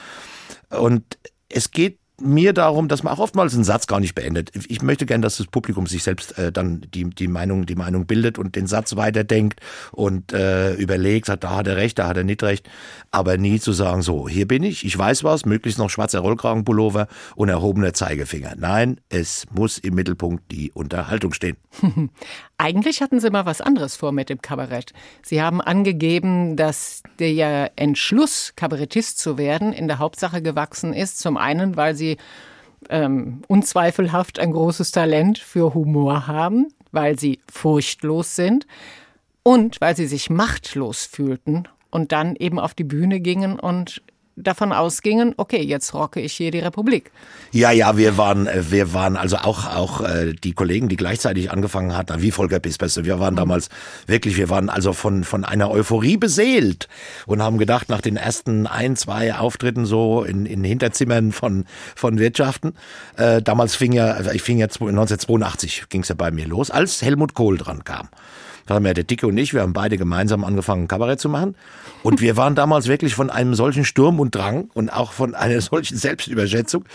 Und 0.69 1.17
es 1.49 1.71
geht 1.71 1.99
mir 2.19 2.53
darum, 2.53 2.87
dass 2.87 3.03
man 3.03 3.13
auch 3.13 3.19
oftmals 3.19 3.53
einen 3.53 3.63
Satz 3.63 3.85
gar 3.85 3.99
nicht 3.99 4.15
beendet. 4.15 4.51
Ich 4.67 4.81
möchte 4.81 5.05
gern, 5.05 5.21
dass 5.21 5.37
das 5.37 5.47
Publikum 5.47 5.85
sich 5.85 6.01
selbst 6.01 6.37
äh, 6.39 6.51
dann 6.51 6.81
die, 6.93 7.09
die 7.09 7.27
Meinung, 7.27 7.67
die 7.67 7.75
Meinung 7.75 8.07
bildet 8.07 8.39
und 8.39 8.55
den 8.55 8.65
Satz 8.65 8.95
weiterdenkt 8.95 9.59
und 9.91 10.33
äh, 10.33 10.73
überlegt, 10.73 11.29
hat, 11.29 11.43
da 11.43 11.57
hat 11.57 11.67
er 11.67 11.77
recht, 11.77 11.99
da 11.99 12.07
hat 12.07 12.17
er 12.17 12.23
nicht 12.23 12.41
recht, 12.41 12.67
aber 13.11 13.37
nie 13.37 13.59
zu 13.59 13.71
sagen, 13.71 14.01
so, 14.01 14.27
hier 14.27 14.47
bin 14.47 14.63
ich, 14.63 14.83
ich 14.83 14.97
weiß 14.97 15.23
was, 15.23 15.45
möglichst 15.45 15.77
noch 15.77 15.91
schwarzer 15.91 16.19
Rollkragenpullover 16.19 17.07
und 17.35 17.49
erhobener 17.49 17.93
Zeigefinger. 17.93 18.55
Nein, 18.57 18.99
es 19.09 19.45
muss 19.51 19.77
im 19.77 19.93
Mittelpunkt 19.93 20.51
die 20.51 20.71
Unterhaltung 20.71 21.33
stehen. 21.33 21.57
Eigentlich 22.57 23.01
hatten 23.01 23.19
Sie 23.19 23.29
mal 23.29 23.45
was 23.45 23.61
anderes 23.61 23.95
vor 23.95 24.11
mit 24.11 24.29
dem 24.29 24.41
Kabarett. 24.41 24.91
Sie 25.21 25.43
haben 25.43 25.61
angegeben, 25.61 26.55
dass 26.55 27.03
der 27.19 27.73
Entschluss, 27.75 28.53
Kabarettist 28.55 29.19
zu 29.19 29.37
werden, 29.37 29.71
in 29.73 29.87
der 29.87 29.99
Hauptsache 29.99 30.41
gewachsen 30.41 30.93
ist. 30.93 31.19
Zum 31.19 31.37
einen, 31.37 31.77
weil 31.77 31.95
Sie 31.95 32.06
ähm, 32.89 33.41
unzweifelhaft 33.47 34.39
ein 34.39 34.53
großes 34.53 34.91
Talent 34.91 35.39
für 35.39 35.73
Humor 35.73 36.27
haben, 36.27 36.67
weil 36.91 37.19
Sie 37.19 37.39
furchtlos 37.51 38.35
sind 38.35 38.65
und 39.43 39.81
weil 39.81 39.95
Sie 39.95 40.07
sich 40.07 40.29
machtlos 40.29 41.05
fühlten 41.05 41.67
und 41.89 42.11
dann 42.11 42.35
eben 42.35 42.59
auf 42.59 42.73
die 42.73 42.83
Bühne 42.85 43.19
gingen 43.19 43.59
und 43.59 44.01
davon 44.37 44.71
ausgingen, 44.71 45.33
okay, 45.37 45.61
jetzt 45.61 45.93
rocke 45.93 46.21
ich 46.21 46.33
hier 46.33 46.51
die 46.51 46.59
Republik. 46.59 47.11
Ja, 47.51 47.71
ja, 47.71 47.97
wir 47.97 48.17
waren, 48.17 48.47
äh, 48.47 48.71
wir 48.71 48.93
waren 48.93 49.17
also 49.17 49.37
auch, 49.37 49.65
auch 49.75 50.01
äh, 50.01 50.33
die 50.33 50.53
Kollegen, 50.53 50.87
die 50.87 50.95
gleichzeitig 50.95 51.51
angefangen 51.51 51.97
hatten, 51.97 52.21
wie 52.21 52.31
Volker 52.31 52.59
Pispeste, 52.59 53.03
wir 53.03 53.19
waren 53.19 53.33
mhm. 53.33 53.39
damals 53.39 53.69
wirklich, 54.05 54.37
wir 54.37 54.49
waren 54.49 54.69
also 54.69 54.93
von, 54.93 55.23
von 55.23 55.43
einer 55.43 55.69
Euphorie 55.71 56.17
beseelt 56.17 56.87
und 57.25 57.41
haben 57.41 57.57
gedacht, 57.57 57.89
nach 57.89 58.01
den 58.01 58.15
ersten 58.15 58.67
ein, 58.67 58.95
zwei 58.95 59.35
Auftritten 59.35 59.85
so 59.85 60.23
in, 60.23 60.45
in 60.45 60.63
Hinterzimmern 60.63 61.31
von, 61.31 61.65
von 61.95 62.19
Wirtschaften, 62.19 62.73
äh, 63.17 63.41
damals 63.41 63.75
fing 63.75 63.91
ja, 63.91 64.31
ich 64.31 64.43
fing 64.43 64.59
ja 64.59 64.65
1982 64.65 65.89
ging 65.89 66.01
es 66.01 66.09
ja 66.09 66.15
bei 66.15 66.31
mir 66.31 66.47
los, 66.47 66.69
als 66.71 67.01
Helmut 67.01 67.33
Kohl 67.33 67.57
dran 67.57 67.83
kam. 67.83 68.09
Haben 68.69 68.85
ja 68.85 68.93
der 68.93 69.03
Dicke 69.03 69.27
und 69.27 69.37
ich, 69.37 69.53
wir 69.53 69.61
haben 69.61 69.73
beide 69.73 69.97
gemeinsam 69.97 70.43
angefangen, 70.43 70.87
Kabarett 70.87 71.19
zu 71.19 71.29
machen. 71.29 71.55
Und 72.03 72.21
wir 72.21 72.37
waren 72.37 72.55
damals 72.55 72.87
wirklich 72.87 73.15
von 73.15 73.29
einem 73.29 73.55
solchen 73.55 73.85
Sturm 73.85 74.19
und 74.19 74.35
Drang 74.35 74.69
und 74.73 74.89
auch 74.89 75.11
von 75.11 75.35
einer 75.35 75.59
solchen 75.61 75.97
Selbstüberschätzung, 75.97 76.85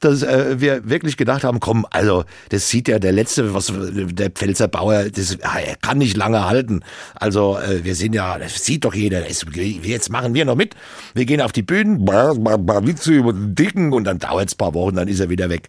dass 0.00 0.22
äh, 0.22 0.60
wir 0.60 0.88
wirklich 0.88 1.16
gedacht 1.16 1.44
haben, 1.44 1.60
komm, 1.60 1.86
also 1.90 2.24
das 2.50 2.68
sieht 2.68 2.88
ja 2.88 2.98
der 2.98 3.12
letzte, 3.12 3.54
was 3.54 3.72
der 3.72 4.30
Pfälzer 4.30 4.68
Bauer, 4.68 5.04
das, 5.04 5.36
er 5.36 5.76
kann 5.76 5.98
nicht 5.98 6.16
lange 6.16 6.46
halten. 6.46 6.82
Also 7.14 7.58
äh, 7.58 7.84
wir 7.84 7.94
sind 7.94 8.14
ja, 8.14 8.38
das 8.38 8.64
sieht 8.64 8.84
doch 8.84 8.94
jeder, 8.94 9.22
das, 9.22 9.44
jetzt 9.54 10.10
machen 10.10 10.34
wir 10.34 10.44
noch 10.44 10.56
mit. 10.56 10.74
Wir 11.14 11.24
gehen 11.24 11.40
auf 11.40 11.52
die 11.52 11.62
Bühnen, 11.62 12.06
Witze 12.06 13.12
über 13.12 13.32
den 13.32 13.54
Dicken 13.54 13.92
und 13.92 14.04
dann 14.04 14.18
dauert 14.18 14.48
es 14.48 14.54
paar 14.54 14.74
Wochen, 14.74 14.96
dann 14.96 15.08
ist 15.08 15.20
er 15.20 15.30
wieder 15.30 15.48
weg. 15.48 15.68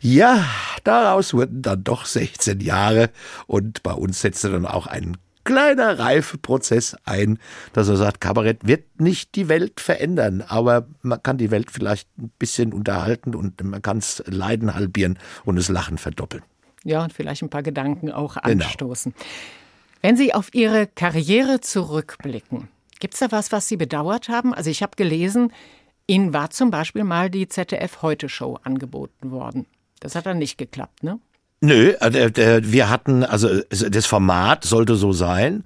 Ja, 0.00 0.44
daraus 0.84 1.34
wurden 1.34 1.62
dann 1.62 1.84
doch 1.84 2.06
16 2.06 2.60
Jahre 2.60 3.10
und 3.46 3.82
bei 3.82 3.92
uns 3.92 4.20
setzte 4.20 4.50
dann 4.50 4.66
auch 4.66 4.86
ein 4.90 5.16
kleiner 5.44 5.98
Reifeprozess 5.98 6.96
ein, 7.04 7.38
dass 7.72 7.88
er 7.88 7.96
sagt, 7.96 8.20
Kabarett 8.20 8.66
wird 8.66 9.00
nicht 9.00 9.34
die 9.34 9.48
Welt 9.48 9.80
verändern, 9.80 10.44
aber 10.46 10.86
man 11.02 11.22
kann 11.22 11.38
die 11.38 11.50
Welt 11.50 11.70
vielleicht 11.70 12.08
ein 12.18 12.30
bisschen 12.38 12.72
unterhalten 12.72 13.34
und 13.34 13.62
man 13.64 13.80
kann 13.82 13.98
es 13.98 14.22
Leiden 14.26 14.74
halbieren 14.74 15.18
und 15.44 15.56
das 15.56 15.68
Lachen 15.68 15.98
verdoppeln. 15.98 16.42
Ja, 16.84 17.02
und 17.02 17.12
vielleicht 17.12 17.42
ein 17.42 17.50
paar 17.50 17.62
Gedanken 17.62 18.10
auch 18.12 18.40
genau. 18.42 18.64
anstoßen. 18.64 19.12
Genau. 19.12 19.26
Wenn 20.02 20.16
Sie 20.16 20.32
auf 20.34 20.54
Ihre 20.54 20.86
Karriere 20.86 21.60
zurückblicken, 21.60 22.68
Gibt 23.00 23.14
es 23.14 23.20
da 23.20 23.32
was, 23.32 23.50
was 23.50 23.66
Sie 23.66 23.76
bedauert 23.76 24.28
haben? 24.28 24.54
Also 24.54 24.70
ich 24.70 24.82
habe 24.82 24.94
gelesen, 24.94 25.52
Ihnen 26.06 26.32
war 26.32 26.50
zum 26.50 26.70
Beispiel 26.70 27.02
mal 27.02 27.30
die 27.30 27.48
ZDF-Heute-Show 27.48 28.58
angeboten 28.62 29.30
worden. 29.30 29.66
Das 30.00 30.14
hat 30.14 30.26
dann 30.26 30.38
nicht 30.38 30.58
geklappt, 30.58 31.02
ne? 31.02 31.18
Nö, 31.60 31.90
äh, 31.92 32.62
wir 32.64 32.88
hatten, 32.88 33.22
also 33.22 33.60
das 33.68 34.06
Format 34.06 34.64
sollte 34.64 34.96
so 34.96 35.12
sein. 35.12 35.64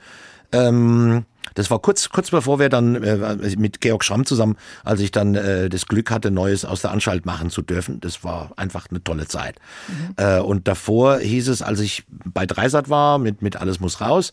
Ähm, 0.53 1.25
das 1.55 1.71
war 1.71 1.79
kurz, 1.79 2.09
kurz 2.09 2.31
bevor 2.31 2.59
wir 2.59 2.69
dann 2.69 2.97
äh, 2.97 3.57
mit 3.57 3.81
Georg 3.81 4.05
Schramm 4.05 4.27
zusammen, 4.27 4.57
als 4.83 5.01
ich 5.01 5.13
dann 5.13 5.37
äh, 5.37 5.69
das 5.69 5.87
Glück 5.87 6.11
hatte, 6.11 6.31
Neues 6.33 6.65
aus 6.65 6.83
der 6.83 6.91
Anstalt 6.91 7.27
machen 7.27 7.51
zu 7.51 7.63
dürfen. 7.63 8.01
Das 8.01 8.25
war 8.25 8.51
einfach 8.57 8.87
eine 8.91 9.03
tolle 9.05 9.29
Zeit. 9.29 9.57
Mhm. 9.87 10.15
Äh, 10.17 10.41
und 10.41 10.67
davor 10.67 11.19
hieß 11.19 11.49
es, 11.49 11.63
als 11.63 11.79
ich 11.81 12.05
bei 12.09 12.45
Dreisat 12.45 12.89
war, 12.89 13.19
mit, 13.19 13.41
mit 13.43 13.57
Alles 13.57 13.79
muss 13.79 14.01
raus, 14.01 14.33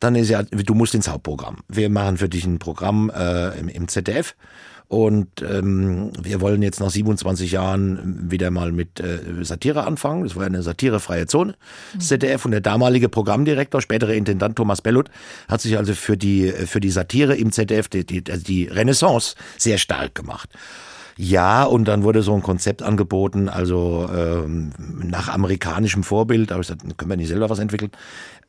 dann 0.00 0.14
ist 0.14 0.28
ja, 0.28 0.42
du 0.42 0.74
musst 0.74 0.94
ins 0.94 1.08
Hauptprogramm. 1.08 1.58
Wir 1.68 1.88
machen 1.88 2.18
für 2.18 2.28
dich 2.28 2.44
ein 2.44 2.58
Programm 2.58 3.10
äh, 3.10 3.58
im, 3.58 3.68
im 3.68 3.88
ZDF 3.88 4.34
und 4.90 5.28
ähm, 5.42 6.10
wir 6.20 6.40
wollen 6.40 6.62
jetzt 6.62 6.80
nach 6.80 6.90
27 6.90 7.52
Jahren 7.52 8.28
wieder 8.28 8.50
mal 8.50 8.72
mit 8.72 8.98
äh, 8.98 9.20
Satire 9.42 9.86
anfangen. 9.86 10.24
Das 10.24 10.34
war 10.34 10.44
eine 10.44 10.64
satirefreie 10.64 11.28
Zone. 11.28 11.54
Das 11.94 12.08
ZDF 12.08 12.44
und 12.44 12.50
der 12.50 12.60
damalige 12.60 13.08
Programmdirektor, 13.08 13.80
spätere 13.80 14.16
Intendant 14.16 14.56
Thomas 14.56 14.82
Bellut, 14.82 15.08
hat 15.46 15.60
sich 15.60 15.78
also 15.78 15.94
für 15.94 16.16
die, 16.16 16.50
für 16.50 16.80
die 16.80 16.90
Satire 16.90 17.36
im 17.36 17.52
ZDF, 17.52 17.86
die, 17.86 18.04
die, 18.04 18.24
also 18.28 18.42
die 18.42 18.64
Renaissance, 18.64 19.36
sehr 19.58 19.78
stark 19.78 20.16
gemacht. 20.16 20.50
Ja, 21.22 21.64
und 21.64 21.84
dann 21.84 22.02
wurde 22.02 22.22
so 22.22 22.32
ein 22.32 22.42
Konzept 22.42 22.82
angeboten, 22.82 23.50
also 23.50 24.08
ähm, 24.10 24.72
nach 25.04 25.28
amerikanischem 25.28 26.02
Vorbild, 26.02 26.50
aber 26.50 26.62
ich 26.62 26.68
gesagt, 26.68 26.96
können 26.96 27.10
wir 27.10 27.18
nicht 27.18 27.28
selber 27.28 27.50
was 27.50 27.58
entwickeln. 27.58 27.90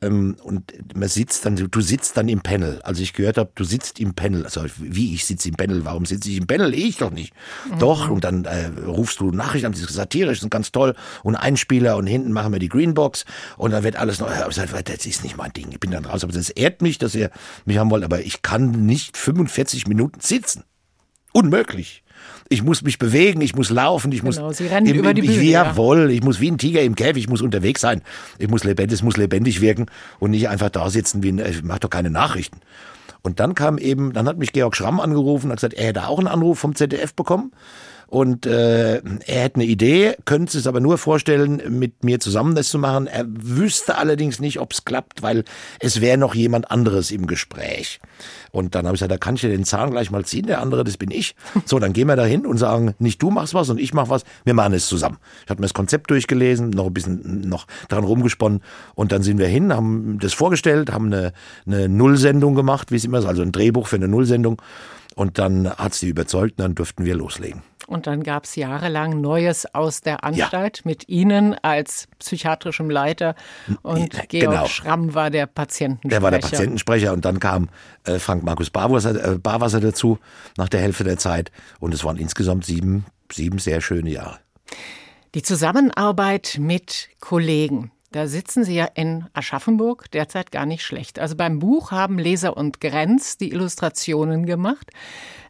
Ähm, 0.00 0.36
und 0.42 0.72
man 0.96 1.06
sitzt 1.10 1.44
dann, 1.44 1.56
du 1.56 1.80
sitzt 1.82 2.16
dann 2.16 2.30
im 2.30 2.40
Panel. 2.40 2.80
Also 2.82 3.02
ich 3.02 3.12
gehört 3.12 3.36
habe, 3.36 3.50
du 3.56 3.64
sitzt 3.64 4.00
im 4.00 4.14
Panel. 4.14 4.44
Also 4.44 4.64
wie 4.78 5.12
ich 5.12 5.26
sitze 5.26 5.50
im 5.50 5.54
Panel, 5.54 5.84
warum 5.84 6.06
sitze 6.06 6.30
ich 6.30 6.38
im 6.38 6.46
Panel? 6.46 6.72
Ich 6.72 6.96
doch 6.96 7.10
nicht. 7.10 7.34
Mhm. 7.70 7.78
Doch, 7.78 8.08
und 8.08 8.24
dann 8.24 8.46
äh, 8.46 8.70
rufst 8.86 9.20
du 9.20 9.32
Nachrichten 9.32 9.66
an, 9.66 9.72
das 9.72 9.82
ist 9.82 9.92
satirisch, 9.92 10.42
und 10.42 10.48
ganz 10.48 10.72
toll. 10.72 10.94
Und 11.22 11.36
Einspieler 11.36 11.98
und 11.98 12.06
hinten 12.06 12.32
machen 12.32 12.54
wir 12.54 12.58
die 12.58 12.70
Greenbox 12.70 13.26
und 13.58 13.72
dann 13.72 13.84
wird 13.84 13.96
alles 13.96 14.18
noch, 14.18 14.30
ich 14.48 14.56
sag, 14.56 14.70
das 14.86 15.04
ist 15.04 15.24
nicht 15.24 15.36
mein 15.36 15.52
Ding. 15.52 15.68
Ich 15.72 15.80
bin 15.80 15.90
dann 15.90 16.06
raus. 16.06 16.24
Aber 16.24 16.32
das 16.32 16.48
ehrt 16.48 16.80
mich, 16.80 16.96
dass 16.96 17.14
ihr 17.14 17.30
mich 17.66 17.76
haben 17.76 17.90
wollt, 17.90 18.02
aber 18.02 18.22
ich 18.22 18.40
kann 18.40 18.86
nicht 18.86 19.18
45 19.18 19.88
Minuten 19.88 20.20
sitzen. 20.20 20.64
Unmöglich 21.34 22.02
ich 22.48 22.62
muss 22.62 22.82
mich 22.82 22.98
bewegen, 22.98 23.40
ich 23.40 23.54
muss 23.54 23.70
laufen, 23.70 24.12
ich 24.12 24.22
muss. 24.22 24.36
Genau, 24.36 24.52
Sie 24.52 24.66
rennen 24.66 24.86
im, 24.86 24.96
über 24.96 25.14
die 25.14 25.22
Bühne. 25.22 25.42
Jawohl, 25.42 26.10
ich 26.10 26.22
muss 26.22 26.40
wie 26.40 26.50
ein 26.50 26.58
Tiger 26.58 26.82
im 26.82 26.94
Käfig, 26.94 27.24
ich 27.24 27.28
muss 27.28 27.42
unterwegs 27.42 27.80
sein. 27.80 28.02
Ich 28.38 28.48
muss 28.48 28.64
lebendig, 28.64 28.94
es 28.94 29.02
muss 29.02 29.16
lebendig 29.16 29.60
wirken 29.60 29.86
und 30.18 30.30
nicht 30.30 30.48
einfach 30.48 30.70
da 30.70 30.90
sitzen 30.90 31.22
wie 31.22 31.32
ein, 31.32 31.38
ich 31.38 31.62
mach 31.62 31.78
doch 31.78 31.90
keine 31.90 32.10
Nachrichten. 32.10 32.60
Und 33.22 33.40
dann 33.40 33.54
kam 33.54 33.78
eben, 33.78 34.12
dann 34.12 34.26
hat 34.26 34.38
mich 34.38 34.52
Georg 34.52 34.74
Schramm 34.76 35.00
angerufen 35.00 35.46
und 35.46 35.52
hat 35.52 35.58
gesagt, 35.58 35.74
er 35.74 35.86
hätte 35.88 36.08
auch 36.08 36.18
einen 36.18 36.28
Anruf 36.28 36.58
vom 36.58 36.74
ZDF 36.74 37.14
bekommen 37.14 37.52
und 38.12 38.44
äh, 38.44 38.96
er 38.98 39.42
hätte 39.42 39.54
eine 39.54 39.64
Idee, 39.64 40.16
könnte 40.26 40.58
es 40.58 40.66
aber 40.66 40.80
nur 40.80 40.98
vorstellen, 40.98 41.62
mit 41.70 42.04
mir 42.04 42.20
zusammen 42.20 42.54
das 42.54 42.68
zu 42.68 42.78
machen. 42.78 43.06
Er 43.06 43.24
wüsste 43.26 43.96
allerdings 43.96 44.38
nicht, 44.38 44.60
ob 44.60 44.74
es 44.74 44.84
klappt, 44.84 45.22
weil 45.22 45.44
es 45.80 46.02
wäre 46.02 46.18
noch 46.18 46.34
jemand 46.34 46.70
anderes 46.70 47.10
im 47.10 47.26
Gespräch. 47.26 48.00
Und 48.50 48.74
dann 48.74 48.84
habe 48.84 48.94
ich 48.94 48.98
gesagt, 48.98 49.12
da 49.12 49.16
kann 49.16 49.36
ich 49.36 49.40
dir 49.40 49.48
den 49.48 49.64
Zahn 49.64 49.92
gleich 49.92 50.10
mal 50.10 50.26
ziehen, 50.26 50.46
der 50.46 50.60
andere, 50.60 50.84
das 50.84 50.98
bin 50.98 51.10
ich. 51.10 51.34
So, 51.64 51.78
dann 51.78 51.94
gehen 51.94 52.06
wir 52.06 52.16
da 52.16 52.26
hin 52.26 52.44
und 52.44 52.58
sagen, 52.58 52.94
nicht 52.98 53.22
du 53.22 53.30
machst 53.30 53.54
was 53.54 53.70
und 53.70 53.80
ich 53.80 53.94
mach 53.94 54.10
was, 54.10 54.24
wir 54.44 54.52
machen 54.52 54.74
es 54.74 54.88
zusammen. 54.88 55.16
Ich 55.44 55.50
habe 55.50 55.62
mir 55.62 55.66
das 55.66 55.72
Konzept 55.72 56.10
durchgelesen, 56.10 56.68
noch 56.68 56.88
ein 56.88 56.92
bisschen 56.92 57.48
noch 57.48 57.66
dran 57.88 58.04
rumgesponnen 58.04 58.60
und 58.94 59.10
dann 59.10 59.22
sind 59.22 59.38
wir 59.38 59.48
hin, 59.48 59.72
haben 59.72 60.18
das 60.20 60.34
vorgestellt, 60.34 60.92
haben 60.92 61.06
eine, 61.06 61.32
eine 61.66 61.88
Nullsendung 61.88 62.56
gemacht, 62.56 62.90
wie 62.90 62.96
es 62.96 63.06
immer 63.06 63.20
ist, 63.20 63.24
also 63.24 63.40
ein 63.40 63.52
Drehbuch 63.52 63.86
für 63.86 63.96
eine 63.96 64.08
Nullsendung. 64.08 64.60
Und 65.14 65.38
dann 65.38 65.70
hat 65.70 65.94
sie 65.94 66.08
überzeugt 66.08 66.58
und 66.58 66.64
dann 66.64 66.74
durften 66.74 67.04
wir 67.04 67.14
loslegen. 67.14 67.62
Und 67.92 68.06
dann 68.06 68.22
gab 68.22 68.44
es 68.44 68.56
jahrelang 68.56 69.20
Neues 69.20 69.66
aus 69.74 70.00
der 70.00 70.24
Anstalt 70.24 70.78
ja. 70.78 70.82
mit 70.84 71.08
Ihnen 71.10 71.54
als 71.62 72.08
psychiatrischem 72.18 72.88
Leiter 72.88 73.34
und 73.82 74.14
ja, 74.14 74.22
Georg 74.28 74.50
genau. 74.54 74.66
Schramm 74.66 75.14
war 75.14 75.30
der 75.30 75.46
Patientensprecher. 75.46 76.08
Der 76.10 76.22
war 76.22 76.30
der 76.30 76.38
Patientensprecher 76.38 77.12
und 77.12 77.24
dann 77.24 77.38
kam 77.38 77.68
äh, 78.04 78.18
Frank 78.18 78.44
Markus 78.44 78.70
Barwasser, 78.70 79.32
äh, 79.34 79.38
Barwasser 79.38 79.80
dazu 79.80 80.18
nach 80.56 80.70
der 80.70 80.80
Hälfte 80.80 81.04
der 81.04 81.18
Zeit 81.18 81.52
und 81.80 81.92
es 81.92 82.02
waren 82.02 82.16
insgesamt 82.16 82.64
sieben, 82.64 83.04
sieben 83.30 83.58
sehr 83.58 83.82
schöne 83.82 84.10
Jahre. 84.10 84.38
Die 85.34 85.42
Zusammenarbeit 85.42 86.56
mit 86.58 87.10
Kollegen, 87.20 87.91
da 88.12 88.26
sitzen 88.26 88.64
Sie 88.64 88.74
ja 88.74 88.86
in 88.94 89.26
Aschaffenburg 89.32 90.10
derzeit 90.12 90.52
gar 90.52 90.66
nicht 90.66 90.84
schlecht. 90.84 91.18
Also 91.18 91.34
beim 91.34 91.58
Buch 91.58 91.90
haben 91.90 92.18
Leser 92.18 92.56
und 92.56 92.80
Grenz 92.80 93.38
die 93.38 93.50
Illustrationen 93.52 94.46
gemacht. 94.46 94.90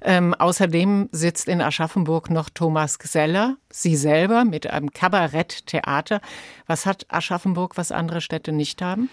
Ähm, 0.00 0.34
außerdem 0.34 1.08
sitzt 1.12 1.48
in 1.48 1.60
Aschaffenburg 1.60 2.30
noch 2.30 2.50
Thomas 2.50 2.98
Gseller, 2.98 3.56
Sie 3.70 3.96
selber 3.96 4.44
mit 4.44 4.66
einem 4.68 4.90
Kabaretttheater. 4.90 6.20
Was 6.66 6.86
hat 6.86 7.06
Aschaffenburg, 7.08 7.76
was 7.76 7.92
andere 7.92 8.20
Städte 8.20 8.52
nicht 8.52 8.82
haben? 8.82 9.10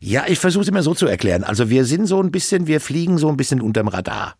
Ja, 0.00 0.24
ich 0.28 0.38
versuche 0.38 0.62
es 0.62 0.68
immer 0.68 0.82
so 0.82 0.94
zu 0.94 1.06
erklären. 1.06 1.44
Also 1.44 1.68
wir 1.68 1.84
sind 1.84 2.06
so 2.06 2.22
ein 2.22 2.30
bisschen, 2.30 2.66
wir 2.66 2.80
fliegen 2.80 3.18
so 3.18 3.28
ein 3.28 3.36
bisschen 3.36 3.60
unterm 3.60 3.88
Radar. 3.88 4.36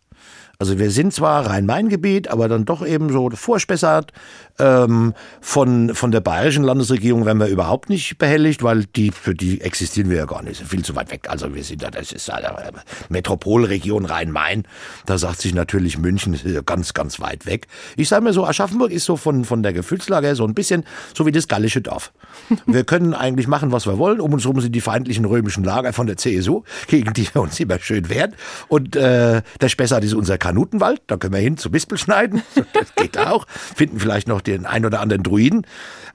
Also 0.61 0.77
wir 0.77 0.91
sind 0.91 1.11
zwar 1.11 1.47
Rhein-Main-Gebiet, 1.47 2.27
aber 2.27 2.47
dann 2.47 2.65
doch 2.65 2.85
eben 2.85 3.09
so 3.09 3.31
vorspessert. 3.31 4.13
Ähm, 4.59 5.15
von, 5.39 5.95
von 5.95 6.11
der 6.11 6.19
bayerischen 6.19 6.63
Landesregierung 6.63 7.25
werden 7.25 7.39
wir 7.39 7.47
überhaupt 7.47 7.89
nicht 7.89 8.19
behelligt, 8.19 8.61
weil 8.61 8.85
die, 8.85 9.09
für 9.09 9.33
die 9.33 9.61
existieren 9.61 10.11
wir 10.11 10.17
ja 10.17 10.25
gar 10.25 10.43
nicht. 10.43 10.61
Viel 10.61 10.85
zu 10.85 10.95
weit 10.95 11.09
weg. 11.09 11.27
Also 11.29 11.55
wir 11.55 11.63
sind 11.63 11.81
da, 11.81 11.89
das 11.89 12.11
ist 12.11 12.29
eine 12.29 12.53
Metropolregion 13.09 14.05
Rhein-Main. 14.05 14.67
Da 15.07 15.17
sagt 15.17 15.41
sich 15.41 15.55
natürlich 15.55 15.97
München 15.97 16.35
ist 16.35 16.45
ganz, 16.67 16.93
ganz 16.93 17.19
weit 17.19 17.47
weg. 17.47 17.65
Ich 17.97 18.07
sage 18.07 18.23
mir 18.23 18.31
so, 18.31 18.45
Aschaffenburg 18.45 18.91
ist 18.91 19.05
so 19.05 19.17
von, 19.17 19.45
von 19.45 19.63
der 19.63 19.73
Gefühlslage 19.73 20.27
her 20.27 20.35
so 20.35 20.45
ein 20.45 20.53
bisschen 20.53 20.83
so 21.15 21.25
wie 21.25 21.31
das 21.31 21.47
gallische 21.47 21.81
Dorf. 21.81 22.13
Wir 22.67 22.83
können 22.83 23.15
eigentlich 23.15 23.47
machen, 23.47 23.71
was 23.71 23.87
wir 23.87 23.97
wollen. 23.97 24.21
Um 24.21 24.31
uns 24.31 24.43
herum 24.43 24.61
sind 24.61 24.73
die 24.73 24.81
feindlichen 24.81 25.25
römischen 25.25 25.63
Lager 25.63 25.91
von 25.91 26.05
der 26.05 26.17
CSU, 26.17 26.63
gegen 26.87 27.13
die 27.13 27.27
wir 27.33 27.41
uns 27.41 27.59
immer 27.59 27.79
schön 27.79 28.09
wehren. 28.09 28.35
Und 28.67 28.95
äh, 28.95 29.41
der 29.59 29.69
Spessart 29.69 30.03
ist 30.03 30.13
unser 30.13 30.37
Kanal. 30.37 30.50
Kanutenwald, 30.51 31.01
da 31.07 31.15
können 31.15 31.33
wir 31.33 31.39
hin 31.39 31.55
zu 31.55 31.71
Bispel 31.71 31.97
schneiden, 31.97 32.41
das 32.73 32.93
geht 32.95 33.17
auch, 33.17 33.47
finden 33.47 34.01
vielleicht 34.01 34.27
noch 34.27 34.41
den 34.41 34.65
ein 34.65 34.85
oder 34.85 34.99
anderen 34.99 35.23
Druiden. 35.23 35.65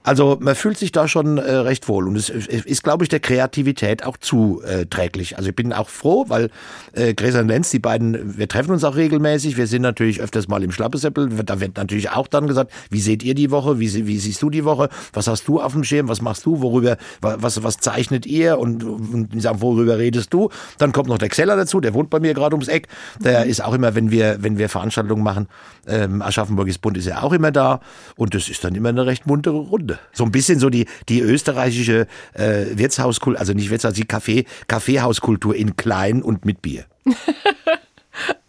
Also 0.07 0.39
man 0.41 0.55
fühlt 0.55 0.79
sich 0.79 0.93
da 0.93 1.09
schon 1.09 1.37
äh, 1.37 1.53
recht 1.53 1.89
wohl. 1.89 2.07
Und 2.07 2.15
es 2.15 2.29
ist, 2.29 2.85
glaube 2.85 3.03
ich, 3.03 3.09
der 3.09 3.19
Kreativität 3.19 4.05
auch 4.05 4.17
zuträglich. 4.17 5.37
Also 5.37 5.49
ich 5.49 5.57
bin 5.57 5.73
auch 5.73 5.89
froh, 5.89 6.27
weil 6.29 6.51
äh, 6.93 7.13
Gräser 7.13 7.41
und 7.41 7.49
Lenz, 7.49 7.71
die 7.71 7.81
beiden, 7.81 8.39
wir 8.39 8.47
treffen 8.47 8.71
uns 8.71 8.85
auch 8.85 8.95
regelmäßig, 8.95 9.57
wir 9.57 9.67
sind 9.67 9.83
natürlich 9.83 10.21
öfters 10.21 10.47
mal 10.47 10.63
im 10.63 10.71
Schlappesäppel, 10.71 11.31
da 11.45 11.61
wird 11.61 11.77
natürlich 11.77 12.11
auch 12.11 12.29
dann 12.29 12.47
gesagt, 12.47 12.71
wie 12.89 13.01
seht 13.01 13.25
ihr 13.25 13.35
die 13.35 13.51
Woche, 13.51 13.81
wie, 13.81 14.07
wie 14.07 14.19
siehst 14.19 14.41
du 14.43 14.49
die 14.49 14.65
Woche, 14.65 14.91
was 15.13 15.27
hast 15.27 15.49
du 15.49 15.61
auf 15.61 15.73
dem 15.73 15.83
Schirm, 15.83 16.09
was 16.09 16.23
machst 16.23 16.47
du, 16.47 16.63
worüber, 16.63 16.99
was, 17.21 17.65
was 17.65 17.79
zeichnet 17.79 18.27
ihr? 18.27 18.61
Und, 18.61 18.85
und 18.85 19.35
ich 19.35 19.43
sag, 19.43 19.61
worüber 19.61 19.99
redest 19.99 20.33
du? 20.33 20.51
Dann 20.79 20.93
kommt 20.93 21.09
noch 21.09 21.19
der 21.19 21.31
Xeller 21.31 21.57
dazu, 21.57 21.81
der 21.81 21.95
wohnt 21.95 22.11
bei 22.11 22.21
mir 22.21 22.33
gerade 22.33 22.55
ums 22.55 22.69
Eck, 22.69 22.87
der 23.19 23.47
ist 23.47 23.61
auch 23.61 23.75
immer, 23.75 23.97
wenn 23.97 24.13
wir, 24.13 24.37
wenn 24.41 24.57
wir 24.57 24.69
Veranstaltungen 24.69 25.25
machen, 25.25 25.49
ähm, 25.89 26.23
Aschaffenburg 26.23 26.69
ist 26.69 26.81
bunt, 26.81 26.97
ist 26.97 27.07
er 27.07 27.25
auch 27.25 27.33
immer 27.33 27.51
da. 27.51 27.81
Und 28.17 28.35
das 28.35 28.49
ist 28.49 28.63
dann 28.63 28.77
immer 28.77 28.91
eine 28.91 29.07
recht 29.07 29.27
muntere 29.27 29.57
Runde. 29.57 29.96
So 30.13 30.25
ein 30.25 30.33
bisschen 30.33 30.59
so 30.59 30.71
die, 30.71 30.87
die 31.09 31.21
österreichische 31.21 32.07
äh, 32.35 32.67
Wirtshauskultur, 32.75 33.39
also 33.39 33.53
nicht 33.53 33.71
Wirtshaus, 33.71 33.95
die 33.95 34.05
Kaffee, 34.05 34.45
Kaffeehauskultur 34.69 35.55
in 35.55 35.77
klein 35.77 36.23
und 36.23 36.45
mit 36.45 36.63
Bier. 36.63 36.85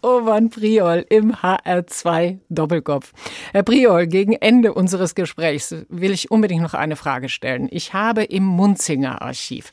Ovan 0.00 0.48
Priol 0.48 1.04
im 1.10 1.34
HR2 1.34 2.38
Doppelkopf. 2.48 3.12
Herr 3.52 3.62
Priol, 3.62 4.06
gegen 4.06 4.32
Ende 4.32 4.72
unseres 4.72 5.14
Gesprächs 5.14 5.74
will 5.90 6.12
ich 6.12 6.30
unbedingt 6.30 6.62
noch 6.62 6.72
eine 6.72 6.96
Frage 6.96 7.28
stellen. 7.28 7.68
Ich 7.70 7.92
habe 7.92 8.24
im 8.24 8.44
Munzinger 8.44 9.20
Archiv 9.20 9.70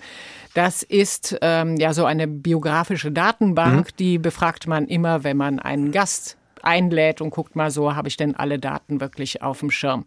das 0.56 0.84
ist 0.84 1.38
ähm, 1.42 1.76
ja 1.76 1.94
so 1.94 2.06
eine 2.06 2.28
biografische 2.28 3.12
Datenbank, 3.12 3.88
mhm. 3.88 3.96
die 4.00 4.18
befragt 4.18 4.68
man 4.68 4.88
immer, 4.88 5.24
wenn 5.24 5.38
man 5.38 5.60
einen 5.60 5.92
Gast 5.92 6.38
einlädt 6.64 7.22
und 7.22 7.30
guckt 7.30 7.56
mal 7.56 7.70
so, 7.70 7.94
habe 7.96 8.08
ich 8.08 8.18
denn 8.18 8.36
alle 8.36 8.58
Daten 8.58 9.02
wirklich 9.02 9.44
auf 9.44 9.60
dem 9.60 9.70
Schirm. 9.70 10.06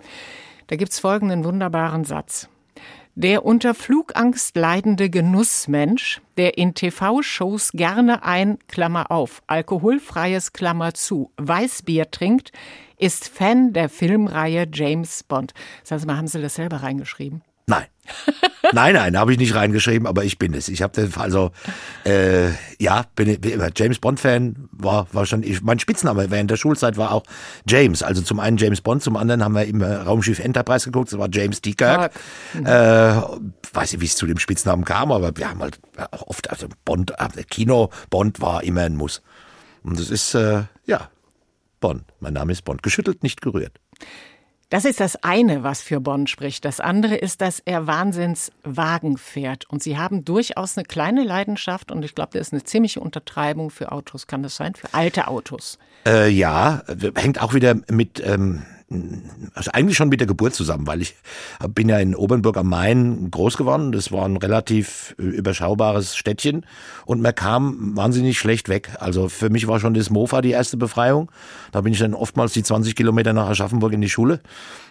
Da 0.68 0.76
gibt's 0.76 1.00
folgenden 1.00 1.44
wunderbaren 1.44 2.04
Satz. 2.04 2.48
Der 3.14 3.44
unter 3.44 3.74
Flugangst 3.74 4.54
leidende 4.56 5.10
Genussmensch, 5.10 6.20
der 6.36 6.56
in 6.56 6.74
TV-Shows 6.74 7.72
gerne 7.72 8.22
ein, 8.22 8.58
Klammer 8.68 9.10
auf, 9.10 9.42
alkoholfreies 9.48 10.52
Klammer 10.52 10.94
zu, 10.94 11.32
Weißbier 11.36 12.12
trinkt, 12.12 12.52
ist 12.96 13.28
Fan 13.28 13.72
der 13.72 13.88
Filmreihe 13.88 14.68
James 14.72 15.24
Bond. 15.24 15.52
Sagen 15.82 16.00
Sie 16.00 16.06
mal, 16.06 16.16
haben 16.16 16.28
Sie 16.28 16.40
das 16.40 16.54
selber 16.54 16.76
reingeschrieben? 16.76 17.42
Nein. 17.68 17.84
nein, 18.72 18.94
nein, 18.94 19.18
habe 19.18 19.32
ich 19.32 19.38
nicht 19.38 19.54
reingeschrieben, 19.54 20.08
aber 20.08 20.24
ich 20.24 20.38
bin 20.38 20.54
es. 20.54 20.68
Ich 20.68 20.80
habe 20.80 21.10
also 21.18 21.50
äh, 22.06 22.48
ja, 22.78 23.04
bin, 23.14 23.38
bin 23.38 23.62
James 23.76 23.98
Bond 23.98 24.18
Fan 24.18 24.70
war 24.72 25.06
war 25.12 25.26
schon 25.26 25.42
ich, 25.42 25.60
mein 25.60 25.78
Spitzname 25.78 26.30
während 26.30 26.50
der 26.50 26.56
Schulzeit 26.56 26.96
war 26.96 27.12
auch 27.12 27.24
James. 27.66 28.02
Also 28.02 28.22
zum 28.22 28.40
einen 28.40 28.56
James 28.56 28.80
Bond, 28.80 29.02
zum 29.02 29.18
anderen 29.18 29.44
haben 29.44 29.54
wir 29.54 29.66
im 29.66 29.82
Raumschiff 29.82 30.38
Enterprise 30.38 30.86
geguckt, 30.86 31.12
das 31.12 31.18
war 31.18 31.28
James 31.30 31.60
T. 31.60 31.74
Kirk. 31.74 32.12
Mhm. 32.54 32.64
Äh, 32.64 33.20
weiß 33.74 33.92
nicht, 33.92 34.00
wie 34.00 34.06
es 34.06 34.16
zu 34.16 34.26
dem 34.26 34.38
Spitznamen 34.38 34.86
kam, 34.86 35.12
aber 35.12 35.36
wir 35.36 35.50
haben 35.50 35.60
halt 35.60 35.78
auch 36.10 36.28
oft 36.28 36.48
also 36.48 36.66
Bond, 36.86 37.12
äh, 37.18 37.42
Kino 37.44 37.90
Bond 38.08 38.40
war 38.40 38.62
immer 38.64 38.84
ein 38.84 38.96
Muss. 38.96 39.20
Und 39.82 40.00
es 40.00 40.10
ist, 40.10 40.34
äh, 40.34 40.62
ja, 40.86 41.10
Bonn. 41.80 42.04
Mein 42.20 42.32
Name 42.32 42.52
ist 42.52 42.64
Bonn. 42.64 42.78
Geschüttelt, 42.78 43.22
nicht 43.22 43.40
gerührt. 43.42 43.78
Das 44.70 44.84
ist 44.84 45.00
das 45.00 45.16
eine, 45.24 45.62
was 45.62 45.80
für 45.80 45.98
Bonn 45.98 46.26
spricht. 46.26 46.64
Das 46.66 46.78
andere 46.78 47.16
ist, 47.16 47.40
dass 47.40 47.58
er 47.60 47.86
Wahnsinnswagen 47.86 49.16
fährt. 49.16 49.64
Und 49.70 49.82
Sie 49.82 49.96
haben 49.96 50.26
durchaus 50.26 50.76
eine 50.76 50.84
kleine 50.84 51.24
Leidenschaft 51.24 51.90
und 51.90 52.04
ich 52.04 52.14
glaube, 52.14 52.36
das 52.36 52.48
ist 52.48 52.52
eine 52.52 52.64
ziemliche 52.64 53.00
Untertreibung 53.00 53.70
für 53.70 53.92
Autos. 53.92 54.26
Kann 54.26 54.42
das 54.42 54.56
sein? 54.56 54.74
Für 54.74 54.92
alte 54.92 55.28
Autos? 55.28 55.78
Äh, 56.06 56.28
ja, 56.28 56.82
hängt 57.14 57.40
auch 57.40 57.54
wieder 57.54 57.76
mit 57.90 58.22
ähm, 58.24 58.62
also 59.54 59.70
eigentlich 59.72 59.98
schon 59.98 60.08
mit 60.08 60.20
der 60.20 60.26
Geburt 60.26 60.54
zusammen, 60.54 60.86
weil 60.86 61.02
ich 61.02 61.14
bin 61.74 61.90
ja 61.90 61.98
in 61.98 62.14
Obernburg 62.14 62.56
am 62.56 62.70
Main 62.70 63.30
groß 63.30 63.58
geworden. 63.58 63.92
Das 63.92 64.12
war 64.12 64.24
ein 64.24 64.38
relativ 64.38 65.14
überschaubares 65.18 66.16
Städtchen 66.16 66.64
und 67.04 67.20
man 67.20 67.34
kam 67.34 67.96
wahnsinnig 67.96 68.38
schlecht 68.38 68.70
weg. 68.70 68.96
Also 68.98 69.28
für 69.28 69.50
mich 69.50 69.66
war 69.68 69.78
schon 69.78 69.92
das 69.92 70.08
Mofa 70.08 70.40
die 70.40 70.52
erste 70.52 70.78
Befreiung. 70.78 71.30
Da 71.70 71.82
bin 71.82 71.92
ich 71.92 71.98
dann 71.98 72.14
oftmals 72.14 72.54
die 72.54 72.62
20 72.62 72.96
Kilometer 72.96 73.34
nach 73.34 73.50
Aschaffenburg 73.50 73.92
in 73.92 74.00
die 74.00 74.08
Schule, 74.08 74.40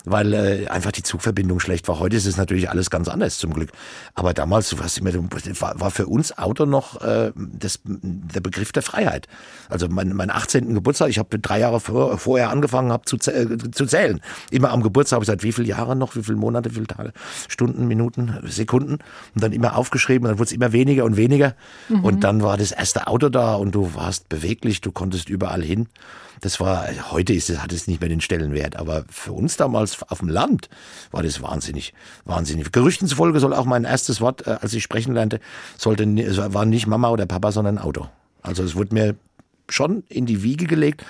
weil 0.10 0.34
äh, 0.34 0.68
einfach 0.68 0.91
die 0.91 1.03
Zugverbindung 1.03 1.60
schlecht 1.60 1.88
war. 1.88 1.99
Heute 1.99 2.16
ist 2.16 2.26
es 2.26 2.38
natürlich 2.38 2.70
alles 2.70 2.89
ganz 2.89 3.08
anders 3.08 3.38
zum 3.38 3.53
Glück. 3.53 3.72
Aber 4.16 4.34
damals 4.34 4.78
war, 4.80 5.80
war 5.80 5.91
für 5.91 6.08
uns 6.08 6.38
Auto 6.38 6.66
noch 6.66 7.01
äh, 7.01 7.32
das, 7.36 7.80
der 7.86 8.39
Begriff 8.39 8.72
der 8.72 8.84
Freiheit. 8.84 9.28
Also 9.70 9.88
mein, 9.89 10.14
mein 10.14 10.30
18. 10.30 10.74
Geburtstag, 10.74 11.10
ich 11.10 11.20
habe 11.20 11.39
drei 11.39 11.60
Jahre 11.60 11.80
vor, 11.80 12.18
vorher 12.18 12.49
angefangen, 12.49 12.91
hab 12.91 13.08
zu, 13.08 13.18
äh, 13.18 13.58
zu 13.72 13.86
zählen. 13.86 14.22
Immer 14.51 14.72
am 14.72 14.82
Geburtstag 14.82 15.18
habe 15.18 15.24
ich 15.24 15.28
seit 15.28 15.43
wie 15.43 15.51
viele 15.51 15.68
Jahre 15.68 15.95
noch, 15.95 16.16
wie 16.16 16.24
viele 16.24 16.38
Monate, 16.38 16.72
wie 16.72 16.76
viele 16.76 16.88
Tage, 16.88 17.14
Stunden, 17.47 17.88
Minuten, 17.88 18.38
Sekunden 18.45 18.93
und 19.36 19.43
dann 19.43 19.51
immer 19.51 19.76
aufgeschrieben, 19.76 20.28
dann 20.28 20.39
wurde 20.39 20.47
es 20.47 20.51
immer 20.53 20.72
weniger 20.72 21.03
und 21.05 21.18
weniger 21.18 21.55
mhm. 21.89 22.03
und 22.03 22.24
dann 22.24 22.41
war 22.41 22.58
das 22.58 22.72
erste 22.72 23.08
Auto 23.08 23.30
da 23.30 23.55
und 23.55 23.76
du 23.76 23.93
warst 23.95 24.30
beweglich, 24.30 24.82
du 24.82 24.91
konntest 24.91 25.30
überall 25.30 25.62
hin. 25.62 25.88
Das 26.41 26.59
war, 26.59 26.88
heute 27.11 27.33
ist 27.33 27.49
es, 27.49 27.61
hat 27.61 27.71
es 27.71 27.88
nicht 27.88 27.99
mehr 27.99 28.09
den 28.09 28.21
Stellenwert, 28.21 28.75
aber 28.75 29.05
für 29.09 29.33
uns 29.33 29.57
damals 29.57 30.01
auf 30.03 30.19
dem 30.19 30.29
Land 30.29 30.69
war 31.11 31.23
das 31.23 31.41
wahnsinnig, 31.41 31.93
wahnsinnig. 32.25 32.71
Gerüchten 32.71 33.07
zufolge 33.07 33.39
soll 33.39 33.53
auch 33.53 33.65
mein 33.65 33.83
erstes 33.83 34.21
Wort, 34.21 34.45
äh, 34.45 34.57
als 34.61 34.73
ich 34.73 34.83
sprechen 34.83 35.13
lernte, 35.13 35.39
sollte, 35.77 36.05
war 36.53 36.65
nicht 36.65 36.88
Mama 36.88 37.09
oder 37.09 37.25
Papa, 37.25 37.51
sondern 37.51 37.77
Auto. 37.77 38.07
Also 38.41 38.63
es 38.63 38.75
wurde 38.75 38.93
mir 38.93 39.15
schon 39.69 40.03
in 40.09 40.25
die 40.25 40.43
Wiege 40.43 40.65
gelegt 40.65 41.05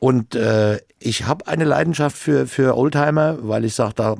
und 0.00 0.34
äh, 0.34 0.80
ich 0.98 1.26
habe 1.26 1.46
eine 1.46 1.64
Leidenschaft 1.64 2.16
für, 2.16 2.46
für 2.46 2.74
Oldtimer, 2.76 3.36
weil 3.42 3.66
ich 3.66 3.74
sage, 3.74 3.92
da 3.94 4.16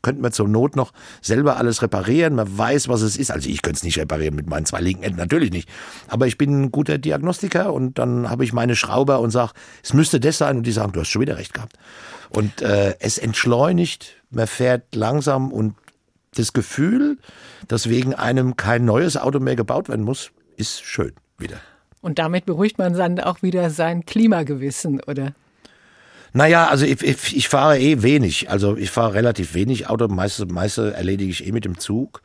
könnte 0.00 0.22
man 0.22 0.32
zur 0.32 0.46
Not 0.46 0.76
noch 0.76 0.92
selber 1.22 1.56
alles 1.56 1.82
reparieren. 1.82 2.36
Man 2.36 2.56
weiß, 2.56 2.88
was 2.88 3.02
es 3.02 3.16
ist. 3.16 3.32
Also 3.32 3.48
ich 3.48 3.60
könnte 3.60 3.78
es 3.78 3.82
nicht 3.82 3.98
reparieren 3.98 4.36
mit 4.36 4.48
meinen 4.48 4.64
zwei 4.64 4.80
linken 4.80 5.02
Enden, 5.02 5.18
natürlich 5.18 5.50
nicht. 5.50 5.68
Aber 6.06 6.28
ich 6.28 6.38
bin 6.38 6.62
ein 6.62 6.70
guter 6.70 6.98
Diagnostiker 6.98 7.72
und 7.72 7.98
dann 7.98 8.30
habe 8.30 8.44
ich 8.44 8.52
meine 8.52 8.76
Schrauber 8.76 9.18
und 9.18 9.32
sage, 9.32 9.52
es 9.82 9.92
müsste 9.92 10.20
das 10.20 10.38
sein. 10.38 10.58
Und 10.58 10.62
die 10.62 10.72
sagen, 10.72 10.92
du 10.92 11.00
hast 11.00 11.08
schon 11.08 11.22
wieder 11.22 11.36
recht 11.36 11.52
gehabt. 11.52 11.76
Und 12.30 12.62
äh, 12.62 12.94
es 13.00 13.18
entschleunigt, 13.18 14.14
man 14.30 14.46
fährt 14.46 14.94
langsam 14.94 15.52
und 15.52 15.74
das 16.36 16.52
Gefühl, 16.52 17.18
dass 17.66 17.88
wegen 17.88 18.14
einem 18.14 18.56
kein 18.56 18.84
neues 18.84 19.16
Auto 19.16 19.40
mehr 19.40 19.56
gebaut 19.56 19.88
werden 19.88 20.04
muss, 20.04 20.30
ist 20.56 20.84
schön 20.84 21.12
wieder. 21.38 21.60
Und 22.04 22.18
damit 22.18 22.44
beruhigt 22.44 22.76
man 22.76 22.92
dann 22.92 23.18
auch 23.18 23.40
wieder 23.40 23.70
sein 23.70 24.04
Klimagewissen, 24.04 25.00
oder? 25.00 25.32
Naja, 26.34 26.68
also 26.68 26.84
ich, 26.84 27.02
ich, 27.02 27.34
ich 27.34 27.48
fahre 27.48 27.78
eh 27.78 28.02
wenig. 28.02 28.50
Also 28.50 28.76
ich 28.76 28.90
fahre 28.90 29.14
relativ 29.14 29.54
wenig 29.54 29.88
Auto. 29.88 30.06
Meiste, 30.08 30.44
meiste 30.44 30.92
erledige 30.92 31.30
ich 31.30 31.46
eh 31.46 31.52
mit 31.52 31.64
dem 31.64 31.78
Zug. 31.78 32.20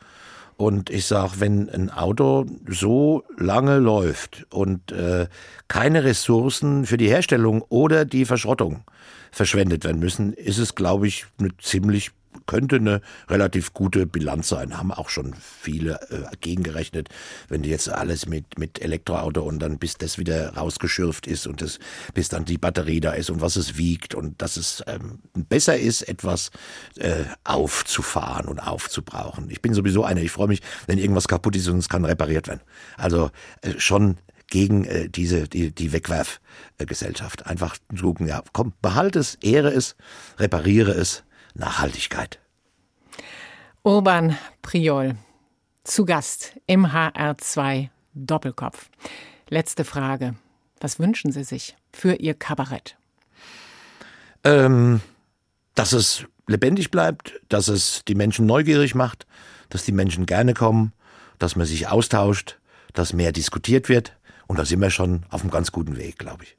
Und 0.58 0.90
ich 0.90 1.06
sage, 1.06 1.36
wenn 1.38 1.70
ein 1.70 1.88
Auto 1.88 2.44
so 2.68 3.24
lange 3.38 3.78
läuft 3.78 4.46
und 4.50 4.92
äh, 4.92 5.28
keine 5.68 6.04
Ressourcen 6.04 6.84
für 6.84 6.98
die 6.98 7.08
Herstellung 7.08 7.62
oder 7.70 8.04
die 8.04 8.26
Verschrottung 8.26 8.84
verschwendet 9.30 9.84
werden 9.84 9.98
müssen, 9.98 10.34
ist 10.34 10.58
es, 10.58 10.74
glaube 10.74 11.08
ich, 11.08 11.24
eine 11.38 11.56
ziemlich 11.56 12.10
könnte 12.46 12.76
eine 12.76 13.00
relativ 13.28 13.74
gute 13.74 14.06
Bilanz 14.06 14.48
sein. 14.48 14.76
Haben 14.76 14.92
auch 14.92 15.08
schon 15.08 15.34
viele 15.34 16.00
äh, 16.10 16.36
gegengerechnet. 16.40 17.08
Wenn 17.48 17.62
du 17.62 17.68
jetzt 17.68 17.88
alles 17.88 18.26
mit, 18.26 18.58
mit 18.58 18.80
Elektroauto 18.80 19.42
und 19.42 19.58
dann 19.58 19.78
bis 19.78 19.94
das 19.94 20.18
wieder 20.18 20.54
rausgeschürft 20.54 21.26
ist 21.26 21.46
und 21.46 21.62
das, 21.62 21.78
bis 22.14 22.28
dann 22.28 22.44
die 22.44 22.58
Batterie 22.58 23.00
da 23.00 23.12
ist 23.12 23.30
und 23.30 23.40
was 23.40 23.56
es 23.56 23.76
wiegt 23.76 24.14
und 24.14 24.40
dass 24.42 24.56
es 24.56 24.82
ähm, 24.86 25.20
besser 25.34 25.76
ist, 25.76 26.02
etwas 26.02 26.50
äh, 26.96 27.24
aufzufahren 27.44 28.46
und 28.46 28.60
aufzubrauchen. 28.60 29.50
Ich 29.50 29.62
bin 29.62 29.74
sowieso 29.74 30.04
einer, 30.04 30.20
ich 30.20 30.32
freue 30.32 30.48
mich, 30.48 30.60
wenn 30.86 30.98
irgendwas 30.98 31.28
kaputt 31.28 31.56
ist 31.56 31.68
und 31.68 31.78
es 31.78 31.88
kann 31.88 32.04
repariert 32.04 32.48
werden. 32.48 32.62
Also 32.96 33.30
äh, 33.62 33.78
schon 33.78 34.16
gegen 34.50 34.84
äh, 34.84 35.08
diese 35.08 35.48
die, 35.48 35.72
die 35.72 35.92
Wegwerfgesellschaft. 35.92 37.46
Einfach 37.46 37.76
gucken, 37.98 38.26
ja, 38.26 38.42
komm, 38.52 38.74
behalte 38.82 39.20
es, 39.20 39.36
ehre 39.36 39.70
es, 39.70 39.96
repariere 40.38 40.92
es, 40.92 41.24
Nachhaltigkeit. 41.54 42.38
Urban 43.82 44.36
Priol, 44.62 45.16
zu 45.84 46.04
Gast 46.04 46.58
im 46.66 46.86
HR2 46.86 47.88
Doppelkopf. 48.14 48.90
Letzte 49.48 49.84
Frage. 49.84 50.34
Was 50.80 50.98
wünschen 50.98 51.32
Sie 51.32 51.44
sich 51.44 51.76
für 51.92 52.14
Ihr 52.14 52.34
Kabarett? 52.34 52.96
Ähm, 54.44 55.00
dass 55.74 55.92
es 55.92 56.24
lebendig 56.46 56.90
bleibt, 56.90 57.40
dass 57.48 57.68
es 57.68 58.02
die 58.06 58.14
Menschen 58.14 58.46
neugierig 58.46 58.94
macht, 58.94 59.26
dass 59.68 59.84
die 59.84 59.92
Menschen 59.92 60.26
gerne 60.26 60.54
kommen, 60.54 60.92
dass 61.38 61.56
man 61.56 61.66
sich 61.66 61.88
austauscht, 61.88 62.58
dass 62.92 63.12
mehr 63.12 63.32
diskutiert 63.32 63.88
wird. 63.88 64.16
Und 64.46 64.58
da 64.58 64.64
sind 64.64 64.80
wir 64.80 64.90
schon 64.90 65.24
auf 65.30 65.42
einem 65.42 65.50
ganz 65.50 65.72
guten 65.72 65.96
Weg, 65.96 66.18
glaube 66.18 66.44
ich. 66.44 66.56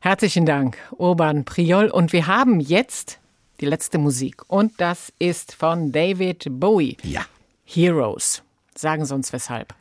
Herzlichen 0.00 0.46
Dank, 0.46 0.78
Urban 0.90 1.44
Priol. 1.44 1.88
Und 1.88 2.12
wir 2.12 2.26
haben 2.26 2.60
jetzt 2.60 3.20
die 3.60 3.66
letzte 3.66 3.98
Musik. 3.98 4.42
Und 4.48 4.72
das 4.80 5.12
ist 5.18 5.54
von 5.54 5.92
David 5.92 6.46
Bowie. 6.50 6.96
Ja. 7.02 7.22
Heroes. 7.64 8.42
Sagen 8.74 9.04
Sie 9.04 9.14
uns 9.14 9.32
weshalb. 9.32 9.74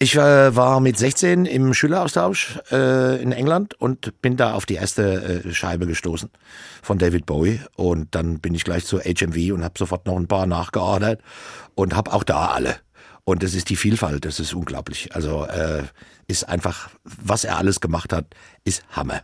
Ich 0.00 0.14
äh, 0.14 0.54
war 0.54 0.78
mit 0.78 0.96
16 0.96 1.44
im 1.44 1.74
Schüleraustausch 1.74 2.60
äh, 2.70 3.20
in 3.20 3.32
England 3.32 3.74
und 3.80 4.20
bin 4.22 4.36
da 4.36 4.54
auf 4.54 4.64
die 4.64 4.76
erste 4.76 5.42
äh, 5.44 5.52
Scheibe 5.52 5.88
gestoßen 5.88 6.30
von 6.82 6.98
David 6.98 7.26
Bowie. 7.26 7.60
Und 7.74 8.14
dann 8.14 8.38
bin 8.38 8.54
ich 8.54 8.62
gleich 8.62 8.84
zur 8.84 9.00
HMV 9.00 9.52
und 9.52 9.64
habe 9.64 9.74
sofort 9.76 10.06
noch 10.06 10.16
ein 10.16 10.28
paar 10.28 10.46
nachgeordert 10.46 11.20
und 11.74 11.96
habe 11.96 12.12
auch 12.12 12.22
da 12.22 12.46
alle. 12.46 12.76
Und 13.24 13.42
das 13.42 13.54
ist 13.54 13.70
die 13.70 13.76
Vielfalt, 13.76 14.24
das 14.24 14.38
ist 14.38 14.54
unglaublich. 14.54 15.14
Also 15.16 15.44
äh, 15.46 15.82
ist 16.28 16.48
einfach, 16.48 16.90
was 17.02 17.42
er 17.42 17.58
alles 17.58 17.80
gemacht 17.80 18.12
hat, 18.12 18.26
ist 18.62 18.84
Hammer. 18.90 19.22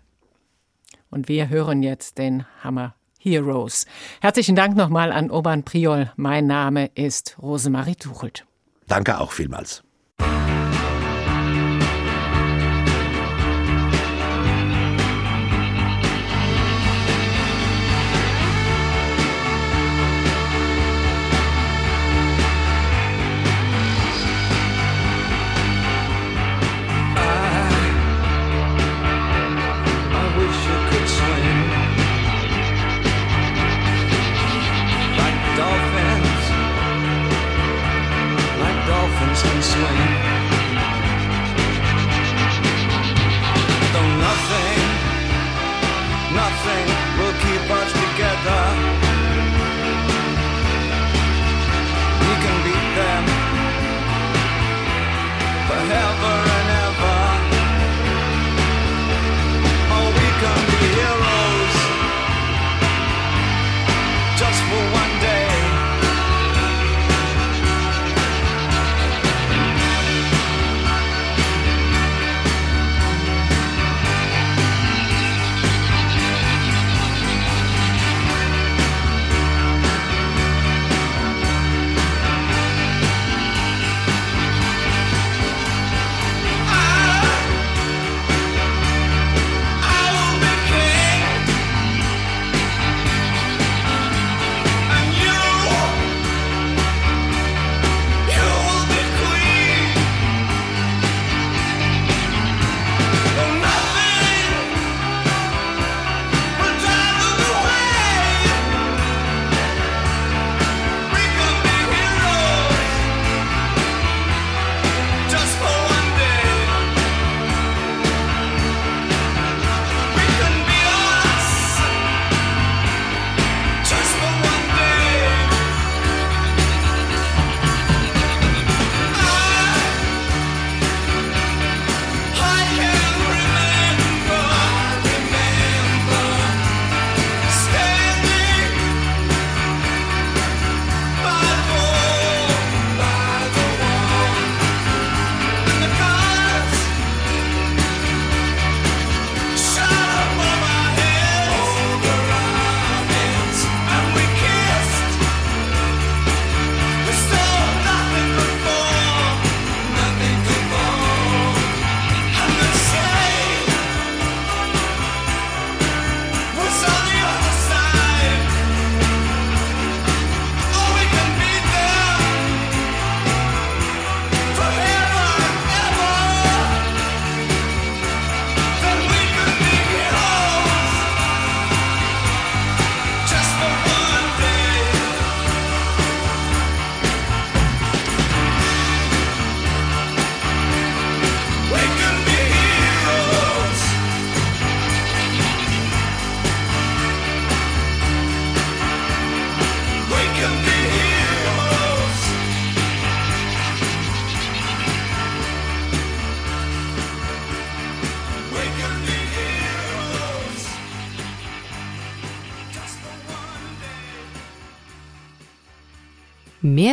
Und 1.08 1.28
wir 1.28 1.50
hören 1.50 1.84
jetzt 1.84 2.18
den 2.18 2.44
Hammer 2.64 2.96
Heroes. 3.24 3.86
Herzlichen 4.20 4.56
Dank 4.56 4.76
nochmal 4.76 5.12
an 5.12 5.30
Urban 5.30 5.62
Priol. 5.64 6.12
Mein 6.16 6.46
Name 6.46 6.90
ist 6.94 7.36
Rosemarie 7.40 7.96
Tuchelt. 7.96 8.44
Danke 8.86 9.18
auch 9.18 9.32
vielmals. 9.32 9.83